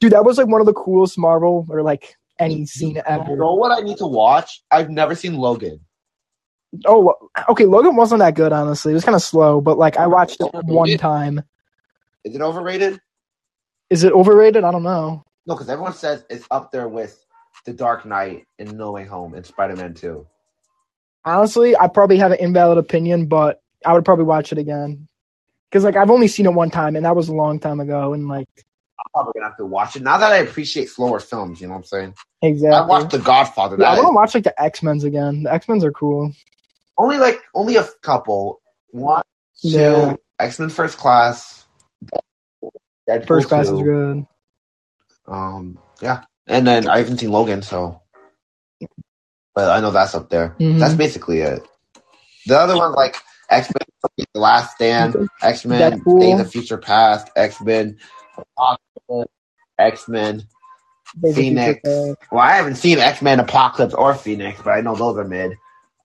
Dude, 0.00 0.12
that 0.12 0.24
was 0.24 0.36
like 0.38 0.46
one 0.48 0.60
of 0.60 0.66
the 0.66 0.72
coolest 0.74 1.16
Marvel 1.16 1.66
or 1.70 1.82
like 1.82 2.16
any 2.38 2.66
scene 2.66 2.96
You 2.96 3.02
ever. 3.06 3.36
know 3.36 3.54
what 3.54 3.70
I 3.70 3.80
need 3.82 3.96
to 3.98 4.06
watch? 4.06 4.62
I've 4.70 4.90
never 4.90 5.14
seen 5.14 5.36
Logan. 5.36 5.80
Oh, 6.86 7.14
okay. 7.48 7.64
Logan 7.66 7.94
wasn't 7.96 8.18
that 8.18 8.34
good, 8.34 8.52
honestly. 8.52 8.90
It 8.92 8.94
was 8.94 9.04
kind 9.04 9.14
of 9.14 9.22
slow, 9.22 9.60
but 9.60 9.78
like 9.78 9.96
I 9.96 10.06
watched 10.08 10.40
it 10.40 10.48
one 10.64 10.96
time. 10.98 11.42
Is 12.24 12.34
it 12.34 12.40
overrated? 12.42 13.00
Is 13.90 14.02
it 14.04 14.12
overrated? 14.12 14.64
I 14.64 14.72
don't 14.72 14.82
know. 14.82 15.24
No, 15.46 15.54
because 15.54 15.68
everyone 15.68 15.94
says 15.94 16.24
it's 16.28 16.46
up 16.50 16.72
there 16.72 16.88
with 16.88 17.24
The 17.64 17.72
Dark 17.72 18.04
Knight 18.04 18.46
and 18.58 18.76
No 18.76 18.90
Way 18.92 19.04
Home 19.04 19.34
and 19.34 19.46
Spider 19.46 19.76
Man 19.76 19.94
Two. 19.94 20.26
Honestly, 21.24 21.76
I 21.76 21.86
probably 21.88 22.18
have 22.18 22.32
an 22.32 22.38
invalid 22.38 22.76
opinion, 22.78 23.26
but 23.26 23.60
I 23.84 23.92
would 23.92 24.04
probably 24.04 24.24
watch 24.24 24.52
it 24.52 24.58
again. 24.58 25.08
Because 25.70 25.84
like 25.84 25.96
I've 25.96 26.10
only 26.10 26.28
seen 26.28 26.46
it 26.46 26.52
one 26.54 26.70
time, 26.70 26.96
and 26.96 27.04
that 27.04 27.16
was 27.16 27.28
a 27.28 27.34
long 27.34 27.58
time 27.58 27.80
ago. 27.80 28.12
And 28.14 28.28
like 28.28 28.48
I'm 28.98 29.10
probably 29.12 29.32
gonna 29.34 29.46
have 29.50 29.56
to 29.58 29.66
watch 29.66 29.96
it 29.96 30.02
now 30.02 30.18
that 30.18 30.32
I 30.32 30.36
appreciate 30.38 30.88
slower 30.88 31.18
films. 31.20 31.60
You 31.60 31.66
know 31.66 31.72
what 31.74 31.78
I'm 31.78 31.84
saying? 31.84 32.14
exactly, 32.42 32.76
I 32.76 32.86
watched 32.86 33.10
The 33.10 33.18
Godfather. 33.18 33.76
Yeah, 33.78 33.90
I 33.90 33.94
want 33.96 34.08
to 34.08 34.12
watch 34.12 34.34
like 34.34 34.44
the 34.44 34.62
X 34.62 34.82
Men's 34.82 35.04
again. 35.04 35.42
The 35.44 35.52
X 35.52 35.68
Men's 35.68 35.84
are 35.84 35.92
cool. 35.92 36.32
only 36.96 37.18
like 37.18 37.40
only 37.54 37.76
a 37.76 37.84
couple. 38.02 38.60
One, 38.90 39.22
two, 39.60 39.68
Yeah. 39.68 40.14
X 40.38 40.58
Men 40.60 40.68
First 40.68 40.96
Class. 40.98 41.64
Deadpool 43.08 43.26
First 43.26 43.48
class 43.48 43.68
2. 43.68 43.76
is 43.76 43.82
good. 43.82 44.26
Um, 45.26 45.78
yeah, 46.00 46.22
and 46.46 46.66
then 46.66 46.88
I 46.88 46.98
haven't 46.98 47.18
seen 47.18 47.30
Logan, 47.32 47.62
so 47.62 48.00
but 49.54 49.70
I 49.70 49.80
know 49.80 49.90
that's 49.90 50.14
up 50.14 50.30
there. 50.30 50.56
Mhm. 50.58 50.78
That's 50.78 50.94
basically 50.94 51.40
it. 51.40 51.62
The 52.46 52.58
other 52.58 52.76
ones 52.76 52.94
like 52.96 53.16
X 53.50 53.68
Men, 53.68 54.26
The 54.32 54.40
Last 54.40 54.74
Stand, 54.74 55.28
X 55.42 55.64
Men, 55.64 56.00
Deadpool. 56.00 56.20
Days 56.20 56.40
of 56.40 56.50
Future 56.50 56.78
Past, 56.78 57.30
X 57.36 57.60
Men, 57.60 57.96
Apocalypse, 58.36 59.32
X 59.78 60.08
Men. 60.08 60.46
Phoenix. 61.22 61.80
Well, 61.84 62.40
I 62.40 62.52
haven't 62.56 62.74
seen 62.74 62.98
X 62.98 63.22
Men 63.22 63.38
Apocalypse 63.38 63.94
or 63.94 64.14
Phoenix, 64.14 64.60
but 64.62 64.70
I 64.72 64.80
know 64.80 64.96
those 64.96 65.16
are 65.16 65.24
mid. 65.24 65.56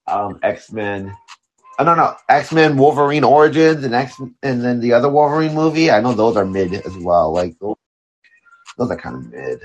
Um, 0.07 0.39
X 0.43 0.71
Men. 0.71 1.15
I 1.79 1.83
don't 1.83 1.97
know 1.97 2.15
X 2.27 2.51
Men 2.51 2.77
Wolverine 2.77 3.23
Origins 3.23 3.83
and 3.83 3.95
X 3.95 4.19
and 4.43 4.61
then 4.61 4.81
the 4.81 4.93
other 4.93 5.09
Wolverine 5.09 5.55
movie. 5.55 5.89
I 5.89 6.01
know 6.01 6.13
those 6.13 6.35
are 6.35 6.45
mid 6.45 6.73
as 6.73 6.95
well. 6.97 7.33
Like 7.33 7.57
those, 7.59 7.75
those 8.77 8.91
are 8.91 8.97
kind 8.97 9.15
of 9.15 9.31
mid. 9.31 9.61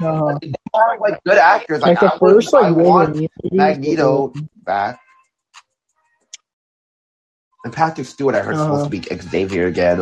Uh-huh. 0.00 0.38
Like 1.00 1.22
good 1.24 1.38
actors. 1.38 1.82
Like 1.82 2.00
Like, 2.00 2.10
the 2.10 2.14
I, 2.14 2.18
first 2.18 2.54
I 2.54 2.68
like 2.68 2.76
want 2.76 3.08
Wolverine 3.10 3.28
Magneto 3.52 4.32
back. 4.64 5.00
And 7.64 7.72
Patrick 7.72 8.06
Stewart, 8.06 8.34
I 8.34 8.40
heard, 8.40 8.54
Uh-huh. 8.56 8.64
supposed 8.64 8.84
to 8.84 8.90
be 8.90 9.22
Xavier 9.22 9.66
again. 9.66 9.98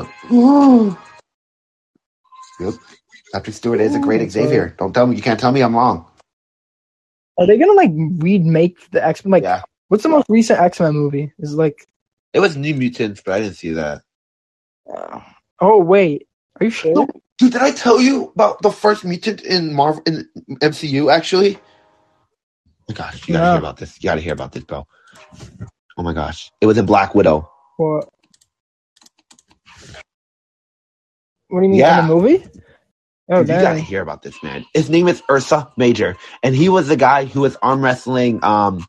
Yep. 2.61 2.75
Patrick 3.33 3.57
Stewart 3.57 3.81
is 3.81 3.95
a 3.95 3.99
great 4.01 4.21
Ooh, 4.21 4.29
Xavier. 4.29 4.75
Don't 4.79 4.93
tell 4.93 5.07
me 5.07 5.17
you 5.17 5.23
can't 5.23 5.39
tell 5.41 5.53
me 5.53 5.63
I'm 5.63 5.75
wrong. 5.75 6.07
Are 7.39 7.47
they 7.47 7.57
gonna 7.59 7.73
like 7.73 7.91
remake 7.95 8.91
the 8.91 9.05
X 9.05 9.25
Men? 9.25 9.31
Like, 9.33 9.43
yeah, 9.45 9.63
what's 9.89 10.03
the 10.03 10.09
most 10.11 10.27
recent 10.29 10.61
X 10.61 10.81
Men 10.81 10.93
movie? 10.93 11.33
Is 11.39 11.55
like, 11.55 11.87
it 12.35 12.41
was 12.41 12.57
New 12.57 12.75
Mutants, 12.75 13.23
but 13.25 13.35
I 13.35 13.41
didn't 13.41 13.57
see 13.57 13.73
that. 13.73 14.03
uh, 14.93 15.21
oh 15.61 15.79
wait, 15.83 16.27
are 16.61 16.65
you 16.65 16.71
sure? 16.71 16.95
No, 16.95 17.09
dude, 17.39 17.53
did 17.53 17.63
I 17.63 17.71
tell 17.71 18.01
you 18.01 18.33
about 18.37 18.61
the 18.63 18.71
first 18.71 19.05
mutant 19.05 19.41
in 19.43 19.73
Marvel 19.73 20.03
in 20.07 20.29
MCU? 20.61 21.11
Actually, 21.13 21.57
oh 21.57 21.61
my 22.91 22.95
gosh, 22.95 23.27
you 23.27 23.35
gotta 23.35 23.47
No. 23.47 23.51
hear 23.53 23.61
about 23.61 23.77
this. 23.79 23.97
You 24.03 24.09
gotta 24.09 24.21
hear 24.21 24.35
about 24.35 24.53
this, 24.53 24.65
bro. 24.65 24.87
Oh 25.97 26.03
my 26.03 26.13
gosh, 26.13 26.51
it 26.61 26.67
was 26.67 26.77
in 26.77 26.85
Black 26.87 27.15
Widow. 27.15 27.49
What? 27.77 28.09
What 31.49 31.61
do 31.61 31.67
you 31.67 31.73
mean 31.73 31.85
Yeah. 31.85 31.91
in 31.91 31.97
the 31.97 32.03
movie? 32.03 32.45
Oh, 33.31 33.45
Dude, 33.45 33.51
you 33.51 33.59
gotta 33.59 33.81
hear 33.81 34.03
about 34.03 34.23
this 34.23 34.43
man. 34.43 34.67
His 34.75 34.91
name 34.91 35.09
is 35.09 35.23
Ursa 35.31 35.73
Major, 35.77 36.17
and 36.43 36.55
he 36.55 36.69
was 36.69 36.89
the 36.89 36.97
guy 36.97 37.27
who 37.27 37.43
was 37.43 37.57
arm 37.63 37.83
wrestling 37.83 38.45
um 38.45 38.87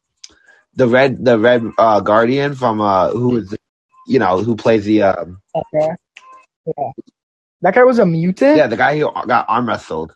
the 0.76 0.88
red 0.88 1.24
the 1.26 1.40
red 1.40 1.64
uh 1.78 2.02
guardian 2.02 2.56
from 2.56 2.82
uh 2.82 3.10
who 3.12 3.30
was 3.32 3.56
you 4.08 4.20
know 4.20 4.40
who 4.44 4.56
plays 4.56 4.86
the 4.86 5.04
um 5.04 5.42
Okay. 5.56 5.90
Yeah. 6.66 6.92
That 7.62 7.76
guy 7.76 7.84
was 7.84 8.00
a 8.00 8.06
mutant. 8.06 8.62
yeah 8.62 8.68
the 8.68 8.78
guy 8.78 8.98
who 9.00 9.12
got 9.28 9.46
arm 9.50 9.68
wrestled. 9.68 10.16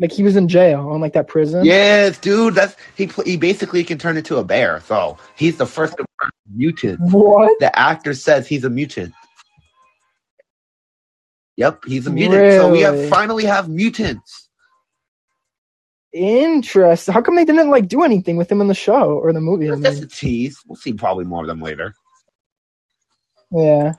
Like 0.00 0.10
he 0.10 0.24
was 0.24 0.34
in 0.34 0.48
jail 0.48 0.88
on 0.88 1.00
like 1.00 1.12
that 1.12 1.28
prison. 1.28 1.64
Yes, 1.64 2.18
dude, 2.18 2.54
that's 2.54 2.74
he. 2.96 3.08
He 3.24 3.36
basically 3.36 3.84
can 3.84 3.96
turn 3.96 4.16
into 4.16 4.36
a 4.36 4.44
bear. 4.44 4.80
So 4.80 5.16
he's 5.36 5.56
the 5.56 5.66
first 5.66 5.94
mutant. 6.52 6.98
What? 7.00 7.58
The 7.60 7.76
actor 7.78 8.14
says 8.14 8.48
he's 8.48 8.64
a 8.64 8.70
mutant. 8.70 9.14
Yep, 11.56 11.84
he's 11.86 12.08
a 12.08 12.10
mutant. 12.10 12.52
So 12.54 12.72
we 12.72 12.80
have 12.80 13.08
finally 13.08 13.44
have 13.44 13.68
mutants. 13.68 14.48
Interesting. 16.12 17.12
How 17.12 17.22
come 17.22 17.36
they 17.36 17.44
didn't 17.44 17.70
like 17.70 17.88
do 17.88 18.02
anything 18.02 18.36
with 18.36 18.50
him 18.50 18.60
in 18.60 18.68
the 18.68 18.74
show 18.74 19.18
or 19.18 19.32
the 19.32 19.40
movie? 19.40 19.70
I 19.70 19.76
That's 19.76 19.96
mean? 19.96 20.04
a 20.04 20.08
tease. 20.08 20.58
We'll 20.66 20.76
see 20.76 20.92
probably 20.92 21.24
more 21.24 21.42
of 21.42 21.48
them 21.48 21.60
later. 21.60 21.94
Yeah. 23.52 23.94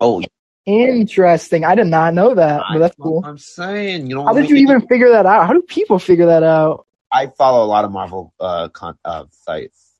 Oh, 0.00 0.22
Interesting. 0.66 1.64
I 1.64 1.74
did 1.76 1.86
not 1.86 2.12
know 2.12 2.34
that, 2.34 2.62
but 2.72 2.78
that's 2.80 2.96
I- 2.98 3.02
cool. 3.02 3.22
I'm 3.24 3.38
saying, 3.38 4.08
you 4.08 4.16
know, 4.16 4.24
How 4.26 4.32
did 4.34 4.50
you 4.50 4.56
even 4.56 4.86
figure 4.88 5.08
that 5.10 5.24
out? 5.24 5.46
How 5.46 5.52
do 5.52 5.62
people 5.62 5.98
figure 6.00 6.26
that 6.26 6.42
out? 6.42 6.86
I 7.12 7.28
follow 7.28 7.64
a 7.64 7.68
lot 7.68 7.84
of 7.84 7.92
Marvel 7.92 8.34
uh, 8.40 8.68
con- 8.68 8.98
uh 9.04 9.24
sites. 9.30 9.92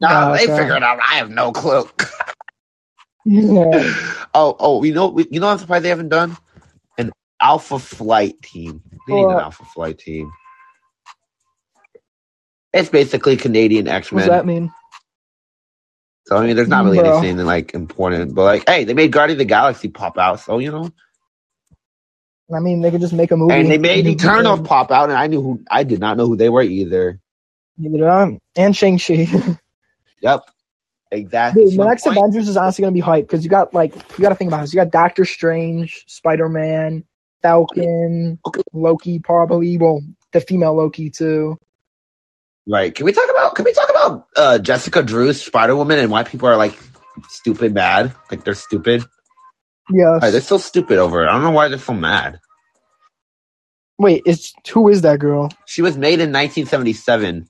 No, 0.00 0.08
Oh, 0.10 0.36
they 0.36 0.44
okay. 0.44 0.56
figure 0.56 0.76
it 0.76 0.82
out. 0.84 0.98
I 1.00 1.14
have 1.16 1.28
no 1.28 1.50
clue. 1.52 1.88
Yeah. 3.26 4.26
oh, 4.34 4.56
oh, 4.60 4.82
you 4.84 4.94
know, 4.94 5.18
you 5.30 5.40
know, 5.40 5.48
I'm 5.48 5.58
surprised 5.58 5.84
they 5.84 5.88
haven't 5.90 6.08
done 6.08 6.36
an 6.96 7.12
Alpha 7.40 7.78
Flight 7.80 8.40
team. 8.42 8.80
They 9.08 9.14
need 9.14 9.24
an 9.24 9.30
Alpha 9.32 9.64
Flight 9.64 9.98
team. 9.98 10.30
It's 12.72 12.88
basically 12.88 13.36
Canadian 13.36 13.88
X 13.88 14.12
Men. 14.12 14.20
What 14.22 14.26
does 14.28 14.38
that 14.38 14.46
mean? 14.46 14.72
So 16.30 16.36
I 16.36 16.46
mean, 16.46 16.54
there's 16.54 16.68
not 16.68 16.84
really 16.84 17.00
Bro. 17.00 17.18
anything 17.18 17.44
like 17.44 17.74
important, 17.74 18.36
but 18.36 18.44
like, 18.44 18.68
hey, 18.68 18.84
they 18.84 18.94
made 18.94 19.10
Guardian 19.10 19.34
of 19.34 19.38
the 19.38 19.44
Galaxy 19.46 19.88
pop 19.88 20.16
out, 20.16 20.38
so 20.38 20.58
you 20.60 20.70
know, 20.70 20.92
I 22.54 22.60
mean, 22.60 22.82
they 22.82 22.92
could 22.92 23.00
just 23.00 23.12
make 23.12 23.32
a 23.32 23.36
movie. 23.36 23.52
and 23.54 23.68
they 23.68 23.78
made 23.78 24.04
Mhm. 24.04 24.10
Eternals 24.12 24.60
pop 24.60 24.92
out, 24.92 25.08
and 25.10 25.18
I 25.18 25.26
knew 25.26 25.42
who 25.42 25.60
I 25.68 25.82
did 25.82 25.98
not 25.98 26.16
know 26.16 26.26
who 26.28 26.36
they 26.36 26.48
were 26.48 26.62
either. 26.62 27.18
Neither 27.78 27.98
did 27.98 28.06
I. 28.06 28.38
And 28.56 28.76
Shang 28.76 28.98
Chi. 28.98 29.26
Yep, 30.22 30.42
exactly. 31.10 31.64
Dude, 31.64 31.80
the 31.80 31.84
next 31.84 32.04
point- 32.04 32.16
Avengers 32.18 32.46
is 32.48 32.56
honestly 32.56 32.82
gonna 32.82 32.92
be 32.92 33.00
hype 33.00 33.26
because 33.26 33.42
you 33.42 33.50
got 33.50 33.74
like 33.74 33.92
you 33.96 34.22
got 34.22 34.28
to 34.28 34.34
think 34.36 34.50
about 34.50 34.60
this. 34.60 34.72
You 34.72 34.78
got 34.80 34.90
Doctor 34.92 35.24
Strange, 35.24 36.04
Spider 36.06 36.48
Man, 36.48 37.02
Falcon, 37.42 38.38
Okay. 38.46 38.60
Loki, 38.72 39.18
probably. 39.18 39.78
Well, 39.78 40.02
the 40.32 40.40
female 40.42 40.74
Loki 40.76 41.10
too. 41.10 41.56
Right. 42.68 42.94
Can 42.94 43.06
we 43.06 43.12
talk 43.12 43.28
about 43.30 43.54
can 43.56 43.64
we 43.64 43.72
talk 43.72 43.90
about 43.90 44.26
uh 44.36 44.58
Jessica 44.58 45.02
Drew's 45.02 45.42
Spider 45.42 45.76
Woman 45.76 45.98
and 45.98 46.10
why 46.10 46.24
people 46.24 46.48
are 46.48 46.56
like 46.56 46.78
stupid 47.28 47.74
mad? 47.74 48.14
Like 48.30 48.44
they're 48.44 48.54
stupid. 48.54 49.04
Yeah. 49.90 50.18
Like, 50.20 50.32
they're 50.32 50.40
so 50.40 50.58
stupid 50.58 50.98
over 50.98 51.22
it. 51.24 51.28
I 51.28 51.32
don't 51.32 51.42
know 51.42 51.50
why 51.50 51.68
they're 51.68 51.78
so 51.78 51.94
mad. 51.94 52.40
Wait, 53.98 54.22
it's 54.26 54.54
who 54.72 54.88
is 54.88 55.02
that 55.02 55.18
girl? 55.20 55.50
She 55.66 55.82
was 55.82 55.96
made 55.96 56.20
in 56.20 56.32
1977. 56.32 57.48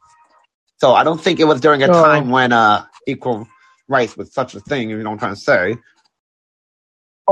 So 0.78 0.92
I 0.94 1.04
don't 1.04 1.20
think 1.20 1.40
it 1.40 1.44
was 1.44 1.61
during 1.61 1.82
a 1.82 1.88
Oh. 1.88 1.92
time 1.92 2.30
when 2.30 2.52
uh 2.52 2.84
equal 3.06 3.48
rights 3.88 4.16
was 4.16 4.32
such 4.32 4.54
a 4.54 4.61
thing, 4.61 4.90
you 4.90 4.98
know 4.98 5.11
what 5.11 5.14
I'm 5.14 5.18
trying 5.18 5.34
to 5.34 5.40
say. 5.40 5.76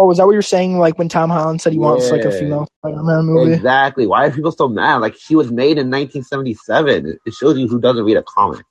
Oh, 0.00 0.10
is 0.12 0.18
that 0.18 0.26
what 0.26 0.32
you're 0.32 0.42
saying? 0.42 0.78
Like 0.78 0.96
when 0.98 1.08
Tom 1.08 1.30
Holland 1.30 1.60
said 1.60 1.72
he 1.72 1.78
wants 1.78 2.10
like 2.10 2.24
a 2.24 2.30
Yeah. 2.32 2.38
female 2.38 2.68
Spider-Man 2.80 3.24
movie? 3.24 3.54
Exactly. 3.54 4.06
Why 4.06 4.26
are 4.26 4.30
people 4.30 4.52
so 4.52 4.68
mad? 4.68 4.96
Like 4.96 5.16
she 5.16 5.34
was 5.34 5.50
made 5.50 5.78
in 5.78 5.90
1977. 5.90 7.18
It 7.26 7.34
shows 7.34 7.58
you 7.58 7.66
who 7.68 7.80
doesn't 7.80 8.04
read 8.04 8.16
a 8.16 8.22
comic. 8.22 8.64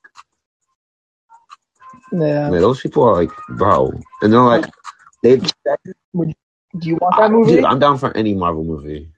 Yeah. 2.12 2.50
Like, 2.50 2.62
those 2.62 2.82
people 2.82 3.04
are 3.04 3.16
like, 3.16 3.32
bro. 3.50 3.92
And 4.22 4.32
they're 4.34 4.40
like 4.42 4.66
they 5.24 5.38
Do 5.38 6.90
you 6.90 6.96
want 6.96 7.18
that 7.18 7.32
movie? 7.32 7.54
Dude, 7.54 7.66
I'm 7.66 7.80
down 7.80 7.98
for 7.98 8.16
any 8.16 8.34
Marvel 8.34 8.64
movie. 8.64 9.12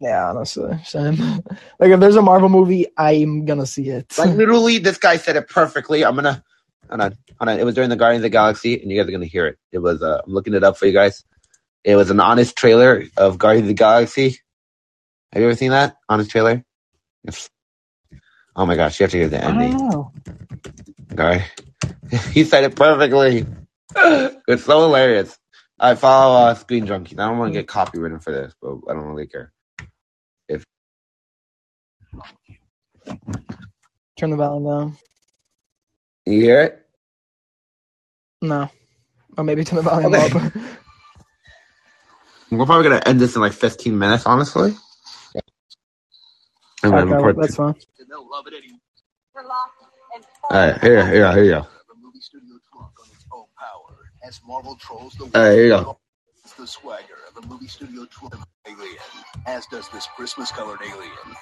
yeah, 0.00 0.28
honestly, 0.30 0.78
same. 0.84 1.16
like 1.78 1.90
if 1.90 2.00
there's 2.00 2.16
a 2.16 2.22
Marvel 2.22 2.48
movie, 2.48 2.86
I'm 2.98 3.44
gonna 3.44 3.66
see 3.66 3.88
it. 3.90 4.16
Like 4.18 4.30
literally, 4.34 4.78
this 4.78 4.98
guy 4.98 5.16
said 5.18 5.36
it 5.36 5.48
perfectly. 5.48 6.04
I'm 6.04 6.16
gonna 6.16 6.42
hold 6.88 7.00
on, 7.00 7.16
hold 7.38 7.48
on. 7.50 7.58
It 7.58 7.64
was 7.64 7.74
during 7.74 7.90
the 7.90 7.96
Guardians 7.96 8.20
of 8.20 8.24
the 8.24 8.30
Galaxy, 8.30 8.80
and 8.80 8.90
you 8.90 8.98
guys 8.98 9.08
are 9.08 9.12
gonna 9.12 9.26
hear 9.26 9.46
it. 9.46 9.58
It 9.72 9.78
was 9.78 10.02
uh, 10.02 10.22
I'm 10.24 10.32
looking 10.32 10.54
it 10.54 10.64
up 10.64 10.76
for 10.76 10.86
you 10.86 10.92
guys. 10.92 11.24
It 11.84 11.96
was 11.96 12.10
an 12.10 12.20
honest 12.20 12.56
trailer 12.56 13.04
of 13.16 13.38
Guardians 13.38 13.64
of 13.64 13.68
the 13.68 13.74
Galaxy. 13.74 14.38
Have 15.32 15.40
you 15.40 15.48
ever 15.48 15.56
seen 15.56 15.70
that 15.70 15.96
honest 16.08 16.30
trailer? 16.30 16.64
Yes. 17.24 17.48
Oh 18.54 18.66
my 18.66 18.76
gosh, 18.76 19.00
you 19.00 19.04
have 19.04 19.10
to 19.12 19.18
hear 19.18 19.28
the 19.28 19.42
ending. 19.42 19.76
know. 19.76 20.12
Okay, 21.12 21.44
he 22.32 22.44
said 22.44 22.64
it 22.64 22.76
perfectly. 22.76 23.46
it's 23.96 24.64
so 24.64 24.82
hilarious. 24.82 25.38
I 25.78 25.94
follow 25.94 26.36
uh, 26.36 26.54
Screen 26.54 26.86
Junkies. 26.86 27.18
I 27.18 27.28
don't 27.28 27.38
want 27.38 27.52
to 27.52 27.58
get 27.58 27.66
copywritten 27.66 28.22
for 28.22 28.30
this, 28.30 28.54
but 28.60 28.76
I 28.88 28.92
don't 28.94 29.04
really 29.04 29.26
care. 29.26 29.52
If 30.48 30.64
turn 34.16 34.30
the 34.30 34.36
volume 34.36 34.64
down. 34.64 34.96
You 36.26 36.40
hear 36.40 36.62
it? 36.62 36.86
No. 38.42 38.70
Or 39.38 39.44
maybe 39.44 39.64
turn 39.64 39.78
the 39.78 39.82
volume 39.82 40.14
Okay. 40.14 40.26
up. 40.26 40.32
We're 42.50 42.66
probably 42.66 42.84
gonna 42.90 43.02
end 43.06 43.20
this 43.20 43.34
in 43.36 43.42
like 43.42 43.52
15 43.52 43.98
minutes, 43.98 44.26
honestly. 44.26 44.74
And 46.82 46.96
then 46.96 47.08
okay, 47.08 47.14
record- 47.14 47.36
that's 47.36 47.56
fine. 47.56 47.74
and 47.98 48.08
love 48.30 48.46
it 48.46 48.54
anyway. 48.54 48.78
All 50.50 50.66
right, 50.66 50.80
here, 50.80 51.06
here, 51.06 51.32
here 51.32 51.44
you 51.44 51.50
go. 51.52 51.66
The 51.88 51.94
movie 52.00 52.20
studio 52.20 52.56
its 52.56 52.66
as 54.24 54.40
Marvel 54.46 54.76
trolls 54.76 55.14
the 55.14 55.24
All 55.24 55.30
right, 55.42 55.52
here 55.52 55.64
you 55.64 55.70
go. 55.70 55.98
The 56.58 56.66
swagger 56.66 57.18
of 57.28 57.40
the 57.42 57.48
movie 57.48 57.68
studio 57.68 58.06
trunk 58.06 58.34
alien, 58.66 58.96
as 59.46 59.66
does 59.66 59.88
this 59.90 60.06
Christmas 60.16 60.50
colored 60.52 60.80
alien. 60.82 61.36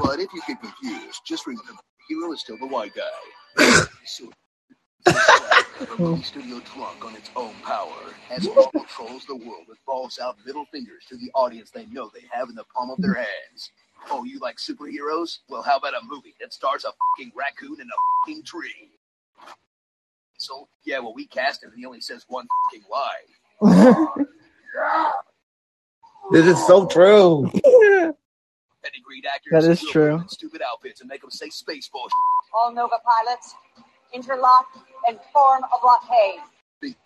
But 0.00 0.20
if 0.20 0.32
you 0.32 0.42
get 0.46 0.60
confused, 0.62 1.20
just 1.26 1.46
remember 1.46 1.72
the 1.72 2.14
hero 2.14 2.32
is 2.32 2.40
still 2.40 2.58
the 2.58 2.66
white 2.66 2.94
guy. 2.94 3.02
Studio 6.22 6.60
trunk 6.60 7.04
on 7.04 7.14
its 7.16 7.30
own 7.36 7.54
power 7.64 8.14
as 8.30 8.46
Marvel 8.46 8.84
trolls 8.88 9.26
the 9.26 9.36
world 9.36 9.64
with 9.68 9.78
balls 9.86 10.18
out 10.22 10.36
middle 10.46 10.64
fingers 10.66 11.04
to 11.08 11.16
the 11.16 11.30
audience 11.34 11.70
they 11.70 11.86
know 11.86 12.10
they 12.14 12.24
have 12.30 12.48
in 12.48 12.54
the 12.54 12.64
palm 12.74 12.90
of 12.90 13.00
their 13.00 13.14
hands. 13.14 13.70
Oh, 14.10 14.24
you 14.24 14.38
like 14.40 14.56
superheroes? 14.56 15.38
Well, 15.48 15.62
how 15.62 15.76
about 15.76 15.94
a 15.94 16.04
movie 16.04 16.34
that 16.40 16.52
stars 16.52 16.84
a 16.84 16.88
fucking 16.88 17.32
raccoon 17.34 17.80
in 17.80 17.86
a 17.86 17.98
fucking 18.26 18.44
tree? 18.44 18.90
So, 20.38 20.68
yeah, 20.84 20.98
well, 20.98 21.14
we 21.14 21.26
cast 21.26 21.62
him 21.62 21.70
and 21.70 21.78
he 21.78 21.86
only 21.86 22.00
says 22.00 22.24
one 22.28 22.46
fucking 22.70 22.84
line. 22.90 24.26
This 26.32 26.46
is 26.46 26.66
so 26.66 26.86
true. 26.86 27.50
Pedigreed 28.84 29.26
actors 29.26 29.52
That 29.52 29.70
is 29.70 29.80
true. 29.80 30.02
put 30.04 30.16
them 30.16 30.22
in 30.22 30.28
Stupid 30.28 30.62
outfits 30.62 31.00
and 31.00 31.08
make 31.08 31.20
them 31.20 31.30
say 31.30 31.48
space 31.50 31.88
bullshit. 31.88 32.12
All 32.54 32.72
Nova 32.72 32.96
pilots, 33.04 33.54
interlock 34.12 34.66
and 35.08 35.18
form 35.32 35.62
a 35.64 35.80
blockade. 35.80 36.40
Big 36.80 36.96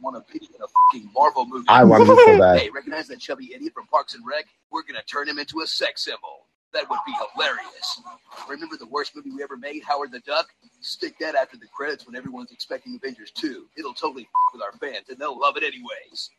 want 0.00 0.16
to 0.26 0.32
be 0.32 0.44
in 0.46 0.62
a 0.62 0.66
fucking 0.68 1.10
Marvel 1.14 1.46
movie. 1.46 1.66
I 1.68 1.84
want 1.84 2.06
to 2.06 2.12
be 2.14 2.22
so 2.24 2.38
bad. 2.38 2.58
Hey, 2.60 2.70
recognize 2.70 3.08
that 3.08 3.20
chubby 3.20 3.52
idiot 3.54 3.72
from 3.74 3.86
Parks 3.86 4.14
and 4.14 4.24
Rec? 4.26 4.46
We're 4.72 4.82
gonna 4.82 5.02
turn 5.02 5.28
him 5.28 5.38
into 5.38 5.60
a 5.60 5.66
sex 5.66 6.04
symbol. 6.04 6.46
That 6.72 6.88
would 6.88 7.00
be 7.04 7.12
hilarious. 7.34 8.00
Remember 8.48 8.76
the 8.76 8.86
worst 8.86 9.16
movie 9.16 9.30
we 9.32 9.42
ever 9.42 9.56
made, 9.56 9.82
Howard 9.82 10.12
the 10.12 10.20
Duck? 10.20 10.46
Stick 10.80 11.18
that 11.18 11.34
after 11.34 11.56
the 11.56 11.66
credits 11.66 12.06
when 12.06 12.14
everyone's 12.14 12.52
expecting 12.52 12.94
Avengers 12.94 13.32
2. 13.32 13.66
It'll 13.76 13.92
totally 13.92 14.22
f- 14.22 14.28
with 14.52 14.62
our 14.62 14.72
fans, 14.78 15.08
and 15.08 15.18
they'll 15.18 15.38
love 15.38 15.56
it 15.56 15.64
anyways. 15.64 16.30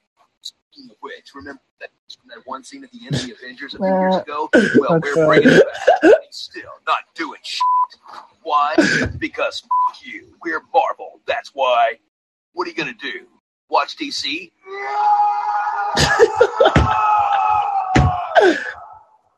Speaking 0.72 0.92
of 0.92 0.98
which, 1.02 1.32
remember 1.36 1.62
that 1.82 1.90
from 2.18 2.30
that 2.30 2.48
one 2.48 2.64
scene 2.64 2.84
at 2.84 2.92
the 2.92 3.00
end 3.06 3.16
of 3.16 3.26
the 3.26 3.34
Avengers 3.34 3.74
a 3.74 3.78
few 3.78 3.86
years 3.88 4.16
ago? 4.18 4.50
Well, 4.80 4.94
Okay. 4.96 5.10
we're 5.16 5.26
bringing 5.26 5.50
it 5.50 5.66
back. 5.66 6.00
and 6.04 6.14
he's 6.26 6.36
still 6.36 6.72
not 6.88 7.00
doing 7.14 7.40
shit. 7.44 7.60
Why? 8.44 8.74
Because 9.18 9.64
f- 9.92 10.02
you. 10.06 10.34
We're 10.44 10.62
Marvel. 10.74 11.20
That's 11.28 11.50
why. 11.54 12.00
What 12.54 12.68
are 12.68 12.70
you 12.70 12.76
gonna 12.78 12.94
do? 12.94 13.28
Watch 13.70 13.98
DC? 13.98 14.52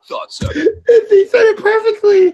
Thought 0.08 0.32
so. 0.32 0.48
he 0.54 1.28
said 1.28 1.42
it 1.46 1.58
perfectly. 1.58 2.34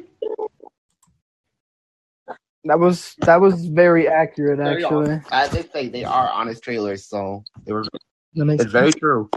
that 2.65 2.79
was 2.79 3.15
that 3.19 3.39
was 3.39 3.65
very 3.67 4.07
accurate 4.09 4.57
Very 4.57 4.83
actually. 4.83 5.21
As 5.31 5.51
they 5.51 5.63
say, 5.63 5.87
they 5.87 6.03
are 6.03 6.29
honest 6.29 6.63
trailers, 6.63 7.05
so 7.05 7.43
they 7.65 7.71
were. 7.71 7.85
That 8.39 8.45
makes 8.45 8.63
It's 8.63 8.71
very 8.71 8.91
true. 8.91 9.29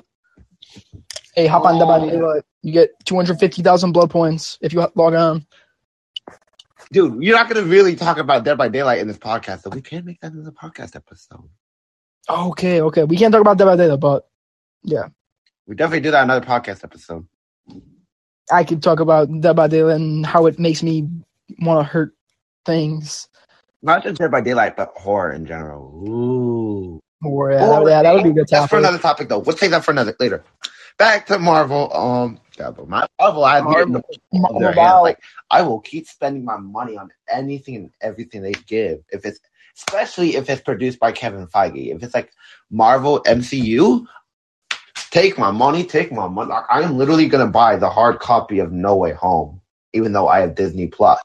Hey, 1.34 1.46
hop 1.46 1.64
on 1.64 1.78
the 1.78 1.84
oh. 1.84 2.42
You 2.62 2.72
get 2.72 2.90
two 3.05 3.16
hundred 3.16 3.38
fifty 3.38 3.62
thousand 3.62 3.92
blood 3.92 4.11
points 4.11 4.59
if 4.61 4.72
you 4.72 4.86
log 4.94 5.14
on. 5.14 5.46
Dude, 6.92 7.22
you're 7.22 7.36
not 7.36 7.48
gonna 7.48 7.66
really 7.66 7.96
talk 7.96 8.18
about 8.18 8.44
Dead 8.44 8.59
by 8.59 8.68
Daylight 8.68 9.00
in 9.00 9.09
this 9.09 9.18
podcast, 9.18 9.62
so 9.62 9.70
we 9.70 9.80
can 9.80 10.05
make 10.05 10.20
that 10.20 10.32
in 10.32 10.44
the 10.44 10.53
podcast 10.53 10.94
episode. 10.94 11.48
Okay, 12.28 12.80
okay. 12.82 13.05
We 13.05 13.16
can't 13.16 13.32
talk 13.32 13.40
about 13.40 13.59
that 13.59 13.64
by 13.64 13.76
Daylight, 13.76 14.00
but 14.00 14.28
yeah, 14.84 15.09
We 15.66 15.74
definitely 15.74 16.00
do 16.00 16.11
that 16.11 16.22
in 16.22 16.30
another 16.30 16.46
podcast 16.46 16.84
episode. 16.84 17.26
I 18.50 18.64
could 18.64 18.82
talk 18.82 19.00
about 19.00 19.28
Dead 19.40 19.57
by 19.57 19.68
Daylight 19.68 19.96
and 19.96 20.26
how 20.26 20.46
it 20.46 20.59
makes 20.59 20.82
me 20.82 21.09
want 21.61 21.80
to 21.80 21.84
hurt 21.90 22.14
things. 22.66 23.28
Not 23.82 24.05
just 24.05 24.18
Dead 24.18 24.30
by 24.30 24.40
Daylight, 24.40 24.76
but 24.76 24.92
horror 24.94 25.32
in 25.32 25.46
general. 25.46 26.09
Ooh. 26.09 27.01
Or 27.23 27.53
yeah, 27.53 27.68
that, 27.68 27.87
yeah, 27.87 28.03
that 28.03 28.14
would 28.14 28.23
be 28.25 28.31
a 28.31 28.33
good 28.33 28.49
That's 28.49 28.68
for 28.68 28.79
another 28.79 28.99
topic, 28.99 29.29
though. 29.29 29.39
We'll 29.39 29.57
take 29.57 29.70
that 29.70 29.85
for 29.85 29.93
another 29.93 30.14
later. 30.18 30.45
Back 30.99 31.27
to 31.27 31.39
Marvel. 31.39 31.95
Um, 31.95 32.41
but 32.59 32.89
my 32.89 33.07
Marvel, 33.20 33.45
I 33.45 33.61
Marvel. 33.61 33.83
in 33.83 33.93
the 33.93 34.03
of 34.49 34.59
their 34.59 34.73
hands. 34.73 34.77
Marvel. 34.77 35.03
Like, 35.03 35.18
I 35.51 35.62
will 35.62 35.81
keep 35.81 36.07
spending 36.07 36.45
my 36.45 36.57
money 36.57 36.97
on 36.97 37.11
anything 37.29 37.77
and 37.77 37.91
everything 38.01 38.43
they 38.43 38.53
give. 38.53 39.01
If 39.11 39.25
it's, 39.25 39.41
especially 39.77 40.37
if 40.37 40.51
it's 40.51 40.62
produced 40.62 40.99
by 40.99 41.12
Kevin 41.12 41.47
Feige. 41.47 41.95
If 41.95 42.03
it's 42.03 42.14
like 42.14 42.33
Marvel 42.70 43.23
MCU, 43.23 44.07
take 45.11 45.39
my 45.39 45.51
money, 45.51 45.85
take 45.85 46.12
my 46.12 46.29
money. 46.29 46.51
Like, 46.51 46.64
I 46.68 46.83
am 46.83 46.99
literally 46.99 47.29
gonna 47.29 47.47
buy 47.47 47.77
the 47.77 47.89
hard 47.91 48.18
copy 48.18 48.59
of 48.59 48.73
No 48.73 48.97
Way 48.97 49.12
Home, 49.12 49.61
even 49.93 50.12
though 50.12 50.29
I 50.29 50.41
have 50.41 50.55
Disney 50.55 50.89
Plus. 50.89 51.20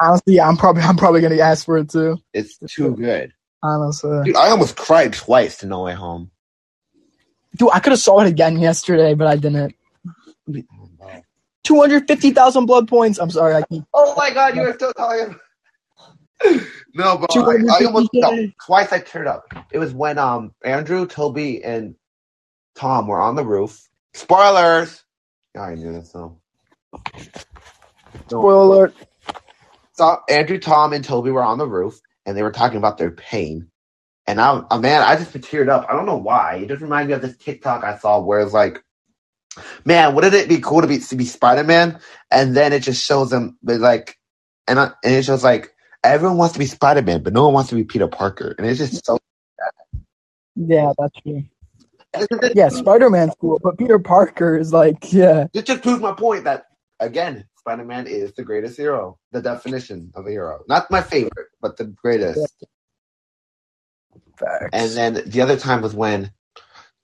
Honestly, 0.00 0.34
yeah, 0.34 0.48
I'm 0.48 0.56
probably 0.56 0.82
I'm 0.82 0.96
probably 0.96 1.20
gonna 1.20 1.38
ask 1.38 1.64
for 1.64 1.78
it 1.78 1.88
too. 1.88 2.18
It's 2.32 2.58
too 2.58 2.96
good. 2.96 3.32
Honestly, 3.64 4.20
Dude, 4.24 4.36
I 4.36 4.50
almost 4.50 4.76
cried 4.76 5.14
twice 5.14 5.56
to 5.58 5.66
No 5.66 5.84
Way 5.84 5.94
Home. 5.94 6.30
Dude, 7.56 7.70
I 7.72 7.80
could 7.80 7.92
have 7.92 8.00
saw 8.00 8.20
it 8.20 8.28
again 8.28 8.58
yesterday, 8.58 9.14
but 9.14 9.26
I 9.26 9.36
didn't. 9.36 9.74
Two 11.64 11.80
hundred 11.80 12.06
fifty 12.06 12.30
thousand 12.30 12.66
blood 12.66 12.88
points. 12.88 13.18
I'm 13.18 13.30
sorry, 13.30 13.54
I 13.54 13.62
keep. 13.62 13.84
Oh 13.94 14.14
my 14.16 14.30
god, 14.30 14.54
you 14.54 14.62
were 14.62 14.74
still 14.74 14.92
talking. 14.92 15.36
no, 16.94 17.16
but 17.16 17.34
I, 17.34 17.80
I 17.80 17.84
almost 17.86 18.10
no, 18.12 18.48
twice 18.66 18.92
I 18.92 18.98
turned 19.00 19.28
up. 19.28 19.46
It 19.72 19.78
was 19.78 19.94
when 19.94 20.18
um 20.18 20.52
Andrew, 20.62 21.06
Toby, 21.06 21.64
and 21.64 21.94
Tom 22.74 23.06
were 23.06 23.20
on 23.20 23.34
the 23.36 23.44
roof. 23.46 23.88
Spoilers. 24.12 25.02
Yeah, 25.54 25.62
I 25.62 25.74
knew 25.74 25.92
this 25.92 26.12
though. 26.12 26.36
Spoiler 28.28 28.62
alert. 28.64 28.94
So 29.94 30.18
Andrew, 30.28 30.58
Tom, 30.58 30.92
and 30.92 31.04
Toby 31.04 31.30
were 31.30 31.42
on 31.42 31.58
the 31.58 31.66
roof, 31.66 32.00
and 32.26 32.36
they 32.36 32.42
were 32.42 32.52
talking 32.52 32.78
about 32.78 32.98
their 32.98 33.10
pain. 33.10 33.68
And 34.26 34.40
I, 34.40 34.62
uh, 34.70 34.78
man, 34.78 35.02
I 35.02 35.16
just 35.16 35.32
teared 35.34 35.68
up. 35.68 35.86
I 35.88 35.94
don't 35.94 36.06
know 36.06 36.16
why. 36.18 36.56
It 36.56 36.68
just 36.68 36.82
reminded 36.82 37.08
me 37.08 37.14
of 37.14 37.22
this 37.22 37.36
TikTok 37.36 37.84
I 37.84 37.98
saw 37.98 38.20
where 38.20 38.40
it's 38.40 38.54
like, 38.54 38.82
man, 39.84 40.14
wouldn't 40.14 40.34
it 40.34 40.48
be 40.48 40.60
cool 40.60 40.82
to 40.82 40.86
be 40.86 40.98
to 40.98 41.16
be 41.16 41.26
Spider 41.26 41.64
Man? 41.64 42.00
And 42.30 42.56
then 42.56 42.72
it 42.72 42.80
just 42.80 43.04
shows 43.04 43.30
them 43.30 43.58
like, 43.64 44.18
and 44.68 44.80
I, 44.80 44.92
and 45.04 45.14
it 45.14 45.24
shows 45.24 45.44
like 45.44 45.74
everyone 46.04 46.38
wants 46.38 46.54
to 46.54 46.58
be 46.58 46.66
Spider 46.66 47.02
Man, 47.02 47.22
but 47.22 47.32
no 47.34 47.44
one 47.44 47.54
wants 47.54 47.70
to 47.70 47.76
be 47.76 47.84
Peter 47.84 48.08
Parker, 48.08 48.54
and 48.58 48.66
it's 48.66 48.78
just 48.78 49.04
so. 49.06 49.18
Yeah, 50.56 50.92
that's 50.98 51.20
true. 51.22 51.44
Yeah, 52.54 52.68
Spider 52.68 53.10
Man's 53.10 53.34
cool, 53.40 53.60
but 53.62 53.78
Peter 53.78 53.98
Parker 53.98 54.56
is 54.58 54.72
like, 54.72 55.12
yeah. 55.12 55.46
It 55.54 55.66
just 55.66 55.82
proves 55.82 56.00
my 56.00 56.12
point 56.12 56.44
that 56.44 56.66
again, 57.00 57.46
Spider 57.64 57.84
Man 57.84 58.06
is 58.06 58.34
the 58.34 58.44
greatest 58.44 58.76
hero, 58.76 59.18
the 59.32 59.40
definition 59.40 60.12
of 60.14 60.26
a 60.26 60.30
hero. 60.30 60.62
Not 60.68 60.90
my 60.90 61.00
favorite, 61.00 61.48
but 61.62 61.78
the 61.78 61.84
greatest. 61.84 62.62
Facts. 64.38 64.68
And 64.74 64.90
then 64.90 65.30
the 65.30 65.40
other 65.40 65.56
time 65.56 65.80
was 65.80 65.94
when 65.94 66.30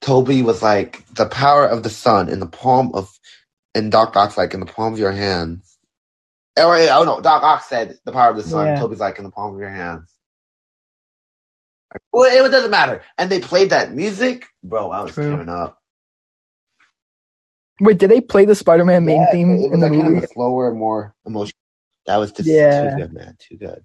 Toby 0.02 0.42
was 0.42 0.62
like, 0.62 1.06
the 1.14 1.24
power 1.24 1.64
of 1.64 1.82
the 1.82 1.88
sun 1.88 2.28
in 2.28 2.40
the 2.40 2.46
palm 2.46 2.90
of, 2.92 3.10
and 3.74 3.90
Doc 3.90 4.14
Ock's 4.16 4.36
like, 4.36 4.52
in 4.52 4.60
the 4.60 4.66
palm 4.66 4.92
of 4.92 4.98
your 4.98 5.12
hands. 5.12 5.78
Or, 6.58 6.76
oh, 6.76 6.88
oh 6.90 7.04
no, 7.04 7.20
Doc 7.22 7.42
Ock 7.42 7.64
said 7.64 7.98
the 8.04 8.12
power 8.12 8.30
of 8.30 8.36
the 8.36 8.42
sun. 8.42 8.66
Yeah. 8.66 8.80
Toby's 8.80 9.00
like, 9.00 9.16
in 9.16 9.24
the 9.24 9.30
palm 9.30 9.54
of 9.54 9.60
your 9.60 9.70
hands. 9.70 10.14
Well, 12.12 12.24
it 12.24 12.50
doesn't 12.50 12.70
matter. 12.70 13.02
And 13.16 13.30
they 13.30 13.40
played 13.40 13.70
that 13.70 13.94
music. 13.94 14.46
Bro, 14.62 14.90
I 14.90 15.00
was 15.04 15.14
True. 15.14 15.30
tearing 15.30 15.48
up. 15.48 15.79
Wait, 17.80 17.98
did 17.98 18.10
they 18.10 18.20
play 18.20 18.44
the 18.46 18.54
Spider 18.56 18.84
Man 18.84 19.04
main 19.06 19.22
Yeah, 19.22 19.32
theme 19.32 19.50
in 19.72 19.80
the 19.80 19.86
like 19.86 19.92
kind 19.94 20.06
movie? 20.06 20.18
of 20.18 20.24
a 20.24 20.28
slower, 20.28 20.74
more 20.74 21.14
emotional. 21.26 21.58
That 22.06 22.18
was 22.18 22.32
just 22.32 22.48
Yeah. 22.48 22.80
too 22.80 22.90
good, 22.92 23.12
man. 23.12 23.36
Too 23.40 23.56
good. 23.58 23.84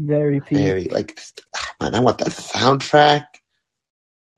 Very 0.00 0.40
peak. 0.40 0.58
Very, 0.58 0.84
like, 0.86 1.18
ah, 1.56 1.74
man, 1.82 1.94
I 1.94 2.00
want 2.00 2.18
that 2.18 2.28
soundtrack. 2.28 3.26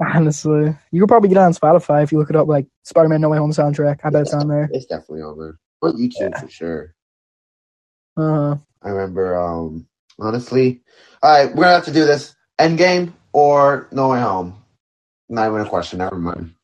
Honestly, 0.01 0.77
you 0.93 1.01
could 1.03 1.09
probably 1.09 1.29
get 1.31 1.39
it 1.39 1.43
on 1.43 1.53
Spotify 1.55 2.03
if 2.05 2.13
you 2.13 2.19
look 2.19 2.31
it 2.31 2.37
up, 2.37 2.49
like 2.49 2.67
Spider 2.85 3.09
Man 3.09 3.21
No 3.21 3.31
Way 3.31 3.39
Home 3.39 3.53
soundtrack. 3.53 4.01
I 4.05 4.11
bet 4.11 4.23
it's 4.23 4.35
on 4.35 4.49
there. 4.49 4.71
It's 4.73 4.87
definitely 4.87 5.23
on 5.23 5.39
there. 5.39 5.59
Or 5.83 5.93
YouTube 5.93 6.39
for 6.39 6.49
sure. 6.49 6.95
Uh 8.17 8.23
huh. 8.23 8.57
I 8.83 8.91
remember, 8.91 9.37
um, 9.41 9.87
honestly. 10.19 10.83
All 11.23 11.31
right, 11.33 11.55
we're 11.55 11.65
gonna 11.65 11.75
have 11.77 11.87
to 11.87 11.93
do 11.93 12.07
this. 12.07 12.35
Endgame 12.61 13.13
or 13.33 13.89
No 13.93 14.11
Way 14.11 14.21
Home? 14.21 14.63
Not 15.29 15.49
even 15.49 15.63
a 15.63 15.69
question. 15.69 15.99
Never 16.01 16.17
mind. 16.17 16.55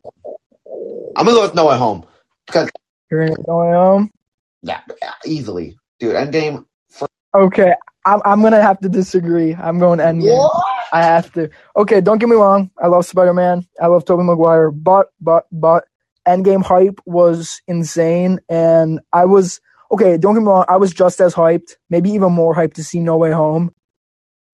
I'm 1.16 1.26
gonna 1.26 1.38
go 1.38 1.42
with 1.44 1.54
No 1.56 1.66
Way 1.68 1.78
Home 1.78 2.06
because 2.46 2.70
you're 3.10 3.22
in 3.22 3.36
No 3.48 3.58
Way 3.58 3.72
Home. 3.72 4.10
yeah, 5.02 5.14
easily, 5.26 5.78
dude. 6.00 6.16
Endgame. 6.16 6.66
Okay, 7.34 7.74
I'm 8.06 8.20
I'm 8.26 8.42
gonna 8.42 8.62
have 8.62 8.80
to 8.80 8.90
disagree. 8.90 9.54
I'm 9.54 9.80
going 9.80 10.00
Endgame. 10.00 10.50
I 10.92 11.02
have 11.02 11.32
to. 11.34 11.50
Okay, 11.76 12.02
don't 12.02 12.18
get 12.18 12.28
me 12.28 12.36
wrong. 12.36 12.70
I 12.82 12.88
love 12.88 13.06
Spider 13.06 13.34
Man. 13.34 13.66
I 13.82 13.88
love 13.88 14.04
Tobey 14.04 14.24
Maguire. 14.24 14.70
But 14.72 15.08
but 15.22 15.46
but 15.52 15.86
Endgame 16.28 16.64
hype 16.64 17.00
was 17.06 17.62
insane, 17.68 18.40
and 18.50 19.00
I 19.14 19.26
was 19.26 19.62
okay. 19.92 20.18
Don't 20.18 20.34
get 20.34 20.42
me 20.42 20.48
wrong. 20.48 20.66
I 20.68 20.76
was 20.76 20.92
just 20.92 21.22
as 21.22 21.34
hyped, 21.34 21.76
maybe 21.90 22.10
even 22.12 22.32
more 22.34 22.54
hyped 22.54 22.74
to 22.74 22.84
see 22.84 23.00
No 23.00 23.16
Way 23.16 23.32
Home. 23.32 23.72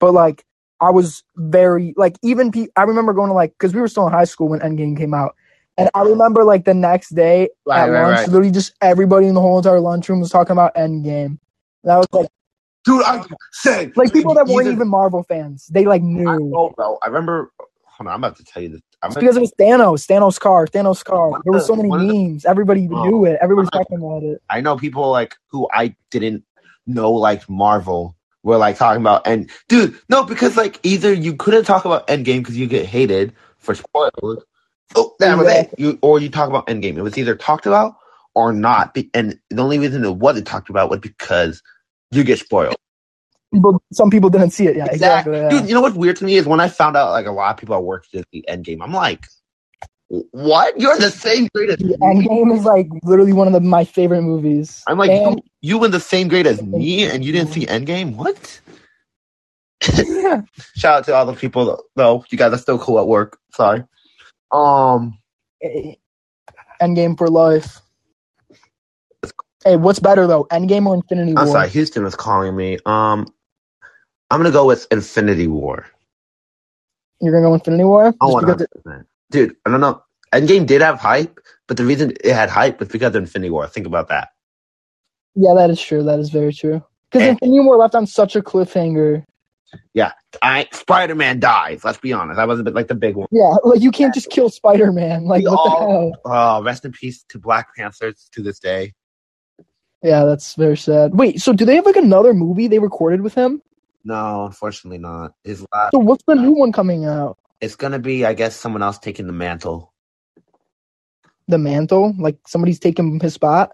But 0.01 0.13
like, 0.15 0.45
I 0.81 0.91
was 0.91 1.25
very 1.37 1.95
like 1.97 2.17
even. 2.23 2.53
Pe- 2.53 2.69
I 2.77 2.85
remember 2.85 3.15
going 3.15 3.29
to 3.29 3.35
like 3.35 3.53
because 3.53 3.75
we 3.75 3.81
were 3.81 3.89
still 3.89 4.07
in 4.07 4.13
high 4.13 4.25
school 4.25 4.49
when 4.49 4.61
Endgame 4.61 4.97
came 4.97 5.15
out, 5.15 5.37
and 5.79 5.91
I 5.95 6.03
remember 6.03 6.45
like 6.45 6.64
the 6.64 6.75
next 6.75 7.11
day 7.14 7.49
Right, 7.66 7.81
at 7.81 7.91
right, 7.91 8.03
lunch, 8.03 8.18
right. 8.18 8.29
literally 8.29 8.51
just 8.51 8.75
everybody 8.81 9.27
in 9.27 9.35
the 9.35 9.41
whole 9.41 9.59
entire 9.59 9.81
lunchroom 9.81 10.20
was 10.20 10.31
talking 10.31 10.53
about 10.53 10.75
Endgame. 10.75 11.39
And 11.85 11.93
I 11.93 11.97
was 11.99 12.07
like, 12.12 12.29
Dude, 12.85 13.03
I 13.05 13.25
same. 13.53 13.93
like 13.97 14.12
people 14.12 14.35
that 14.35 14.47
weren't 14.49 14.68
Even- 14.68 14.89
Marvel 14.89 15.23
fans, 15.23 15.66
they 15.68 15.85
like 15.85 16.03
I 16.03 16.05
knew. 16.05 16.25
know, 16.25 16.73
bro. 16.77 16.99
I 17.03 17.07
remember. 17.07 17.51
Hold 17.85 18.09
on, 18.09 18.14
I'm 18.14 18.25
about 18.25 18.37
to 18.39 18.45
tell 18.45 18.62
you 18.62 18.70
this. 18.70 18.81
I'm 19.03 19.09
It's 19.09 19.14
gonna, 19.16 19.25
because 19.25 19.37
it 19.37 19.41
was 19.41 19.53
Thanos, 19.61 20.07
Thanos 20.07 20.41
car, 20.41 20.66
Thanos 20.66 21.05
car. 21.05 21.41
There 21.45 21.53
were 21.53 21.61
so 21.61 21.77
many 21.77 21.93
of 21.93 22.01
the- 22.01 22.07
memes. 22.07 22.45
Everybody 22.45 22.89
Oh. 22.91 23.05
knew 23.05 23.25
it. 23.27 23.39
Everybody's 23.41 23.70
talking 23.70 23.99
about 23.99 24.23
it. 24.25 24.43
I 24.51 24.61
know 24.61 24.77
people 24.77 25.11
like 25.11 25.37
who 25.49 25.68
I 25.73 25.95
didn't 26.11 26.43
know 26.87 27.12
like 27.12 27.49
Marvel 27.49 28.16
were 28.43 28.57
like 28.57 28.77
talking 28.77 29.01
about 29.01 29.25
and 29.27 29.49
dude, 29.68 29.97
no, 30.09 30.25
because 30.25 30.57
like 30.57 30.81
either 30.83 31.12
you 31.12 31.37
couldn't 31.37 31.64
talk 31.64 31.85
about 31.85 32.09
Endgame 32.09 32.39
because 32.39 32.57
you 32.57 32.66
get 32.66 32.87
hated 32.87 33.33
for 33.59 33.75
spoilers. 33.77 34.43
Oh, 34.95 35.14
that 35.18 35.38
was 35.38 35.49
it. 35.49 35.74
You 35.78 35.99
or 36.03 36.20
you 36.20 36.28
talk 36.28 36.49
about 36.49 36.66
Endgame. 36.66 36.97
It 36.97 37.03
was 37.03 37.16
either 37.18 37.34
talked 37.34 37.66
about 37.66 37.95
or 38.34 38.53
not. 38.53 38.97
And 39.14 39.38
the 39.51 39.62
only 39.62 39.78
reason 39.78 40.05
it 40.05 40.16
wasn't 40.16 40.47
talked 40.47 40.70
about 40.70 40.90
was 40.90 41.01
because 41.01 41.62
you 42.11 42.24
get 42.24 42.38
spoiled. 42.38 42.76
But 43.53 43.74
some 43.93 44.11
people 44.11 44.30
didn't 44.30 44.51
see 44.51 44.66
it. 44.66 44.76
Yeah, 44.76 44.86
exactly. 44.86 45.36
yeah. 45.36 45.49
Dude, 45.51 45.68
you 45.68 45.74
know 45.74 45.82
what's 45.82 45.97
weird 45.97 46.16
to 46.16 46.24
me 46.24 46.36
is 46.36 46.47
when 46.47 46.61
I 46.61 46.68
found 46.68 46.97
out 46.97 47.11
like 47.11 47.26
a 47.26 47.32
lot 47.32 47.51
of 47.51 47.59
people 47.59 47.74
at 47.74 47.82
work 47.82 48.07
did 48.12 48.24
the 48.32 48.45
Endgame. 48.49 48.78
I'm 48.82 48.95
like, 48.95 49.26
what? 50.09 50.78
You're 50.80 50.97
the 50.99 51.11
same 51.11 51.49
grade 51.55 51.70
as 51.70 51.76
The 51.78 51.84
me. 51.86 51.97
Endgame 51.97 52.57
is 52.57 52.64
like 52.64 52.88
literally 53.03 53.32
one 53.32 53.47
of 53.47 53.53
the, 53.53 53.61
my 53.61 53.84
favorite 53.84 54.22
movies. 54.22 54.82
I'm 54.86 54.99
like, 54.99 55.11
And- 55.11 55.43
you, 55.61 55.72
you 55.74 55.78
were 55.78 55.88
the 55.88 56.01
same 56.01 56.28
grade 56.28 56.47
as 56.47 56.62
me, 56.62 57.05
and 57.05 57.24
you 57.24 57.32
didn't 57.32 57.53
see 57.53 57.66
Endgame. 57.66 58.16
What? 58.16 58.61
yeah. 59.99 60.43
Shout 60.76 60.99
out 60.99 61.05
to 61.07 61.14
all 61.14 61.26
the 61.26 61.34
people 61.34 61.82
though. 61.97 62.24
You 62.30 62.38
guys 62.38 62.53
are 62.53 62.59
still 62.59 62.78
cool 62.78 62.99
at 63.01 63.07
work. 63.07 63.38
Sorry. 63.53 63.84
Um, 64.53 65.19
Endgame 66.81 67.17
for 67.17 67.29
life. 67.29 67.81
Hey, 69.65 69.77
what's 69.77 70.01
better 70.01 70.27
though, 70.27 70.45
Endgame 70.51 70.87
or 70.87 70.95
Infinity 70.97 71.35
War? 71.35 71.43
I'm 71.43 71.49
sorry. 71.49 71.69
Houston 71.71 72.03
was 72.03 72.17
calling 72.17 72.57
me. 72.57 72.79
Um, 72.85 73.33
I'm 74.31 74.41
gonna 74.41 74.51
go 74.51 74.67
with 74.67 74.87
Infinity 74.91 75.47
War. 75.47 75.87
You're 77.21 77.33
gonna 77.33 77.47
go 77.47 77.55
Infinity 77.55 77.85
War? 77.85 78.13
Just 78.47 78.63
it- 78.63 78.71
dude. 79.31 79.57
I 79.65 79.71
don't 79.71 79.81
know. 79.81 80.03
Endgame 80.33 80.67
did 80.67 80.81
have 80.83 80.99
hype, 80.99 81.39
but 81.69 81.77
the 81.77 81.85
reason 81.85 82.13
it 82.25 82.33
had 82.33 82.51
hype 82.51 82.81
was 82.81 82.89
because 82.89 83.11
of 83.15 83.17
Infinity 83.23 83.51
War. 83.51 83.67
Think 83.69 83.87
about 83.87 84.09
that. 84.09 84.31
yeah, 85.37 85.55
that 85.55 85.71
is 85.71 85.81
true. 85.81 86.03
That 86.03 86.19
is 86.19 86.31
very 86.31 86.53
true. 86.53 86.83
Because 87.11 87.29
And- 87.29 87.39
Infinity 87.43 87.61
War 87.67 87.77
left 87.77 87.95
on 87.95 88.07
such 88.07 88.35
a 88.35 88.43
cliffhanger. 88.43 89.25
I 90.43 90.68
Spider 90.73 91.14
Man 91.14 91.41
dies. 91.41 91.85
Let's 91.85 91.99
be 91.99 92.12
honest. 92.12 92.37
That 92.37 92.49
was 92.49 92.61
a 92.61 92.62
bit 92.62 92.75
like 92.75 92.89
the 92.89 92.95
big 92.95 93.16
one. 93.16 93.29
Yeah, 93.31 93.55
like 93.64 93.81
you 93.81 93.91
can't 93.91 94.14
just 94.14 94.31
kill 94.31 94.51
Spider 94.51 94.93
Man. 94.93 95.25
Like 95.25 95.45
We 95.45 95.51
what 95.51 95.64
the 95.64 95.87
hell? 95.87 96.12
Uh, 96.25 96.62
rest 96.62 96.85
in 96.85 96.93
peace 96.93 97.25
to 97.29 97.39
Black 97.39 97.75
Panthers 97.77 98.29
to 98.33 98.43
this 98.43 98.59
day. 98.59 98.95
Yeah, 100.03 100.25
that's 100.25 100.55
very 100.55 100.77
sad. 100.77 101.14
Wait, 101.14 101.41
so 101.41 101.53
do 101.53 101.64
they 101.64 101.77
have 101.77 101.87
like 101.87 101.97
another 101.97 102.35
movie 102.35 102.66
they 102.66 102.81
recorded 102.81 103.20
with 103.20 103.35
him? 103.35 103.62
No, 104.05 104.47
unfortunately 104.47 104.99
not. 104.99 105.35
His 105.45 105.64
last. 105.73 105.93
So 105.93 105.99
what's 105.99 106.25
the 106.27 106.35
new 106.35 106.53
one 106.53 106.73
coming 106.73 107.05
out? 107.05 107.39
It's 107.61 107.77
gonna 107.77 108.01
be, 108.01 108.25
I 108.25 108.35
guess, 108.35 108.57
someone 108.57 108.83
else 108.83 108.99
taking 108.99 109.27
the 109.27 109.33
mantle. 109.33 109.93
The 111.49 111.59
Mantle? 111.59 112.14
Like 112.18 112.39
somebody's 112.47 112.79
taking 112.79 113.20
his 113.20 113.35
spot? 113.35 113.73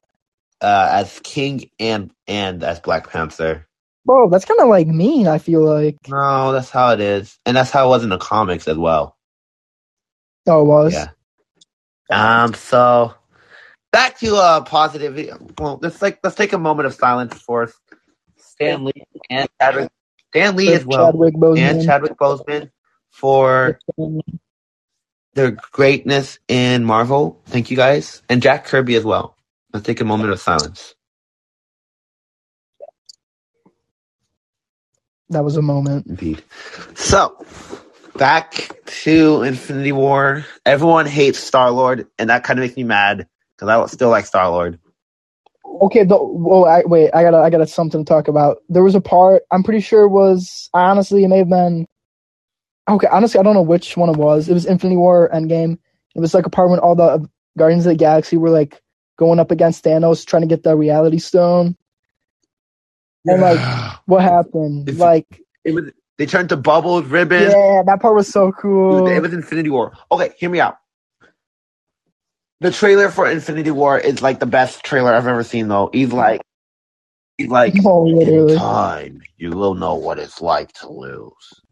uh, 0.60 0.88
as 0.92 1.20
King 1.22 1.70
and 1.78 2.10
and 2.26 2.62
as 2.62 2.80
Black 2.80 3.10
Panther. 3.10 3.67
Bro, 4.08 4.30
that's 4.30 4.46
kind 4.46 4.58
of 4.60 4.68
like 4.68 4.86
mean. 4.86 5.28
I 5.28 5.36
feel 5.36 5.62
like. 5.62 5.98
No, 6.08 6.52
that's 6.52 6.70
how 6.70 6.92
it 6.92 7.00
is, 7.00 7.38
and 7.44 7.54
that's 7.54 7.70
how 7.70 7.86
it 7.86 7.90
was 7.90 8.04
in 8.04 8.08
the 8.08 8.16
comics 8.16 8.66
as 8.66 8.78
well. 8.78 9.18
Oh, 10.46 10.62
it 10.62 10.64
was. 10.64 10.94
Yeah. 10.94 11.08
Um. 12.10 12.54
So 12.54 13.14
back 13.92 14.18
to 14.20 14.34
uh 14.36 14.62
positive. 14.62 15.14
Well, 15.58 15.78
let's 15.82 16.00
like 16.00 16.20
let's 16.24 16.36
take 16.36 16.54
a 16.54 16.58
moment 16.58 16.86
of 16.86 16.94
silence 16.94 17.34
for 17.34 17.70
Stan 18.38 18.84
Lee 18.84 19.04
and 19.28 19.46
Chadwick. 19.60 19.90
Stan 20.30 20.56
Lee 20.56 20.72
as 20.72 20.86
well 20.86 21.12
Chadwick 21.12 21.34
Boseman. 21.34 21.58
and 21.58 21.84
Chadwick 21.84 22.16
Boseman 22.16 22.70
for 23.10 23.78
their 25.34 25.58
greatness 25.72 26.38
in 26.48 26.82
Marvel. 26.82 27.42
Thank 27.44 27.70
you 27.70 27.76
guys, 27.76 28.22
and 28.30 28.40
Jack 28.40 28.64
Kirby 28.64 28.94
as 28.94 29.04
well. 29.04 29.36
Let's 29.74 29.84
take 29.84 30.00
a 30.00 30.06
moment 30.06 30.30
of 30.30 30.40
silence. 30.40 30.94
That 35.30 35.44
was 35.44 35.56
a 35.56 35.62
moment. 35.62 36.06
Indeed. 36.06 36.42
So, 36.94 37.44
back 38.16 38.80
to 38.86 39.42
Infinity 39.42 39.92
War. 39.92 40.44
Everyone 40.64 41.06
hates 41.06 41.38
Star 41.38 41.70
Lord, 41.70 42.06
and 42.18 42.30
that 42.30 42.44
kind 42.44 42.58
of 42.58 42.64
makes 42.64 42.76
me 42.76 42.84
mad 42.84 43.26
because 43.56 43.68
I 43.68 43.86
still 43.86 44.10
like 44.10 44.26
Star 44.26 44.50
Lord. 44.50 44.78
Okay, 45.64 46.04
the, 46.04 46.16
oh, 46.16 46.64
I, 46.64 46.82
wait, 46.84 47.10
I 47.14 47.22
gotta, 47.22 47.38
I 47.38 47.50
gotta 47.50 47.66
something 47.66 48.04
to 48.04 48.08
talk 48.08 48.28
about. 48.28 48.58
There 48.68 48.82
was 48.82 48.94
a 48.94 49.00
part. 49.00 49.42
I'm 49.50 49.62
pretty 49.62 49.80
sure 49.80 50.04
it 50.04 50.10
was 50.10 50.70
honestly, 50.72 51.24
it 51.24 51.28
may 51.28 51.38
have 51.38 51.48
been. 51.48 51.86
Okay, 52.88 53.06
honestly, 53.10 53.38
I 53.38 53.42
don't 53.42 53.54
know 53.54 53.62
which 53.62 53.96
one 53.96 54.08
it 54.08 54.16
was. 54.16 54.48
It 54.48 54.54
was 54.54 54.64
Infinity 54.64 54.96
War 54.96 55.28
Endgame. 55.32 55.78
It 56.14 56.20
was 56.20 56.32
like 56.32 56.46
a 56.46 56.50
part 56.50 56.70
when 56.70 56.78
all 56.78 56.94
the 56.94 57.28
Guardians 57.56 57.84
of 57.84 57.90
the 57.90 57.96
Galaxy 57.96 58.38
were 58.38 58.50
like 58.50 58.80
going 59.18 59.38
up 59.38 59.50
against 59.50 59.84
Thanos 59.84 60.24
trying 60.24 60.42
to 60.42 60.48
get 60.48 60.62
the 60.62 60.74
Reality 60.74 61.18
Stone. 61.18 61.76
And 63.26 63.40
like, 63.40 63.62
what 64.06 64.22
happened? 64.22 64.90
If- 64.92 64.98
like, 64.98 65.26
it 65.64 65.72
was 65.74 65.92
they 66.18 66.26
turned 66.26 66.50
to 66.50 66.56
bubbles, 66.58 67.06
ribbons. 67.06 67.56
yeah, 67.56 67.82
that 67.86 68.00
part 68.02 68.14
was 68.16 68.28
so 68.28 68.52
cool. 68.52 69.16
It 69.16 69.22
was 69.22 69.34
Infinity 69.34 69.70
War. 69.70 69.92
Okay, 70.12 70.32
hear 70.38 70.50
me 70.50 70.60
out. 70.60 70.78
The 72.60 72.72
trailer 72.72 73.10
for 73.10 73.30
Infinity 73.30 73.72
War 73.72 73.98
is 73.98 74.22
like 74.22 74.40
the 74.40 74.46
best 74.46 74.84
trailer 74.84 75.14
I've 75.14 75.26
ever 75.28 75.44
seen. 75.44 75.68
Though 75.68 75.90
he's 75.92 76.12
like, 76.12 76.42
he's 77.38 77.48
like, 77.48 77.82
Oh, 77.84 78.04
in 78.20 78.46
time 78.46 79.22
you 79.38 79.50
will 79.52 79.74
know 79.74 79.96
what 79.96 80.18
it's 80.18 80.40
like 80.42 80.72
to 80.74 80.90
lose, 80.90 81.62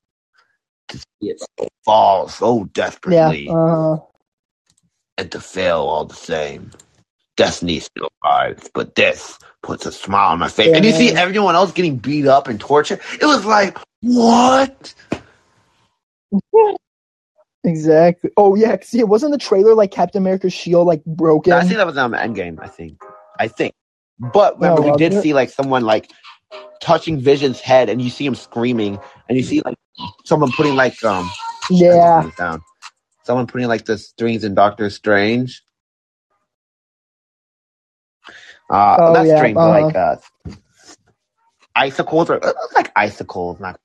to 0.89 0.99
see 0.99 1.05
it 1.31 1.43
fall 1.85 2.29
so 2.29 2.65
Yeah. 3.07 3.35
desperately, 3.35 3.49
Uh, 3.49 3.99
and 5.19 5.33
to 5.33 5.41
fail 5.41 5.79
all 5.81 6.07
the 6.07 6.15
same. 6.15 6.73
Destiny 7.37 7.81
still 7.81 8.11
arrives, 8.25 8.71
but 8.75 8.95
this 8.97 9.39
puts 9.67 9.85
a 9.85 9.91
smile 9.91 10.31
on 10.31 10.39
my 10.39 10.49
face. 10.49 10.75
And 10.75 10.85
you 10.85 10.93
see 10.93 11.11
everyone 11.11 11.57
else 11.57 11.73
getting 11.73 11.97
beat 11.97 12.27
up 12.27 12.47
and 12.47 12.59
tortured. 12.61 13.01
It 13.21 13.27
was 13.27 13.45
like, 13.45 13.77
what? 14.01 14.95
exactly. 17.65 18.31
Oh 18.37 18.55
yeah, 18.55 18.77
see, 18.81 19.01
it 19.01 19.09
wasn't 19.09 19.33
the 19.33 19.39
trailer 19.39 19.75
like 19.75 19.91
Captain 19.91 20.23
America's 20.23 20.53
shield 20.53 20.87
like 20.87 21.05
broken. 21.05 21.53
I 21.53 21.63
think 21.63 21.75
that 21.75 21.87
was 21.87 21.99
on 21.99 22.13
the 22.13 22.17
Endgame. 22.17 22.59
I 22.63 22.69
think. 22.69 23.03
I 23.41 23.49
think. 23.49 23.75
But 24.19 24.55
remember, 24.55 24.83
Oh, 24.83 24.93
we 24.93 24.97
did 24.97 25.13
it? 25.13 25.23
see 25.23 25.35
like 25.35 25.51
someone 25.51 25.83
like 25.83 26.11
touching 26.81 27.21
Vision's 27.21 27.61
head, 27.61 27.89
and 27.89 28.01
you 28.01 28.09
see 28.09 28.25
him 28.25 28.37
screaming, 28.37 28.99
and 29.29 29.37
you 29.37 29.43
see 29.43 29.63
like 29.65 29.77
someone 30.25 30.53
putting 30.53 30.77
like 30.77 31.03
um 31.05 31.29
yeah. 31.71 32.31
down. 32.39 32.63
Someone 33.25 33.49
putting 33.49 33.67
like 33.67 33.87
the 33.87 33.99
strings 33.99 34.45
in 34.45 34.55
Doctor 34.55 34.89
Strange. 34.91 35.65
Uh, 38.71 38.99
Oh, 38.99 39.13
not 39.13 39.27
yeah, 39.27 39.47
uh-huh. 39.57 39.69
like 39.69 39.97
uh, 39.97 40.17
icicles 41.77 42.31
or 42.31 42.45
uh, 42.45 42.53
like 42.75 42.93
icicles. 42.97 43.61
Not. 43.61 43.81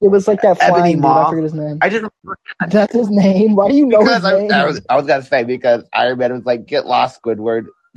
It 0.00 0.08
was 0.08 0.28
like 0.28 0.42
that 0.42 0.58
Ebony 0.60 0.96
flying 0.96 1.00
dude. 1.00 1.18
I 1.18 1.24
forget 1.24 1.44
his 1.44 1.54
name. 1.54 1.78
I 1.82 1.88
didn't 1.88 2.12
That's 2.68 2.94
his 2.94 3.10
name. 3.10 3.56
Why 3.56 3.68
do 3.68 3.76
you 3.76 3.86
know 3.86 4.00
because 4.00 4.22
his 4.22 4.24
I, 4.24 4.38
name? 4.38 4.52
I 4.52 4.64
was 4.64 4.80
I 4.90 4.96
was 4.96 5.06
gonna 5.06 5.22
say 5.22 5.44
because 5.44 5.84
Iron 5.92 6.18
Man 6.18 6.32
was 6.32 6.46
like 6.46 6.66
get 6.66 6.86
lost 6.86 7.22
Squidward. 7.22 7.66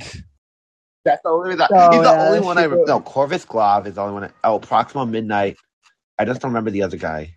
That's 1.04 1.22
the 1.22 1.30
only 1.30 1.50
reason. 1.50 1.66
Oh, 1.72 1.90
he's 1.92 2.02
the 2.02 2.12
yeah, 2.12 2.28
only 2.28 2.40
one 2.40 2.58
I 2.58 2.66
true. 2.66 2.84
no 2.86 3.00
Corvus 3.00 3.44
Glaive 3.44 3.86
is 3.86 3.94
the 3.94 4.02
only 4.02 4.14
one. 4.14 4.24
I, 4.24 4.30
oh, 4.44 4.58
Proxima 4.58 5.06
Midnight. 5.06 5.56
I 6.18 6.24
just 6.24 6.40
don't 6.40 6.50
remember 6.50 6.70
the 6.70 6.82
other 6.82 6.96
guy. 6.96 7.36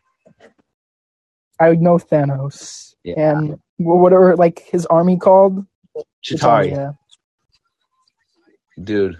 I 1.59 1.69
would 1.69 1.81
know 1.81 1.97
Thanos. 1.97 2.95
Yeah. 3.03 3.31
And 3.31 3.59
whatever, 3.77 4.35
like 4.35 4.59
his 4.71 4.85
army 4.87 5.17
called? 5.17 5.65
Chitauri, 6.23 6.71
Yeah. 6.71 6.91
Dude. 8.81 9.17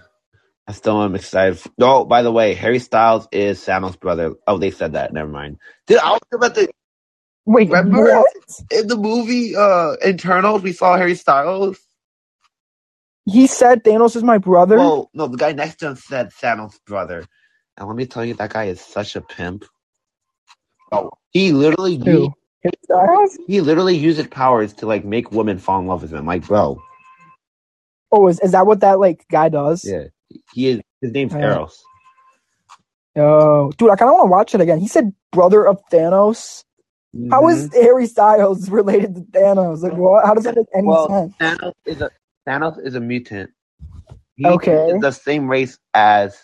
I 0.66 0.72
still 0.72 1.02
am 1.02 1.14
excited. 1.14 1.60
Oh, 1.80 2.04
by 2.04 2.22
the 2.22 2.32
way, 2.32 2.54
Harry 2.54 2.78
Styles 2.78 3.28
is 3.32 3.60
Thanos' 3.60 3.98
brother. 4.00 4.34
Oh, 4.46 4.58
they 4.58 4.70
said 4.70 4.94
that. 4.94 5.12
Never 5.12 5.28
mind. 5.30 5.58
Dude, 5.86 5.98
I 5.98 6.12
was 6.12 6.20
about 6.32 6.54
the 6.54 6.70
Wait, 7.46 7.70
Remember? 7.70 8.02
what? 8.02 8.32
in 8.70 8.88
the 8.88 8.96
movie 8.96 9.56
uh 9.56 9.96
Eternals. 10.06 10.62
We 10.62 10.72
saw 10.72 10.96
Harry 10.96 11.16
Styles. 11.16 11.78
He 13.26 13.46
said 13.48 13.84
Thanos 13.84 14.16
is 14.16 14.24
my 14.24 14.38
brother. 14.38 14.78
Well, 14.78 15.10
no, 15.14 15.28
the 15.28 15.36
guy 15.38 15.52
next 15.52 15.76
to 15.78 15.88
him 15.88 15.96
said 15.96 16.30
Thanos' 16.32 16.78
brother. 16.86 17.26
And 17.76 17.88
let 17.88 17.96
me 17.96 18.06
tell 18.06 18.24
you, 18.24 18.34
that 18.34 18.52
guy 18.52 18.64
is 18.66 18.80
such 18.80 19.16
a 19.16 19.20
pimp. 19.22 19.64
Oh, 20.92 21.10
he 21.32 21.52
literally 21.52 21.94
used, 21.96 22.32
he 23.46 23.60
literally 23.60 23.96
uses 23.96 24.18
his 24.18 24.28
powers 24.28 24.74
to 24.74 24.86
like 24.86 25.04
make 25.04 25.32
women 25.32 25.58
fall 25.58 25.80
in 25.80 25.86
love 25.88 26.02
with 26.02 26.12
him. 26.12 26.26
Like, 26.26 26.46
bro, 26.46 26.82
Oh, 28.12 28.28
is, 28.28 28.40
is 28.40 28.52
that 28.52 28.66
what 28.66 28.80
that 28.80 29.00
like 29.00 29.26
guy 29.30 29.48
does? 29.50 29.94
yeah, 29.94 30.04
he 30.52 30.68
is. 30.68 30.80
His 31.02 31.12
name's 31.12 31.34
Yeah. 31.34 31.40
Eros. 31.42 31.82
Oh, 33.16 33.72
dude, 33.78 33.90
I 33.90 33.96
kind 33.96 34.10
of 34.10 34.14
want 34.16 34.26
to 34.28 34.30
watch 34.30 34.54
it 34.54 34.60
again. 34.62 34.80
He 34.80 34.88
said 34.88 35.14
brother 35.32 35.66
of 35.66 35.80
Thanos. 35.92 36.64
How 37.30 37.48
is 37.48 37.68
Mhm. 37.68 37.74
Harry 37.74 38.06
Styles 38.06 38.70
related 38.70 39.14
to 39.16 39.20
Thanos? 39.22 39.82
Like, 39.82 39.94
what? 39.94 40.26
How 40.26 40.34
does 40.34 40.44
that 40.44 40.56
make 40.56 40.66
any 40.74 40.94
Well, 40.94 40.96
sense? 40.96 41.34
Thanos 41.40 41.74
is 41.86 42.02
a 42.02 42.10
Thanos 42.48 42.84
is 42.84 42.94
a 42.96 43.00
mutant. 43.00 43.50
He 44.36 44.54
Okay. 44.54 44.88
is 44.88 45.00
the 45.00 45.12
same 45.12 45.48
race 45.48 45.78
as 45.94 46.38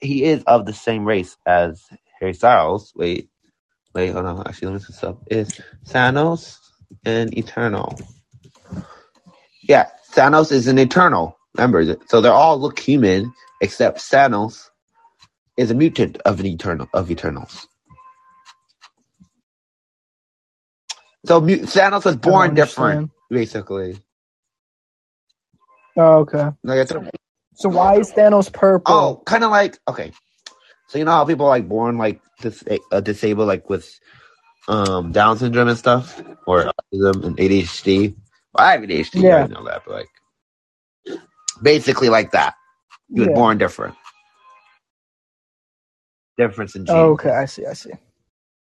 he 0.00 0.24
is 0.24 0.44
of 0.44 0.66
the 0.66 0.74
same 0.74 1.04
race 1.06 1.36
as 1.46 1.84
Harry 2.20 2.34
Styles. 2.34 2.92
Wait, 2.96 3.30
wait, 3.94 4.10
hold 4.12 4.26
on. 4.26 4.46
Actually, 4.46 4.68
let 4.68 4.72
me 4.74 4.78
look 4.80 4.88
this 4.88 5.04
up. 5.04 5.22
Is 5.30 5.54
Thanos 5.88 6.58
an 7.04 7.36
Eternal? 7.38 7.98
Yeah, 9.62 9.88
Thanos 10.14 10.52
is 10.52 10.68
an 10.68 10.78
Eternal. 10.78 11.36
Remember, 11.56 11.96
so 12.08 12.20
they 12.20 12.28
all 12.28 12.60
look 12.60 12.78
human 12.78 13.32
except 13.60 13.98
Thanos 13.98 14.70
is 15.56 15.70
a 15.70 15.74
mutant 15.74 16.18
of 16.24 16.40
an 16.40 16.46
Eternal 16.46 16.88
of 16.94 17.10
Eternals. 17.10 17.68
So 21.26 21.40
Thanos 21.40 22.04
was 22.04 22.16
born 22.16 22.54
different, 22.54 23.10
basically. 23.30 23.98
Oh, 25.96 26.20
okay. 26.20 26.50
Like, 26.64 26.88
So 27.54 27.68
why 27.68 27.96
is 27.98 28.12
Thanos 28.12 28.52
purple? 28.52 28.94
Oh, 28.94 29.22
kind 29.26 29.44
of 29.44 29.50
like 29.50 29.78
okay. 29.88 30.12
So 30.88 30.98
you 30.98 31.04
know 31.04 31.12
how 31.12 31.24
people 31.24 31.46
are 31.46 31.50
like 31.50 31.68
born 31.68 31.98
like 31.98 32.20
dis- 32.40 32.64
uh, 32.92 33.00
disabled 33.00 33.48
like 33.48 33.68
with 33.70 33.90
um 34.68 35.12
Down 35.12 35.38
syndrome 35.38 35.68
and 35.68 35.78
stuff, 35.78 36.22
or 36.46 36.72
autism 36.94 37.24
and 37.24 37.36
ADHD. 37.36 38.16
Well, 38.54 38.66
I 38.66 38.72
have 38.72 38.80
ADHD. 38.82 39.22
Yeah. 39.22 39.44
I 39.44 39.46
know 39.46 39.64
that, 39.64 39.82
but 39.86 39.94
like 39.94 40.08
basically 41.62 42.08
like 42.08 42.32
that. 42.32 42.54
You 43.08 43.22
were 43.22 43.30
born 43.34 43.58
different. 43.58 43.96
Difference 46.38 46.74
in 46.76 46.86
genes. 46.86 46.96
Oh, 46.96 47.10
okay, 47.12 47.30
I 47.30 47.44
see, 47.46 47.66
I 47.66 47.72
see. 47.74 47.90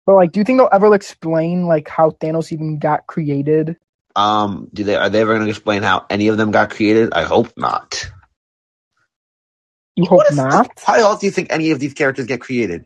But 0.06 0.16
like, 0.16 0.32
do 0.32 0.40
you 0.40 0.44
think 0.44 0.58
they'll 0.58 0.68
ever 0.72 0.94
explain 0.94 1.66
like 1.66 1.88
how 1.88 2.10
Thanos 2.10 2.52
even 2.52 2.78
got 2.78 3.06
created? 3.06 3.76
Um, 4.16 4.68
do 4.72 4.84
they 4.84 4.96
are 4.96 5.08
they 5.10 5.20
ever 5.22 5.34
going 5.34 5.44
to 5.46 5.50
explain 5.50 5.82
how 5.82 6.06
any 6.10 6.28
of 6.28 6.36
them 6.36 6.50
got 6.50 6.70
created? 6.70 7.12
I 7.14 7.24
hope 7.24 7.52
not. 7.56 8.10
You 9.96 10.06
hope 10.06 10.22
is- 10.30 10.36
not, 10.36 10.70
How 10.84 10.94
else 10.94 11.20
do 11.20 11.26
you 11.26 11.32
think 11.32 11.52
any 11.52 11.70
of 11.70 11.80
these 11.80 11.94
characters 11.94 12.26
get 12.26 12.40
created? 12.40 12.84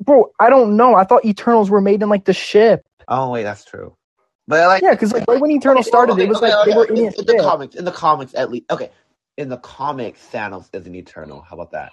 bro. 0.00 0.32
I 0.40 0.50
don't 0.50 0.76
know. 0.76 0.94
I 0.94 1.04
thought 1.04 1.24
Eternals 1.24 1.70
were 1.70 1.80
made 1.80 2.02
in 2.02 2.08
like 2.08 2.24
the 2.24 2.32
ship. 2.32 2.82
Oh 3.08 3.30
wait, 3.30 3.44
that's 3.44 3.64
true. 3.64 3.96
But 4.46 4.66
like 4.66 4.82
Yeah, 4.82 4.92
because 4.92 5.12
like 5.12 5.24
right 5.28 5.40
when 5.40 5.50
Eternals 5.52 5.86
started, 5.86 6.14
Okay, 6.14 6.24
it 6.24 6.28
was 6.28 6.38
okay, 6.38 6.52
like 6.52 6.64
they 6.64 6.72
okay. 6.72 6.78
were 6.78 6.86
in 6.86 6.96
in, 6.98 7.14
in 7.18 7.26
the 7.26 7.34
comics. 7.42 7.74
In 7.76 7.84
the 7.84 7.92
comics, 7.92 8.34
at 8.34 8.50
least. 8.50 8.66
Okay, 8.70 8.90
in 9.36 9.48
the 9.48 9.58
comics, 9.58 10.20
Thanos 10.32 10.68
is 10.74 10.86
an 10.86 10.94
Eternal. 10.94 11.42
How 11.42 11.56
about 11.56 11.72
that? 11.72 11.92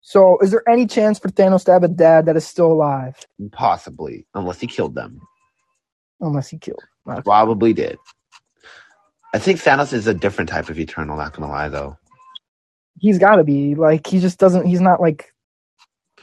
So, 0.00 0.38
is 0.40 0.50
there 0.52 0.68
any 0.68 0.86
chance 0.86 1.18
for 1.18 1.28
Thanos 1.28 1.64
to 1.66 1.72
have 1.72 1.82
a 1.84 1.88
dad 1.88 2.26
that 2.26 2.36
is 2.36 2.46
still 2.46 2.72
alive, 2.72 3.16
Possibly, 3.52 4.26
unless 4.34 4.60
he 4.60 4.66
killed 4.66 4.94
them. 4.94 5.20
unless 6.20 6.48
he 6.48 6.58
killed? 6.58 6.84
Okay. 7.08 7.22
Probably 7.24 7.72
did. 7.72 7.98
I 9.34 9.38
think 9.38 9.60
Thanos 9.60 9.92
is 9.92 10.06
a 10.06 10.14
different 10.14 10.50
type 10.50 10.70
of 10.70 10.78
Eternal. 10.78 11.16
Not 11.16 11.34
gonna 11.34 11.50
lie, 11.52 11.68
though. 11.68 11.98
He's 13.00 13.18
got 13.18 13.36
to 13.36 13.44
be 13.44 13.74
like 13.74 14.06
he 14.06 14.20
just 14.20 14.38
doesn't. 14.38 14.66
He's 14.66 14.80
not 14.80 15.00
like 15.00 15.32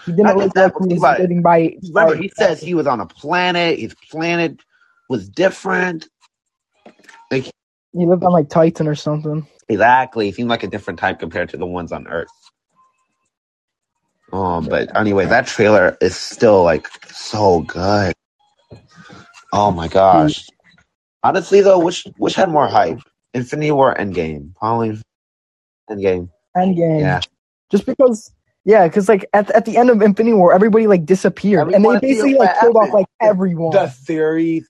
he 0.05 0.11
didn't 0.13 0.35
look 0.35 0.53
that, 0.55 0.73
like 0.75 0.89
he 0.89 0.99
was 0.99 1.01
living 1.19 1.41
by. 1.41 1.77
Remember, 1.83 2.15
by- 2.15 2.21
he 2.21 2.29
says 2.29 2.61
he 2.61 2.73
was 2.73 2.87
on 2.87 3.01
a 3.01 3.05
planet. 3.05 3.79
His 3.79 3.95
planet 4.11 4.61
was 5.09 5.29
different. 5.29 6.07
he 7.31 7.51
lived 7.93 8.23
on 8.23 8.31
like 8.31 8.49
Titan 8.49 8.87
or 8.87 8.95
something. 8.95 9.47
Exactly. 9.69 10.27
He 10.27 10.31
seemed 10.31 10.49
like 10.49 10.63
a 10.63 10.67
different 10.67 10.99
type 10.99 11.19
compared 11.19 11.49
to 11.49 11.57
the 11.57 11.65
ones 11.65 11.91
on 11.91 12.07
Earth. 12.07 12.29
Um, 14.31 14.65
but 14.65 14.95
anyway, 14.95 15.25
that 15.25 15.47
trailer 15.47 15.97
is 16.01 16.15
still 16.15 16.63
like 16.63 16.87
so 17.07 17.61
good. 17.61 18.13
Oh 19.53 19.71
my 19.71 19.87
gosh. 19.87 20.47
Honestly 21.23 21.61
though, 21.61 21.79
which 21.79 22.05
which 22.17 22.35
had 22.35 22.49
more 22.49 22.67
hype? 22.67 22.99
Infinity 23.33 23.71
War 23.71 23.95
Endgame? 23.95 24.53
Probably 24.55 24.99
Endgame. 25.89 26.29
Endgame. 26.55 26.99
Yeah. 26.99 27.21
Just 27.71 27.85
because, 27.85 28.31
yeah, 28.63 28.87
because 28.87 29.09
like 29.09 29.27
at 29.33 29.49
at 29.51 29.65
the 29.65 29.77
end 29.77 29.89
of 29.89 30.01
Infinity 30.01 30.33
War, 30.33 30.53
everybody 30.53 30.87
like 30.87 31.05
disappeared, 31.05 31.73
and 31.73 31.83
they 31.83 31.99
basically 31.99 32.35
like 32.35 32.59
killed 32.59 32.75
off 32.75 32.93
like 32.93 33.07
everyone. 33.21 33.71
The 33.71 33.89
theory. 33.89 34.63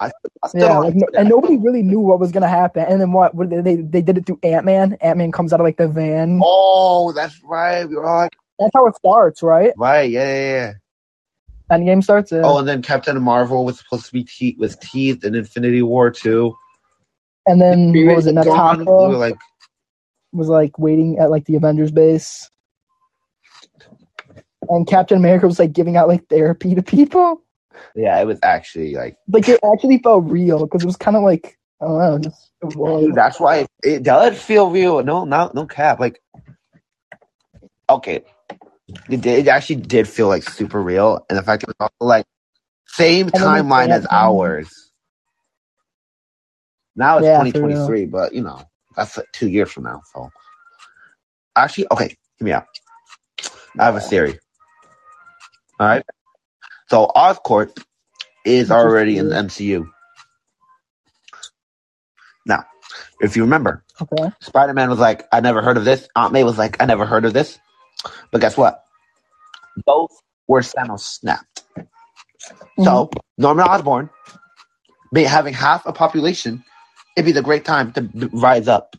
I, 0.00 0.10
I 0.42 0.48
yeah, 0.54 0.78
like 0.78 0.94
no, 0.94 1.06
and 1.16 1.28
nobody 1.28 1.58
really 1.58 1.82
knew 1.82 2.00
what 2.00 2.18
was 2.18 2.32
gonna 2.32 2.48
happen. 2.48 2.84
And 2.88 3.00
then 3.00 3.12
what? 3.12 3.34
what 3.34 3.50
they 3.50 3.76
they 3.76 4.00
did 4.00 4.16
it 4.16 4.26
through 4.26 4.38
Ant 4.42 4.64
Man. 4.64 4.96
Ant 5.02 5.18
Man 5.18 5.30
comes 5.30 5.52
out 5.52 5.60
of 5.60 5.64
like 5.64 5.76
the 5.76 5.88
van. 5.88 6.40
Oh, 6.42 7.12
that's 7.12 7.42
right. 7.44 7.86
We 7.86 7.96
were 7.96 8.06
like, 8.06 8.34
That's 8.58 8.70
how 8.74 8.86
it 8.86 8.96
starts, 8.96 9.42
right? 9.42 9.72
right, 9.76 10.10
yeah, 10.10 10.24
yeah, 10.32 10.50
yeah. 10.50 10.72
Endgame 11.76 12.02
starts. 12.02 12.32
Yeah. 12.32 12.42
Oh, 12.44 12.58
and 12.58 12.66
then 12.66 12.82
Captain 12.82 13.20
Marvel 13.22 13.64
was 13.64 13.78
supposed 13.78 14.06
to 14.06 14.12
be 14.12 14.24
te- 14.24 14.56
was 14.58 14.76
teased 14.76 15.24
in 15.24 15.34
Infinity 15.34 15.82
War 15.82 16.10
too. 16.10 16.56
and 17.46 17.60
then 17.60 17.92
what 18.06 18.16
was 18.16 18.26
it? 18.26 18.34
Gone. 18.34 18.78
We 18.78 18.84
were 18.84 18.86
Natasha 18.86 19.18
like, 19.18 19.38
was 20.32 20.48
like 20.48 20.78
waiting 20.78 21.18
at 21.18 21.30
like 21.30 21.44
the 21.44 21.56
Avengers 21.56 21.90
base. 21.92 22.50
and 24.70 24.86
Captain 24.86 25.18
America 25.18 25.46
was 25.46 25.58
like 25.58 25.72
giving 25.72 25.96
out 25.96 26.08
like 26.08 26.26
therapy 26.28 26.74
to 26.74 26.82
people. 26.82 27.42
Yeah, 27.94 28.20
it 28.20 28.26
was 28.26 28.38
actually 28.42 28.94
like 28.94 29.16
Like 29.28 29.48
it 29.48 29.60
actually 29.64 29.98
felt 29.98 30.24
real 30.24 30.66
because 30.66 30.82
it 30.82 30.86
was 30.86 30.96
kind 30.96 31.16
of 31.16 31.22
like 31.22 31.58
I 31.80 31.86
don't 31.86 31.98
know, 31.98 32.18
just 32.18 32.50
that's 33.14 33.40
why 33.40 33.58
it, 33.58 33.68
it 33.82 34.02
does 34.02 34.40
feel 34.40 34.70
real. 34.70 35.02
No, 35.02 35.24
no, 35.24 35.50
no 35.54 35.66
cap. 35.66 35.98
Like, 36.00 36.20
okay, 37.88 38.22
it, 39.08 39.20
did, 39.20 39.26
it 39.26 39.48
actually 39.48 39.76
did 39.76 40.08
feel 40.08 40.28
like 40.28 40.42
super 40.44 40.82
real, 40.82 41.24
and 41.28 41.38
the 41.38 41.42
fact 41.42 41.62
it 41.62 41.68
was 41.68 41.76
also 41.80 41.92
like 42.00 42.26
same 42.86 43.30
timeline 43.30 43.90
as 43.90 44.06
ours. 44.10 44.92
Now 46.96 47.18
it's 47.18 47.28
Yeah, 47.28 47.38
2023, 47.38 48.06
but 48.06 48.34
you 48.34 48.42
know 48.42 48.62
that's 48.96 49.16
like 49.16 49.26
two 49.32 49.48
years 49.48 49.70
from 49.72 49.84
now. 49.84 50.02
So 50.12 50.30
actually, 51.56 51.86
okay, 51.92 52.08
give 52.08 52.46
me 52.46 52.52
out. 52.52 52.66
I 53.78 53.86
have 53.86 53.96
a 53.96 54.00
theory. 54.00 54.38
All 55.80 55.86
right, 55.86 56.04
so 56.90 57.10
Oscorp 57.14 57.78
is 58.44 58.70
already 58.70 59.18
in 59.18 59.30
the? 59.30 59.36
MCU. 59.36 59.86
Now, 62.46 62.66
if 63.20 63.36
you 63.36 63.44
remember, 63.44 63.84
Okay. 64.02 64.30
Spider 64.42 64.74
Man 64.74 64.90
was 64.90 64.98
like, 65.00 65.26
I 65.32 65.40
never 65.40 65.62
heard 65.62 65.76
of 65.78 65.84
this. 65.86 66.08
Aunt 66.16 66.32
May 66.32 66.44
was 66.44 66.58
like, 66.58 66.82
I 66.82 66.86
never 66.86 67.06
heard 67.06 67.24
of 67.26 67.32
this. 67.34 67.58
But 68.32 68.40
guess 68.42 68.56
what? 68.56 68.84
Both 69.86 70.12
were 70.48 70.60
Thanos 70.62 71.00
snapped. 71.00 71.64
So 72.78 73.10
Mm-hmm. 73.10 73.18
Norman 73.38 73.66
Osborn, 73.66 74.10
having 75.24 75.54
half 75.54 75.86
a 75.86 75.92
population, 75.92 76.64
it'd 77.16 77.26
be 77.26 77.32
the 77.32 77.42
great 77.42 77.64
time 77.64 77.92
to 77.94 78.02
b- 78.02 78.28
rise 78.32 78.68
up. 78.68 78.96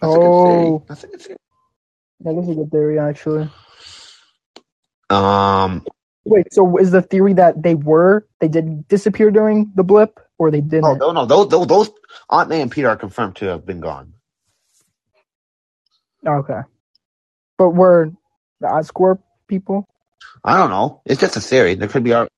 That's 0.00 0.16
a 0.16 0.20
good 0.20 0.36
theory. 0.36 0.74
Oh. 0.74 0.86
That's 0.88 1.04
a 1.04 1.08
good 1.08 1.22
theory. 1.22 1.38
That 2.20 2.36
is 2.36 2.48
a 2.50 2.54
good 2.54 2.70
theory, 2.72 2.98
actually. 2.98 3.50
Um, 5.10 5.84
Wait, 6.24 6.52
so 6.52 6.76
is 6.78 6.90
the 6.90 7.02
theory 7.02 7.32
that 7.34 7.62
they 7.62 7.74
were 7.74 8.26
they 8.40 8.48
did 8.48 8.86
disappear 8.88 9.30
during 9.30 9.72
the 9.74 9.82
blip, 9.82 10.20
or 10.38 10.50
they 10.50 10.60
didn't? 10.60 10.84
oh 10.84 10.94
no, 10.94 11.12
no, 11.12 11.26
those, 11.26 11.48
those, 11.48 11.66
those 11.66 11.90
Aunt 12.28 12.48
May 12.48 12.60
and 12.62 12.70
Peter 12.70 12.88
are 12.88 12.96
confirmed 12.96 13.36
to 13.36 13.46
have 13.46 13.66
been 13.66 13.80
gone. 13.80 14.14
Okay, 16.26 16.60
but 17.58 17.70
were 17.70 18.12
the 18.60 18.68
Oscorp 18.68 19.20
people? 19.48 19.88
I 20.44 20.56
don't 20.56 20.70
know. 20.70 21.02
It's 21.06 21.20
just 21.20 21.36
a 21.36 21.40
theory. 21.40 21.74
There 21.74 21.88
could 21.88 22.04
be. 22.04 22.14
I 22.14 22.28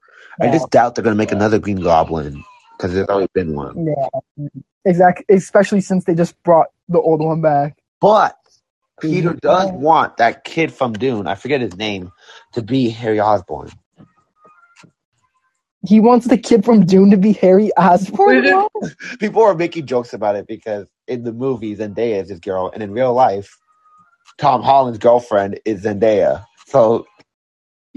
just 0.51 0.71
doubt 0.71 0.95
they're 0.95 1.05
gonna 1.05 1.17
make 1.17 1.33
another 1.33 1.59
Green 1.59 1.81
Goblin 1.81 2.43
because 2.77 2.95
there's 2.95 3.09
already 3.09 3.29
been 3.35 3.55
one. 3.55 3.87
Yeah, 3.87 4.49
exactly. 4.85 5.27
Especially 5.35 5.81
since 5.81 6.05
they 6.05 6.15
just 6.15 6.41
brought 6.43 6.69
the 6.89 7.01
old 7.01 7.21
one 7.21 7.43
back. 7.43 7.77
But 8.01 8.37
Peter 9.03 9.33
Mhm. 9.33 9.41
does 9.41 9.71
want 9.73 10.17
that 10.19 10.45
kid 10.45 10.73
from 10.73 10.93
Dune, 10.95 11.27
I 11.27 11.35
forget 11.35 11.61
his 11.61 11.77
name, 11.77 12.11
to 12.53 12.63
be 12.63 12.89
Harry 12.89 13.21
Osborn. 13.21 13.71
He 15.85 15.99
wants 15.99 16.29
the 16.29 16.39
kid 16.39 16.65
from 16.65 16.87
Dune 16.87 17.11
to 17.11 17.17
be 17.17 17.33
Harry 17.33 17.71
Osborn. 17.77 18.69
People 19.19 19.43
are 19.43 19.55
making 19.55 19.87
jokes 19.87 20.13
about 20.15 20.37
it 20.37 20.47
because 20.47 20.87
in 21.09 21.25
the 21.25 21.33
movies, 21.33 21.81
Zendaya 21.81 22.23
is 22.23 22.29
his 22.29 22.39
girl, 22.41 22.71
and 22.73 22.83
in 22.83 22.93
real 22.93 23.13
life, 23.13 23.59
Tom 24.39 24.63
Holland's 24.63 24.99
girlfriend 24.99 25.59
is 25.65 25.83
Zendaya. 25.85 26.45
So 26.67 27.05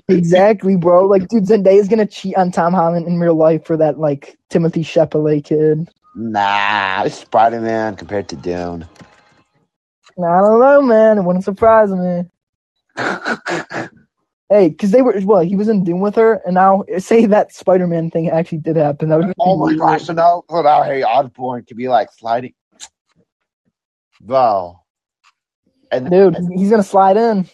exactly, 0.10 0.76
bro. 0.76 1.06
Like, 1.06 1.28
dude, 1.28 1.46
Zendaya's 1.46 1.88
gonna 1.88 2.08
cheat 2.08 2.36
on 2.36 2.52
Tom 2.52 2.74
Holland 2.74 3.08
in 3.08 3.20
real 3.20 3.36
life 3.36 3.66
for 3.66 3.78
that 3.78 4.00
like 4.00 4.36
Timothée 4.52 4.84
Chalamet 4.84 5.44
kid. 5.46 5.90
nah, 6.16 7.04
it's 7.04 7.20
Spider 7.20 7.62
Man 7.62 7.96
compared 7.96 8.28
to 8.30 8.36
Dune. 8.36 8.88
I 10.18 10.42
don't 10.42 10.60
know, 10.60 10.82
man. 10.82 11.18
It 11.18 11.24
wouldn't 11.24 11.46
surprise 11.46 11.90
me. 11.92 12.24
Hey, 14.50 14.70
because 14.70 14.92
they 14.92 15.02
were 15.02 15.20
well, 15.24 15.42
he 15.42 15.56
was 15.56 15.70
in 15.70 15.84
Dune 15.84 16.02
with 16.02 16.14
her, 16.16 16.40
and 16.46 16.54
now 16.54 16.84
say 17.00 17.26
that 17.26 17.52
Spider 17.52 17.88
Man 17.88 18.12
thing 18.12 18.30
actually 18.30 18.60
did 18.60 18.76
happen. 18.76 19.10
That 19.10 19.18
would 19.18 19.34
oh 19.40 19.58
my 19.58 19.66
weird. 19.66 19.80
gosh! 19.80 20.04
So 20.04 20.14
now, 20.14 20.44
so 20.48 20.62
now 20.62 20.84
Harry 20.84 21.04
Osborn 21.04 21.66
could 21.66 21.78
be 21.78 21.88
like 21.88 22.10
sliding, 22.12 22.54
Wow. 24.22 24.82
And 25.92 26.10
dude, 26.10 26.38
he's 26.56 26.70
gonna 26.70 26.84
slide 26.84 27.18
in. 27.18 27.48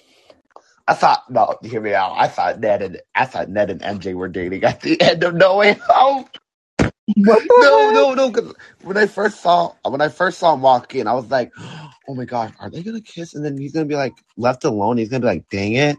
I 0.87 0.93
thought 0.93 1.23
no, 1.29 1.57
hear 1.63 1.79
me 1.79 1.93
out. 1.93 2.15
I 2.17 2.27
thought 2.27 2.59
Ned 2.59 2.81
and 2.81 3.01
I 3.15 3.25
thought 3.25 3.49
Ned 3.49 3.69
and 3.69 3.81
MJ 3.81 4.13
were 4.13 4.27
dating 4.27 4.63
at 4.63 4.81
the 4.81 4.99
end 5.01 5.23
of 5.23 5.33
No 5.35 5.57
Way 5.57 5.77
Home. 5.87 6.25
What 7.15 7.43
No, 7.57 7.91
no, 7.91 8.13
no. 8.13 8.31
Because 8.31 8.53
when 8.83 8.97
I 8.97 9.07
first 9.07 9.41
saw 9.41 9.73
when 9.87 10.01
I 10.01 10.09
first 10.09 10.39
saw 10.39 10.53
him 10.53 10.61
walk 10.61 10.95
in, 10.95 11.07
I 11.07 11.13
was 11.13 11.29
like, 11.31 11.51
"Oh 12.07 12.15
my 12.15 12.25
gosh, 12.25 12.53
are 12.59 12.69
they 12.69 12.83
gonna 12.83 13.01
kiss?" 13.01 13.35
And 13.35 13.45
then 13.45 13.57
he's 13.57 13.73
gonna 13.73 13.85
be 13.85 13.95
like 13.95 14.13
left 14.37 14.65
alone. 14.65 14.97
He's 14.97 15.09
gonna 15.09 15.21
be 15.21 15.27
like, 15.27 15.49
"Dang 15.49 15.73
it!" 15.73 15.97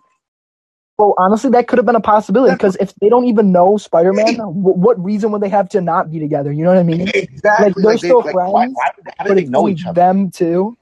Well, 0.98 1.14
honestly, 1.18 1.50
that 1.50 1.68
could 1.68 1.78
have 1.78 1.86
been 1.86 1.96
a 1.96 2.00
possibility 2.00 2.54
because 2.54 2.76
if 2.80 2.94
they 2.96 3.08
don't 3.08 3.26
even 3.26 3.52
know 3.52 3.76
Spider 3.78 4.12
Man, 4.14 4.36
what 4.38 5.02
reason 5.02 5.32
would 5.32 5.42
they 5.42 5.48
have 5.50 5.68
to 5.70 5.80
not 5.82 6.10
be 6.10 6.20
together? 6.20 6.52
You 6.52 6.64
know 6.64 6.70
what 6.70 6.78
I 6.78 6.84
mean? 6.84 7.14
Exactly. 7.14 7.84
Like, 7.84 7.84
they're 7.84 7.98
they- 8.00 8.14
still 8.14 8.22
why, 8.22 8.32
friends, 8.32 8.68
why, 8.72 8.92
how 9.18 9.24
do 9.26 9.32
But 9.32 9.34
they 9.34 9.44
know 9.46 9.68
each 9.68 9.86
other? 9.86 9.96
them 9.96 10.30
too. 10.30 10.76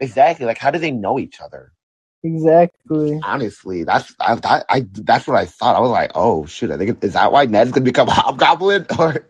Exactly. 0.00 0.46
Like, 0.46 0.58
how 0.58 0.70
do 0.70 0.78
they 0.80 0.92
know 0.92 1.18
each 1.18 1.40
other? 1.40 1.72
Exactly. 2.24 3.22
Honestly, 3.22 3.84
that's 3.84 4.14
I, 4.20 4.38
I, 4.44 4.62
I 4.68 4.86
that's 4.92 5.26
what 5.28 5.36
I 5.38 5.46
thought. 5.46 5.76
I 5.76 5.80
was 5.80 5.90
like, 5.90 6.12
"Oh 6.14 6.46
shoot!" 6.46 6.70
I 6.72 6.78
think 6.78 7.02
is 7.04 7.14
that 7.14 7.32
why 7.32 7.46
Ned's 7.46 7.72
gonna 7.72 7.84
become 7.84 8.08
Hobgoblin? 8.10 8.86
Or 8.98 9.28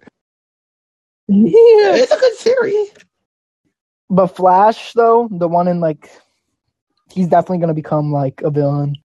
Yeah. 1.31 1.95
it's 1.95 2.13
a 2.13 2.19
good 2.19 2.35
theory. 2.37 2.87
But 4.09 4.29
Flash, 4.29 4.93
though, 4.95 5.29
the 5.31 5.47
one 5.47 5.69
in 5.69 5.79
like, 5.81 6.11
he's 7.13 7.29
definitely 7.29 7.59
gonna 7.59 7.75
become 7.75 8.13
like 8.13 8.43
a 8.43 8.51
villain. 8.51 8.97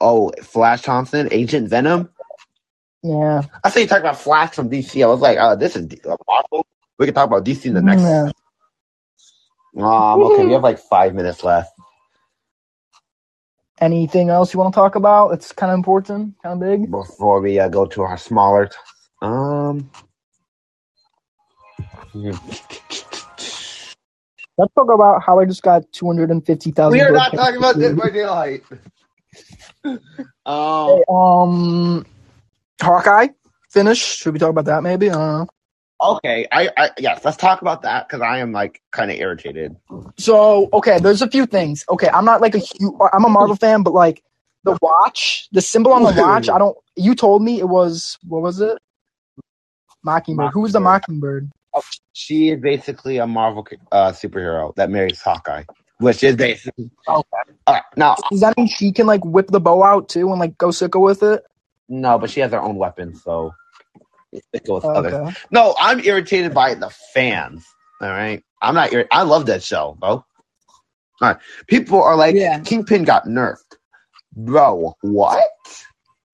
Oh, 0.00 0.32
Flash 0.42 0.82
Thompson, 0.82 1.28
Agent 1.30 1.68
Venom. 1.68 2.08
Yeah. 3.02 3.42
I 3.62 3.68
thought 3.68 3.80
you 3.80 3.86
talking 3.86 4.04
about 4.04 4.18
Flash 4.18 4.54
from 4.54 4.70
DC. 4.70 5.02
I 5.02 5.06
was 5.06 5.20
like, 5.20 5.36
"Oh, 5.38 5.56
this 5.56 5.76
is 5.76 5.86
D- 5.86 6.00
uh, 6.08 6.16
Marvel." 6.26 6.66
We 6.98 7.04
can 7.04 7.14
talk 7.14 7.26
about 7.26 7.44
DC 7.44 7.66
in 7.66 7.74
the 7.74 7.82
next. 7.82 8.02
Yeah. 8.02 8.30
Um, 9.76 10.22
okay, 10.22 10.46
we 10.46 10.52
have 10.52 10.62
like 10.62 10.78
five 10.78 11.14
minutes 11.14 11.44
left. 11.44 11.70
Anything 13.80 14.30
else 14.30 14.54
you 14.54 14.60
want 14.60 14.72
to 14.72 14.78
talk 14.78 14.94
about? 14.94 15.30
It's 15.30 15.52
kind 15.52 15.70
of 15.70 15.76
important, 15.76 16.34
kind 16.42 16.54
of 16.54 16.60
big. 16.60 16.90
before 16.90 17.40
we 17.40 17.58
uh, 17.58 17.68
go 17.68 17.84
to 17.84 18.02
our 18.02 18.16
smaller. 18.16 18.66
T- 18.66 18.76
um, 19.20 19.90
Let's 24.56 24.72
talk 24.74 24.88
about 24.92 25.22
how 25.22 25.40
I 25.40 25.44
just 25.44 25.62
got 25.62 25.90
two 25.92 26.06
hundred 26.06 26.30
and 26.30 26.44
fifty 26.44 26.70
thousand. 26.70 26.98
we 26.98 27.04
are 27.04 27.10
not 27.10 27.32
talking 27.32 27.56
about 27.56 27.78
Dead 27.78 27.96
by 27.96 28.10
Daylight. 28.10 28.62
um, 29.84 29.98
Hey, 30.46 31.02
um, 31.08 32.06
Hawkeye 32.80 33.28
finished. 33.70 34.18
Should 34.18 34.32
we 34.32 34.38
talk 34.38 34.50
about 34.50 34.66
that? 34.66 34.82
Maybe. 34.82 35.10
I 35.10 35.44
okay, 36.00 36.46
I, 36.52 36.70
I 36.76 36.90
yes, 36.98 37.24
let's 37.24 37.36
talk 37.36 37.62
about 37.62 37.82
that 37.82 38.08
because 38.08 38.22
I 38.22 38.38
am 38.38 38.52
like 38.52 38.80
kind 38.92 39.10
of 39.10 39.18
irritated. 39.18 39.76
So 40.16 40.68
okay, 40.72 41.00
there's 41.00 41.22
a 41.22 41.28
few 41.28 41.46
things. 41.46 41.84
Okay, 41.88 42.08
I'm 42.08 42.24
not 42.24 42.40
like 42.40 42.54
a 42.54 42.58
huge. 42.58 42.94
I'm 43.12 43.24
a 43.24 43.28
Marvel 43.28 43.56
fan, 43.56 43.82
but 43.82 43.92
like 43.92 44.22
the 44.62 44.78
watch, 44.80 45.48
the 45.50 45.60
symbol 45.60 45.92
on 45.92 46.04
the 46.04 46.14
watch. 46.16 46.48
I 46.48 46.58
don't. 46.58 46.76
You 46.94 47.16
told 47.16 47.42
me 47.42 47.58
it 47.58 47.68
was 47.68 48.18
what 48.22 48.40
was 48.40 48.60
it? 48.60 48.78
Mockingbird. 50.04 50.52
Who 50.52 50.60
was 50.60 50.72
the 50.72 50.80
Mockingbird? 50.80 51.50
She 52.12 52.50
is 52.50 52.60
basically 52.60 53.18
a 53.18 53.26
Marvel 53.26 53.66
uh, 53.92 54.12
superhero 54.12 54.74
that 54.76 54.90
marries 54.90 55.20
Hawkeye, 55.20 55.64
which 55.98 56.22
is 56.22 56.36
basically. 56.36 56.90
Okay. 57.08 57.26
All 57.66 57.74
right, 57.74 57.82
now 57.96 58.16
Does 58.30 58.40
that 58.40 58.56
mean 58.56 58.68
she 58.68 58.92
can 58.92 59.06
like 59.06 59.24
whip 59.24 59.48
the 59.48 59.60
bow 59.60 59.82
out 59.82 60.08
too 60.08 60.30
and 60.30 60.38
like 60.40 60.56
go 60.58 60.68
sicko 60.68 61.00
with 61.00 61.22
it? 61.22 61.42
no, 61.88 62.18
but 62.18 62.30
she 62.30 62.40
has 62.40 62.52
her 62.52 62.60
own 62.60 62.76
weapon, 62.76 63.14
so 63.14 63.54
it 64.32 64.64
goes 64.66 64.84
others. 64.84 65.34
No, 65.50 65.74
I'm 65.78 66.00
irritated 66.00 66.54
by 66.54 66.74
the 66.74 66.90
fans. 67.12 67.64
All 68.00 68.08
right, 68.08 68.42
I'm 68.62 68.74
not. 68.74 68.90
Irri- 68.90 69.08
I 69.10 69.22
love 69.22 69.46
that 69.46 69.62
show, 69.62 69.96
bro. 70.00 70.10
All 70.10 70.24
right, 71.20 71.36
people 71.68 72.02
are 72.02 72.16
like, 72.16 72.34
Yeah. 72.34 72.60
Kingpin 72.60 73.04
got 73.04 73.24
nerfed, 73.26 73.76
bro. 74.36 74.94
What? 75.02 75.44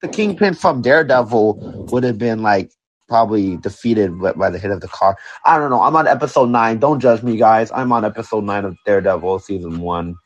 The 0.02 0.08
Kingpin 0.08 0.54
from 0.54 0.80
Daredevil 0.82 1.86
would 1.92 2.04
have 2.04 2.16
been 2.18 2.42
like 2.42 2.70
probably 3.10 3.58
defeated 3.58 4.18
by 4.18 4.32
by 4.32 4.48
the 4.48 4.58
hit 4.58 4.70
of 4.70 4.80
the 4.80 4.88
car. 4.88 5.18
I 5.44 5.58
don't 5.58 5.68
know. 5.68 5.82
I'm 5.82 5.96
on 5.96 6.06
episode 6.06 6.48
nine. 6.48 6.78
Don't 6.78 7.00
judge 7.00 7.22
me, 7.22 7.36
guys. 7.36 7.70
I'm 7.72 7.92
on 7.92 8.04
episode 8.06 8.44
nine 8.44 8.64
of 8.64 8.76
Daredevil 8.86 9.40
season 9.40 9.80
one. 9.80 10.16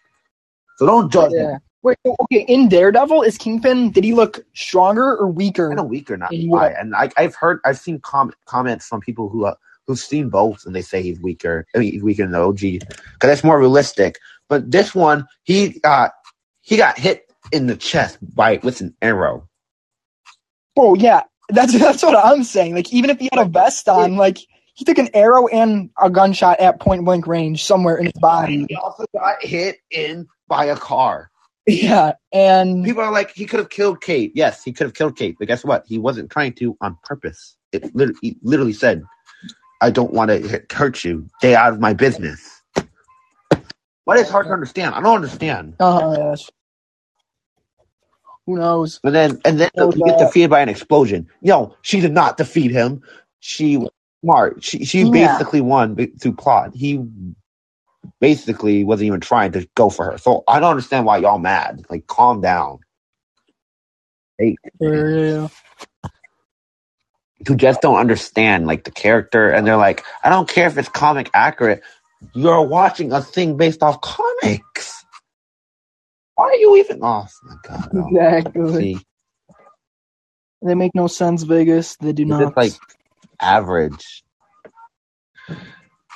So 0.77 0.87
don't 0.87 1.11
judge 1.11 1.33
me. 1.33 1.57
Wait. 1.83 1.99
Okay. 2.07 2.47
In 2.49 2.69
Daredevil, 2.69 3.23
is 3.23 3.37
Kingpin? 3.37 3.91
Did 3.91 4.05
he 4.05 4.15
look 4.15 4.45
stronger 4.55 5.17
or 5.17 5.27
weaker? 5.27 5.69
kind 5.69 5.81
of 5.81 5.89
weaker, 5.89 6.17
not 6.17 6.33
why. 6.33 6.69
And 6.71 6.95
I, 6.95 7.11
I've 7.19 7.35
heard, 7.35 7.61
I've 7.67 7.79
seen 7.79 8.01
com- 8.01 8.33
comments 8.47 8.87
from 8.87 9.03
people 9.03 9.29
who 9.29 9.45
uh, 9.45 9.55
who've 9.87 9.99
seen 9.99 10.31
both, 10.31 10.65
and 10.65 10.75
they 10.75 10.81
say 10.81 11.03
he's 11.03 11.21
weaker. 11.21 11.67
I 11.75 11.79
mean, 11.79 11.93
he's 11.93 12.03
weaker 12.03 12.23
than 12.23 12.33
the 12.33 12.41
OG 12.41 12.59
because 12.59 12.89
that's 13.21 13.45
more 13.45 13.59
realistic. 13.61 14.19
But 14.49 14.71
this 14.71 14.95
one, 14.95 15.27
he 15.43 15.79
got 15.81 16.13
he 16.63 16.79
got 16.79 16.99
hit 16.99 17.31
in 17.53 17.67
the 17.67 17.77
chest 17.77 18.17
by 18.35 18.61
with 18.63 18.81
an 18.81 18.95
arrow. 19.03 19.47
Oh 20.79 20.95
yeah, 20.95 21.25
that's 21.49 21.79
that's 21.79 22.03
what 22.03 22.17
I'm 22.17 22.45
saying. 22.45 22.75
Like 22.75 22.93
even 22.93 23.11
if 23.11 23.19
he 23.19 23.29
had 23.33 23.45
a 23.45 23.49
vest 23.49 23.89
on, 23.89 24.17
like 24.17 24.39
he 24.75 24.85
took 24.85 24.99
an 24.99 25.09
arrow 25.15 25.47
and 25.49 25.91
a 26.03 26.11
gunshot 26.11 26.59
at 26.61 26.81
point 26.81 27.05
blank 27.05 27.27
range 27.27 27.65
somewhere 27.65 27.97
in 27.97 28.07
his 28.07 28.13
body. 28.15 28.67
He 28.69 28.75
also 28.75 29.05
got 29.15 29.43
hit 29.43 29.79
in 29.91 30.27
by 30.49 30.65
a 30.67 30.77
car. 30.77 31.31
Yeah, 31.67 32.13
and 32.33 32.85
People 32.85 33.03
are 33.03 33.11
like, 33.13 33.31
he 33.31 33.47
could 33.47 33.59
have 33.59 33.71
killed 33.71 34.03
Kate. 34.03 34.33
Yes, 34.35 34.63
he 34.63 34.73
could 34.73 34.85
have 34.85 34.93
killed 34.93 35.17
Kate, 35.17 35.37
but 35.39 35.49
guess 35.49 35.65
what? 35.65 35.85
He 35.87 35.99
wasn't 35.99 36.31
trying 36.31 36.53
to 36.55 36.77
on 36.83 36.99
purpose. 37.05 37.57
It 37.73 37.95
literally, 37.95 38.19
he 38.21 38.37
literally 38.43 38.75
said, 38.75 39.03
"I 39.81 39.91
don't 39.91 40.13
want 40.13 40.31
to 40.31 40.63
hurt 40.71 41.05
you. 41.05 41.27
Stay 41.39 41.55
out 41.55 41.73
of 41.73 41.81
my 41.81 41.95
business." 41.95 42.61
What 44.05 44.19
is 44.19 44.29
hard 44.29 44.47
to 44.47 44.53
understand? 44.53 44.95
I 44.95 45.01
don't 45.01 45.15
understand. 45.15 45.77
uh, 45.81 46.15
yes. 46.19 46.51
Who 48.47 48.57
knows? 48.57 49.01
And 49.05 49.15
then, 49.15 49.41
and 49.45 49.61
then 49.61 49.71
he 49.95 50.03
gets 50.03 50.19
that- 50.19 50.29
defeated 50.29 50.51
by 50.51 50.61
an 50.61 50.69
explosion. 50.71 51.29
No, 51.43 51.77
she 51.83 52.01
did 52.01 52.13
not 52.13 52.37
defeat 52.39 52.71
him. 52.73 53.03
She 53.41 53.77
was 53.79 53.91
smart. 54.25 54.65
She 54.65 54.85
she 54.85 55.05
Yeah. 55.05 55.11
basically 55.11 55.61
won 55.63 55.97
through 56.21 56.35
plot. 56.35 56.73
He 56.75 57.01
basically 58.21 58.85
wasn't 58.85 59.09
even 59.09 59.21
trying 59.21 59.53
to 59.53 59.69
go 59.77 59.91
for 59.91 60.13
her. 60.13 60.19
So 60.19 60.45
I 60.49 60.61
don't 60.61 60.71
understand 60.71 61.07
why 61.07 61.19
y'all 61.19 61.39
mad. 61.39 61.87
Like, 61.91 62.07
calm 62.07 62.41
down. 62.43 62.81
Yeah. 64.81 65.49
who 67.49 67.57
just 67.57 67.83
don't 67.83 67.99
understand 67.99 68.67
like 68.67 68.85
the 68.85 68.93
character 68.93 69.51
and 69.51 69.67
they're 69.67 69.77
like, 69.79 70.05
I 70.25 70.31
don't 70.31 70.49
care 70.49 70.69
if 70.69 70.79
it's 70.79 70.89
comic 70.89 71.31
accurate. 71.35 71.83
You're 72.35 72.63
watching 72.63 73.13
a 73.13 73.23
thing 73.23 73.57
based 73.57 73.83
off 73.83 74.01
comics. 74.01 75.04
Why 76.37 76.47
are 76.47 76.57
you 76.57 76.77
even 76.79 77.03
oh 77.03 77.27
my 77.45 77.57
god. 77.63 77.93
no. 77.93 78.13
Exactly. 78.13 78.79
See, 78.79 79.07
They 80.63 80.75
make 80.75 80.95
no 80.95 81.07
sense, 81.09 81.45
Vegas. 81.45 81.97
They 81.99 82.13
do 82.13 82.25
it's 82.29 82.39
not. 82.39 82.41
just 82.41 82.57
like 82.57 82.77
average. 83.41 84.25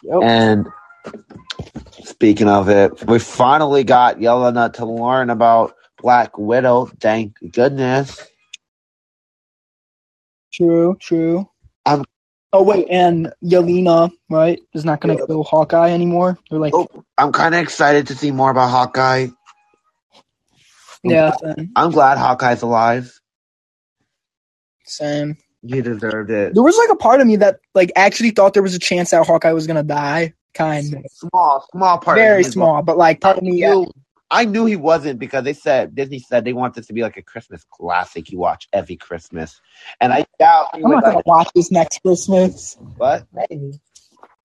Yep. 0.02 0.22
And 0.22 0.68
speaking 2.04 2.48
of 2.48 2.68
it, 2.70 3.06
we 3.06 3.18
finally 3.20 3.84
got 3.84 4.18
Yelena 4.18 4.72
to 4.74 4.86
learn 4.86 5.30
about 5.30 5.74
Black 6.02 6.38
Widow. 6.38 6.86
Thank 7.00 7.36
goodness. 7.52 8.22
True, 10.52 10.96
true. 11.00 11.48
I'm- 11.86 12.04
oh 12.52 12.62
wait, 12.64 12.88
and 12.90 13.32
Yelena, 13.44 14.10
right, 14.30 14.60
is 14.74 14.84
not 14.84 15.00
going 15.00 15.16
to 15.16 15.20
Yeah. 15.20 15.26
kill 15.26 15.44
Hawkeye 15.44 15.90
anymore. 15.92 16.38
They're 16.50 16.60
like, 16.60 16.74
Oh, 16.74 16.88
I'm 17.18 17.32
kind 17.32 17.54
of 17.54 17.62
excited 17.62 18.08
to 18.08 18.16
see 18.16 18.30
more 18.32 18.50
about 18.50 18.70
Hawkeye. 18.70 19.28
Yeah, 21.04 21.32
same. 21.42 21.70
I'm 21.76 21.90
glad 21.90 22.18
Hawkeye's 22.18 22.62
alive. 22.62 23.18
same. 24.84 25.36
He 25.66 25.80
deserved 25.80 26.30
it. 26.30 26.54
There 26.54 26.62
was 26.62 26.76
like 26.78 26.90
a 26.90 26.96
part 26.96 27.20
of 27.20 27.26
me 27.26 27.36
that 27.36 27.60
like 27.74 27.90
actually 27.96 28.30
thought 28.30 28.54
there 28.54 28.62
was 28.62 28.74
a 28.74 28.78
chance 28.78 29.10
that 29.10 29.26
Hawkeye 29.26 29.52
was 29.52 29.66
going 29.66 29.76
to 29.76 29.82
die. 29.82 30.34
Kind 30.54 30.94
of 30.94 31.04
Small, 31.10 31.66
small 31.72 31.98
part. 31.98 32.18
of 32.18 32.22
very 32.22 32.42
small, 32.44 32.82
but 32.82 32.96
like 32.96 33.20
part 33.20 33.36
of 33.38 33.42
me, 33.42 33.58
yeah, 33.60 33.84
I 34.30 34.44
knew 34.44 34.66
he 34.66 34.76
wasn't 34.76 35.18
because 35.18 35.44
they 35.44 35.52
said 35.52 35.94
Disney 35.94 36.18
said 36.18 36.44
they 36.44 36.52
want 36.52 36.74
this 36.74 36.86
to 36.86 36.92
be 36.92 37.02
like 37.02 37.16
a 37.16 37.22
Christmas 37.22 37.64
classic 37.70 38.30
you 38.30 38.38
watch 38.38 38.68
every 38.72 38.96
Christmas, 38.96 39.60
and 40.00 40.12
I 40.12 40.26
doubt 40.38 40.68
I'm 40.74 40.82
not 40.82 41.02
going 41.02 41.14
like, 41.14 41.24
to 41.24 41.28
watch 41.28 41.48
this 41.54 41.70
next 41.70 42.02
Christmas. 42.02 42.76
what? 42.96 43.26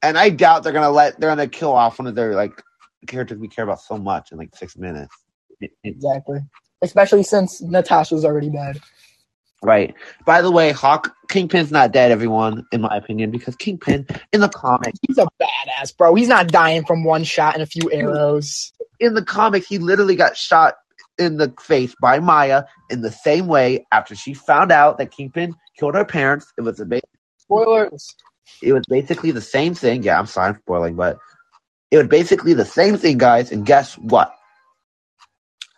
And 0.02 0.18
I 0.18 0.30
doubt 0.30 0.64
they're 0.64 0.74
gonna 0.74 0.92
let 0.92 1.20
they're 1.20 1.30
gonna 1.30 1.48
kill 1.48 1.74
off 1.74 2.00
one 2.00 2.08
of 2.08 2.16
their 2.16 2.34
like 2.36 2.62
characters 3.08 3.40
we 3.40 3.48
care 3.48 3.64
about 3.64 3.82
so 3.82 3.98
much 3.98 4.32
in 4.32 4.38
like 4.38 4.56
six 4.56 4.78
minutes. 4.78 5.16
It- 5.64 5.72
it- 5.84 5.96
Exactly. 5.96 6.40
Especially 6.82 7.24
since 7.24 7.62
Natasha's 7.62 8.26
already 8.26 8.50
dead. 8.50 8.80
right. 9.64 9.96
By 10.26 10.42
the 10.42 10.52
way, 10.52 10.72
Hawk 10.74 11.14
Kingpin's 11.30 11.72
not 11.72 11.94
dead, 11.94 12.12
everyone, 12.12 12.66
in 12.74 12.82
my 12.82 12.98
opinion, 12.98 13.32
because 13.32 13.56
Kingpin 13.56 14.06
in 14.34 14.42
the 14.42 14.50
comic 14.50 14.94
He's 15.08 15.18
a 15.18 15.28
badass, 15.42 15.96
bro. 15.98 16.16
He's 16.16 16.28
not 16.28 16.50
dying 16.50 16.86
from 16.86 17.06
one 17.06 17.24
shot 17.24 17.54
and 17.54 17.64
a 17.64 17.66
few 17.68 17.90
arrows. 17.92 18.74
in 19.00 19.14
the 19.14 19.24
comic, 19.24 19.66
he 19.66 19.78
literally 19.78 20.16
got 20.18 20.36
shot 20.38 20.76
in 21.18 21.38
the 21.38 21.54
face 21.62 21.96
by 22.02 22.20
Maya 22.20 22.64
in 22.90 23.02
the 23.02 23.12
same 23.12 23.48
way 23.48 23.86
after 23.92 24.16
she 24.16 24.34
found 24.34 24.72
out 24.72 24.98
that 24.98 25.12
Kingpin 25.12 25.56
killed 25.80 25.96
her 25.96 26.06
parents. 26.06 26.52
It 26.58 26.62
was 26.62 26.80
a 26.82 26.86
ba- 26.86 27.02
Spoilers. 27.38 28.16
it 28.62 28.74
was 28.74 28.84
basically 28.90 29.32
the 29.32 29.42
same 29.42 29.76
thing. 29.76 30.04
Yeah, 30.04 30.20
I'm 30.20 30.26
sorry 30.28 30.50
I'm 30.50 30.60
spoiling, 30.60 30.96
but 30.96 31.20
it 31.92 31.98
was 31.98 32.08
basically 32.08 32.54
the 32.54 32.66
same 32.66 32.98
thing, 32.98 33.18
guys. 33.18 33.52
And 33.52 33.66
guess 33.66 33.96
what? 33.98 34.34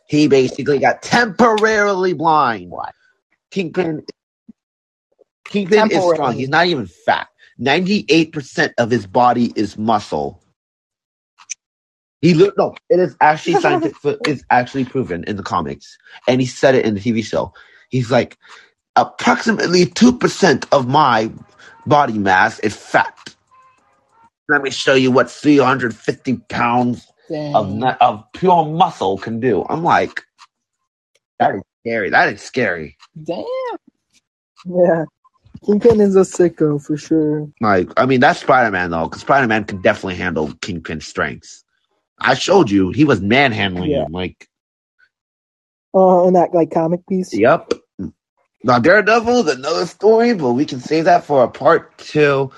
He 0.07 0.27
basically 0.27 0.79
got 0.79 1.01
temporarily 1.01 2.13
blind. 2.13 2.71
Kingpin 3.51 4.05
Kingpin 5.45 5.91
is 5.91 6.03
strong. 6.03 6.33
He's 6.33 6.49
not 6.49 6.67
even 6.67 6.87
fat. 6.87 7.27
98% 7.59 8.73
of 8.77 8.91
his 8.91 9.07
body 9.07 9.53
is 9.55 9.77
muscle. 9.77 10.41
He 12.21 12.33
look 12.33 12.57
no, 12.57 12.75
it 12.89 12.99
is 12.99 13.15
actually 13.21 13.55
scientific 13.61 14.17
it's 14.25 14.43
actually 14.49 14.85
proven 14.85 15.23
in 15.25 15.37
the 15.37 15.43
comics. 15.43 15.97
And 16.27 16.41
he 16.41 16.47
said 16.47 16.75
it 16.75 16.85
in 16.85 16.95
the 16.95 16.99
TV 16.99 17.23
show. 17.23 17.53
He's 17.89 18.11
like 18.11 18.37
approximately 18.95 19.85
2% 19.85 20.65
of 20.71 20.87
my 20.87 21.31
body 21.85 22.17
mass 22.17 22.59
is 22.59 22.75
fat. 22.75 23.35
Let 24.49 24.61
me 24.61 24.71
show 24.71 24.95
you 24.95 25.11
what 25.11 25.29
350 25.31 26.37
pounds 26.49 27.07
Dang. 27.29 27.53
of 27.55 27.71
nu- 27.73 27.87
of 28.01 28.25
pure 28.33 28.65
muscle 28.65 29.17
can 29.19 29.39
do. 29.39 29.65
I'm 29.69 29.83
like, 29.83 30.23
that 31.39 31.55
is 31.55 31.61
scary. 31.85 32.09
That 32.11 32.33
is 32.33 32.41
scary. 32.41 32.97
Damn. 33.23 33.45
Yeah. 34.65 35.05
Kingpin 35.65 36.01
is 36.01 36.15
a 36.15 36.21
sicko 36.21 36.83
for 36.83 36.97
sure. 36.97 37.49
Like, 37.61 37.89
I 37.97 38.05
mean, 38.05 38.19
that's 38.21 38.41
Spider 38.41 38.71
Man 38.71 38.91
though, 38.91 39.05
because 39.05 39.21
Spider 39.21 39.47
Man 39.47 39.65
can 39.65 39.81
definitely 39.81 40.15
handle 40.15 40.53
Kingpin's 40.61 41.07
strengths. 41.07 41.63
I 42.19 42.35
showed 42.35 42.71
you 42.71 42.91
he 42.91 43.05
was 43.05 43.21
manhandling 43.21 43.91
Yeah. 43.91 44.05
him. 44.05 44.11
Like, 44.11 44.47
Uh, 45.95 46.27
in 46.27 46.33
that 46.35 46.53
like 46.53 46.71
comic 46.71 47.07
piece. 47.07 47.39
yep. 47.39 47.73
Now 48.63 48.79
Daredevil 48.79 49.47
is 49.47 49.55
another 49.55 49.87
story, 49.87 50.33
but 50.35 50.53
we 50.53 50.65
can 50.65 50.81
save 50.81 51.05
that 51.05 51.25
for 51.25 51.43
a 51.43 51.49
part 51.49 51.97
two. 51.99 52.51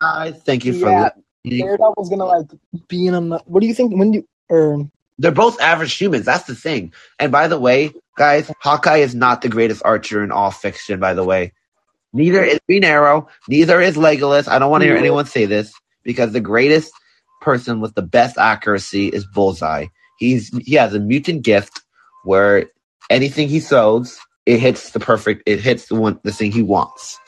I 0.00 0.32
thank 0.32 0.64
you 0.66 0.74
for 0.74 0.90
Yeah. 0.90 1.10
Daredevil's 1.48 2.10
gonna 2.10 2.26
like 2.26 2.46
be 2.88 3.06
in 3.06 3.14
a. 3.14 3.38
What 3.46 3.60
do 3.60 3.66
you 3.66 3.74
think? 3.74 3.96
When 3.98 4.12
do 4.12 4.28
or 4.48 4.90
They're 5.18 5.32
both 5.32 5.60
average 5.60 5.94
humans. 5.94 6.26
That's 6.26 6.44
the 6.44 6.54
thing. 6.54 6.92
And 7.18 7.32
by 7.32 7.48
the 7.48 7.58
way, 7.60 7.92
guys, 8.16 8.50
Hawkeye 8.60 8.98
is 8.98 9.14
not 9.14 9.42
the 9.42 9.48
greatest 9.48 9.82
archer 9.84 10.22
in 10.24 10.32
all 10.32 10.50
fiction. 10.50 11.00
By 11.00 11.14
the 11.14 11.24
way, 11.24 11.52
neither 12.12 12.44
is 12.44 12.60
Green 12.68 12.84
Arrow. 12.84 13.28
Neither 13.48 13.80
is 13.80 13.96
Legolas. 13.96 14.48
I 14.48 14.58
don't 14.58 14.70
want 14.70 14.82
to 14.82 14.88
hear 14.88 14.96
anyone 14.96 15.26
say 15.26 15.46
this 15.46 15.72
because 16.04 16.32
the 16.32 16.40
greatest 16.40 16.92
person 17.42 17.80
with 17.80 17.94
the 17.94 18.02
best 18.02 18.38
accuracy 18.38 19.08
is 19.08 19.26
Bullseye. 19.26 19.86
He's 20.18 20.50
he 20.64 20.74
has 20.76 20.94
a 20.94 21.00
mutant 21.00 21.42
gift 21.42 21.82
where 22.24 22.66
anything 23.10 23.48
he 23.48 23.60
throws, 23.60 24.18
it 24.46 24.60
hits 24.60 24.90
the 24.90 25.00
perfect. 25.00 25.44
It 25.46 25.60
hits 25.60 25.86
the 25.88 25.96
one 25.96 26.20
the 26.24 26.32
thing 26.32 26.52
he 26.52 26.62
wants. 26.62 27.18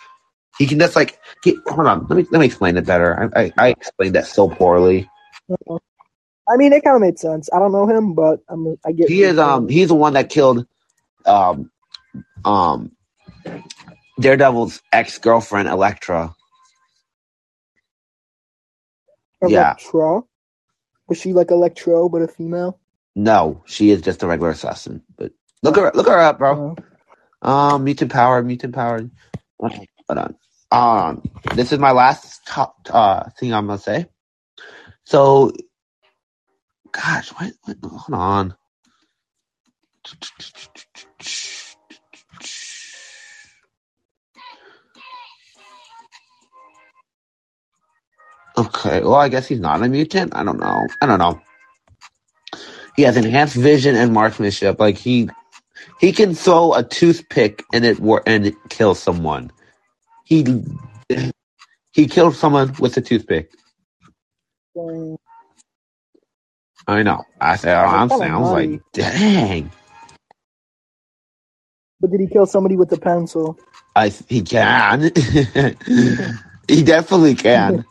He 0.62 0.68
can 0.68 0.78
just 0.78 0.94
like 0.94 1.18
he, 1.42 1.58
hold 1.66 1.88
on. 1.88 2.06
Let 2.08 2.16
me 2.16 2.26
let 2.30 2.38
me 2.38 2.46
explain 2.46 2.76
it 2.76 2.86
better. 2.86 3.32
I, 3.34 3.42
I, 3.42 3.52
I 3.58 3.68
explained 3.70 4.14
that 4.14 4.28
so 4.28 4.48
poorly. 4.48 5.10
I 6.48 6.56
mean, 6.56 6.72
it 6.72 6.84
kind 6.84 6.96
of 6.96 7.02
made 7.02 7.18
sense. 7.18 7.48
I 7.52 7.58
don't 7.58 7.72
know 7.72 7.88
him, 7.88 8.14
but 8.14 8.40
I'm. 8.48 8.76
I 8.86 8.92
get. 8.92 9.08
he 9.08 9.22
is 9.24 9.38
um 9.38 9.68
he's 9.68 9.88
the 9.88 9.96
one 9.96 10.12
that 10.14 10.30
killed 10.30 10.66
um 11.26 11.70
um 12.44 12.92
Daredevil's 14.20 14.82
ex 14.92 15.18
girlfriend 15.18 15.68
Elektra. 15.68 16.34
yeah. 19.42 19.74
Was 21.08 21.18
she 21.20 21.32
like 21.32 21.50
Electro, 21.50 22.08
but 22.08 22.22
a 22.22 22.28
female? 22.28 22.80
No, 23.16 23.62
she 23.66 23.90
is 23.90 24.02
just 24.02 24.22
a 24.22 24.26
regular 24.26 24.50
assassin. 24.52 25.02
But 25.16 25.32
look 25.62 25.76
her 25.76 25.90
look 25.94 26.08
her 26.08 26.18
up, 26.18 26.38
bro. 26.38 26.76
Uh, 27.42 27.48
Um, 27.48 27.84
mutant 27.84 28.12
power, 28.12 28.42
mutant 28.42 28.74
power. 28.74 29.00
Okay, 29.62 29.88
hold 30.08 30.18
on. 30.18 30.36
Um, 30.72 31.22
this 31.56 31.72
is 31.72 31.80
my 31.80 31.92
last 31.92 32.46
top 32.46 32.76
uh 32.90 33.30
thing 33.38 33.54
I'm 33.54 33.68
gonna 33.68 33.78
say. 33.78 34.06
So, 35.06 35.52
gosh, 36.92 37.30
what? 37.30 37.52
what 37.64 37.78
hold 37.84 38.20
on. 38.20 38.56
Okay, 48.58 49.00
well, 49.02 49.14
I 49.16 49.28
guess 49.30 49.48
he's 49.48 49.60
not 49.60 49.82
a 49.82 49.88
mutant. 49.88 50.34
I 50.36 50.44
don't 50.44 50.60
know. 50.60 50.86
I 51.02 51.06
don't 51.06 51.18
know. 51.20 51.40
He 52.96 53.02
has 53.02 53.16
enhanced 53.16 53.56
vision 53.56 53.96
and 53.96 54.12
marksmanship. 54.12 54.80
Like 54.80 54.98
he 54.98 55.30
he 56.00 56.12
can 56.12 56.34
throw 56.34 56.74
a 56.74 56.84
toothpick 56.84 57.64
and 57.72 57.84
it 57.84 58.00
wor- 58.00 58.22
and 58.26 58.46
it 58.46 58.54
kill 58.70 58.94
someone. 58.94 59.52
He 60.32 60.46
he 61.92 62.08
killed 62.08 62.36
someone 62.36 62.74
with 62.80 62.96
a 62.96 63.02
toothpick. 63.02 63.52
dang. 64.74 65.18
I 66.88 67.02
know. 67.04 67.24
I 67.40 67.56
said 67.56 67.76
oh, 67.76 67.86
I'm 67.86 68.10
saying 68.10 68.32
I 68.32 68.38
was 68.38 68.52
like, 68.52 68.76
dang. 68.92 69.72
But 72.00 72.10
did 72.12 72.20
he 72.20 72.28
kill 72.28 72.46
somebody 72.46 72.76
with 72.76 72.92
a 72.92 72.98
pencil? 72.98 73.58
I 73.96 74.08
he 74.10 74.42
can. 74.42 75.12
he 76.68 76.82
definitely 76.84 77.36
can. 77.36 77.86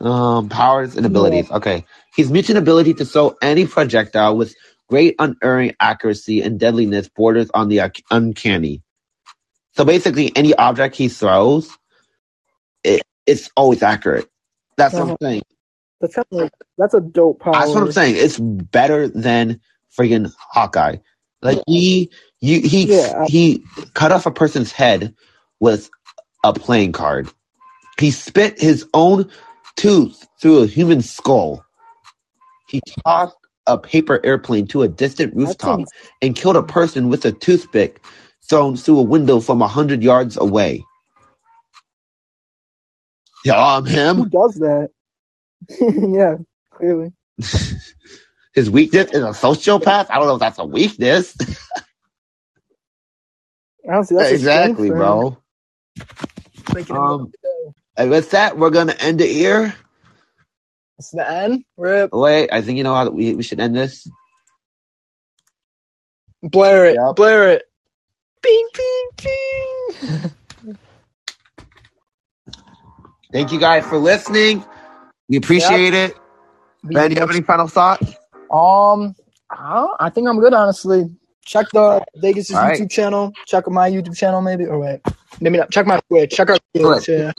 Um, 0.00 0.50
powers 0.50 0.96
and 0.96 1.06
abilities. 1.06 1.50
Okay. 1.50 1.86
His 2.16 2.30
mutant 2.32 2.58
ability 2.58 2.94
to 2.96 3.06
throw 3.06 3.36
any 3.42 3.66
projectile 3.66 4.36
with 4.36 4.54
great 4.88 5.16
unerring 5.18 5.74
accuracy 5.80 6.42
and 6.42 6.60
deadliness 6.60 7.10
borders 7.10 7.50
on 7.54 7.70
the 7.70 7.80
uncanny. 8.12 8.83
So 9.76 9.84
basically, 9.84 10.36
any 10.36 10.54
object 10.54 10.96
he 10.96 11.08
throws, 11.08 11.76
it, 12.84 13.02
it's 13.26 13.50
always 13.56 13.82
accurate. 13.82 14.28
That's 14.76 14.98
what 14.98 15.08
I'm 15.10 15.12
Uh-huh. 15.12 15.16
saying. 15.22 15.42
That's 16.00 16.14
kind 16.16 16.26
of 16.32 16.38
like 16.38 16.52
that's 16.78 16.94
a 16.94 17.00
dope 17.02 17.40
power. 17.40 17.60
That's 17.60 17.74
what 17.74 17.82
I'm 17.82 17.92
saying. 17.92 18.16
It's 18.18 18.38
better 18.38 19.08
than 19.08 19.60
friggin' 19.98 20.32
Hawkeye. 20.38 20.98
Like 21.42 21.62
he, 21.66 22.10
you, 22.40 22.60
he, 22.62 22.94
Yeah. 22.94 23.26
he 23.26 23.64
cut 23.94 24.12
off 24.12 24.26
a 24.26 24.32
person's 24.32 24.72
head 24.72 25.14
with 25.60 25.90
a 26.44 26.52
playing 26.54 26.92
card. 26.92 27.28
He 27.98 28.10
spit 28.12 28.60
his 28.60 28.88
own 28.94 29.30
tooth 29.76 30.26
through 30.40 30.64
a 30.64 30.66
human 30.68 31.02
skull. 31.02 31.64
He 32.66 32.82
tossed 33.06 33.36
a 33.66 33.78
paper 33.78 34.20
airplane 34.24 34.66
to 34.68 34.82
a 34.82 34.88
distant 34.88 35.34
rooftop 35.36 35.84
and 36.22 36.36
killed 36.36 36.56
a 36.56 36.62
person 36.64 37.08
with 37.10 37.24
a 37.26 37.32
toothpick 37.32 38.02
thrown 38.48 38.76
through 38.76 38.98
a 38.98 39.02
window 39.02 39.40
from 39.40 39.62
a 39.62 39.68
hundred 39.68 40.02
yards 40.02 40.36
away. 40.36 40.84
Yeah, 43.44 43.62
I'm 43.62 43.84
him. 43.84 44.16
Who 44.16 44.28
does 44.28 44.54
that? 44.56 44.90
yeah, 45.80 46.36
clearly. 46.70 47.12
His 48.54 48.70
weakness 48.70 49.10
is 49.10 49.22
a 49.22 49.28
sociopath. 49.28 50.06
I 50.10 50.18
don't 50.18 50.26
know 50.28 50.34
if 50.34 50.40
that's 50.40 50.58
a 50.58 50.64
weakness. 50.64 51.36
Honestly, 53.88 54.16
that's 54.16 54.32
a 54.32 54.38
strength 54.38 54.78
exactly, 54.78 54.88
for 54.88 54.96
bro. 54.96 55.36
Um. 56.90 57.32
And 57.96 58.10
with 58.10 58.30
that, 58.30 58.58
we're 58.58 58.70
gonna 58.70 58.96
end 58.98 59.20
it 59.20 59.30
here. 59.30 59.74
It's 60.98 61.10
the 61.10 61.28
end. 61.28 61.64
Rip. 61.76 62.12
Wait, 62.12 62.50
I 62.52 62.62
think 62.62 62.78
you 62.78 62.84
know 62.84 62.94
how 62.94 63.08
we, 63.10 63.34
we 63.34 63.42
should 63.42 63.60
end 63.60 63.76
this. 63.76 64.08
Blare 66.42 66.86
it. 66.86 66.94
Yep. 66.94 67.16
Blare 67.16 67.50
it. 67.50 67.62
Bing, 68.44 68.68
bing, 68.74 69.08
bing. 69.22 70.76
Thank 73.32 73.52
you 73.52 73.58
guys 73.58 73.84
for 73.86 73.96
listening. 73.98 74.64
We 75.28 75.38
appreciate 75.38 75.94
it. 75.94 76.14
Ben, 76.84 77.08
do 77.08 77.14
you 77.14 77.20
have 77.20 77.30
any 77.30 77.40
final 77.40 77.66
thoughts? 77.66 78.14
Um, 78.52 79.14
I, 79.50 79.88
I 79.98 80.10
think 80.10 80.28
I'm 80.28 80.38
good, 80.38 80.52
honestly. 80.52 81.10
Check 81.44 81.66
the 81.72 82.04
Vegas' 82.16 82.52
All 82.52 82.60
right. 82.60 82.78
YouTube 82.78 82.90
channel. 82.90 83.32
Check 83.46 83.66
my 83.68 83.90
YouTube 83.90 84.16
channel, 84.16 84.42
maybe. 84.42 84.66
Or 84.66 84.78
wait, 84.78 85.00
maybe 85.40 85.56
not. 85.58 85.70
Check 85.70 85.86
my 85.86 86.00
Twitch. 86.08 86.32
Check 86.32 86.50
our 86.50 86.58
Twitch. 86.74 87.06
Twitch. 87.06 87.08
Yeah. 87.08 87.32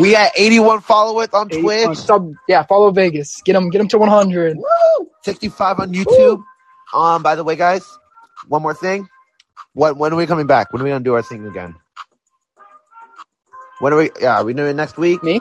We 0.00 0.16
at 0.16 0.32
81 0.36 0.80
followers 0.80 1.28
on 1.32 1.48
Uh, 1.52 1.60
Twitch, 1.60 1.98
sub, 1.98 2.32
yeah, 2.48 2.62
follow 2.64 2.90
Vegas. 2.90 3.40
Get 3.44 3.52
them, 3.52 3.70
get 3.70 3.78
them 3.78 3.88
to 3.88 3.98
100. 3.98 4.56
65 5.22 5.80
on 5.80 5.92
YouTube. 5.92 6.42
Um, 6.92 7.22
by 7.22 7.34
the 7.34 7.44
way, 7.44 7.54
guys, 7.56 7.84
one 8.48 8.62
more 8.62 8.74
thing. 8.74 9.08
What 9.74 9.96
when 9.96 10.12
are 10.12 10.16
we 10.16 10.26
coming 10.26 10.46
back? 10.46 10.72
When 10.72 10.80
are 10.80 10.84
we 10.84 10.90
gonna 10.90 11.04
do 11.04 11.14
our 11.14 11.22
thing 11.22 11.46
again? 11.46 11.74
When 13.80 13.92
are 13.92 13.96
we? 13.96 14.10
Yeah, 14.20 14.38
are 14.40 14.44
we 14.44 14.54
doing 14.54 14.70
it 14.70 14.74
next 14.76 14.96
week? 14.96 15.22
Me? 15.22 15.40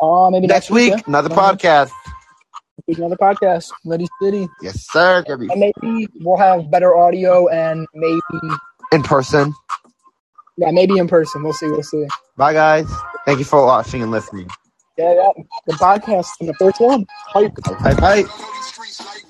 Uh, 0.00 0.28
maybe 0.30 0.46
Next 0.46 0.70
week, 0.70 0.90
yeah. 0.90 1.00
another 1.06 1.32
Uh-huh. 1.32 1.54
podcast. 1.54 1.90
Week, 2.86 2.98
Another 2.98 3.16
podcast. 3.16 3.70
Ready 3.86 4.06
City. 4.20 4.46
Yes, 4.60 4.86
sir. 4.90 5.24
And 5.26 5.48
maybe 5.56 6.06
we'll 6.20 6.36
have 6.36 6.70
better 6.70 6.94
audio 6.94 7.48
and 7.48 7.86
maybe, 7.94 8.20
In 8.92 9.02
person. 9.02 9.54
yeah, 10.58 10.70
maybe 10.72 10.98
in 10.98 11.08
person. 11.08 11.42
We'll 11.42 11.54
see. 11.54 11.66
We'll 11.68 11.82
see. 11.82 12.06
Bye, 12.36 12.52
guys. 12.52 12.86
Thank 13.24 13.38
you 13.38 13.44
for 13.46 13.64
watching 13.64 14.02
and 14.02 14.10
listening. 14.10 14.48
Yeah, 14.98 15.14
yeah. 15.14 15.42
The 15.66 15.72
podcast 15.74 16.28
and 16.40 16.48
the 16.50 16.54
first 16.54 16.78
one. 16.80 17.06
Hype. 17.28 17.56
Streets 18.62 19.00
like 19.00 19.25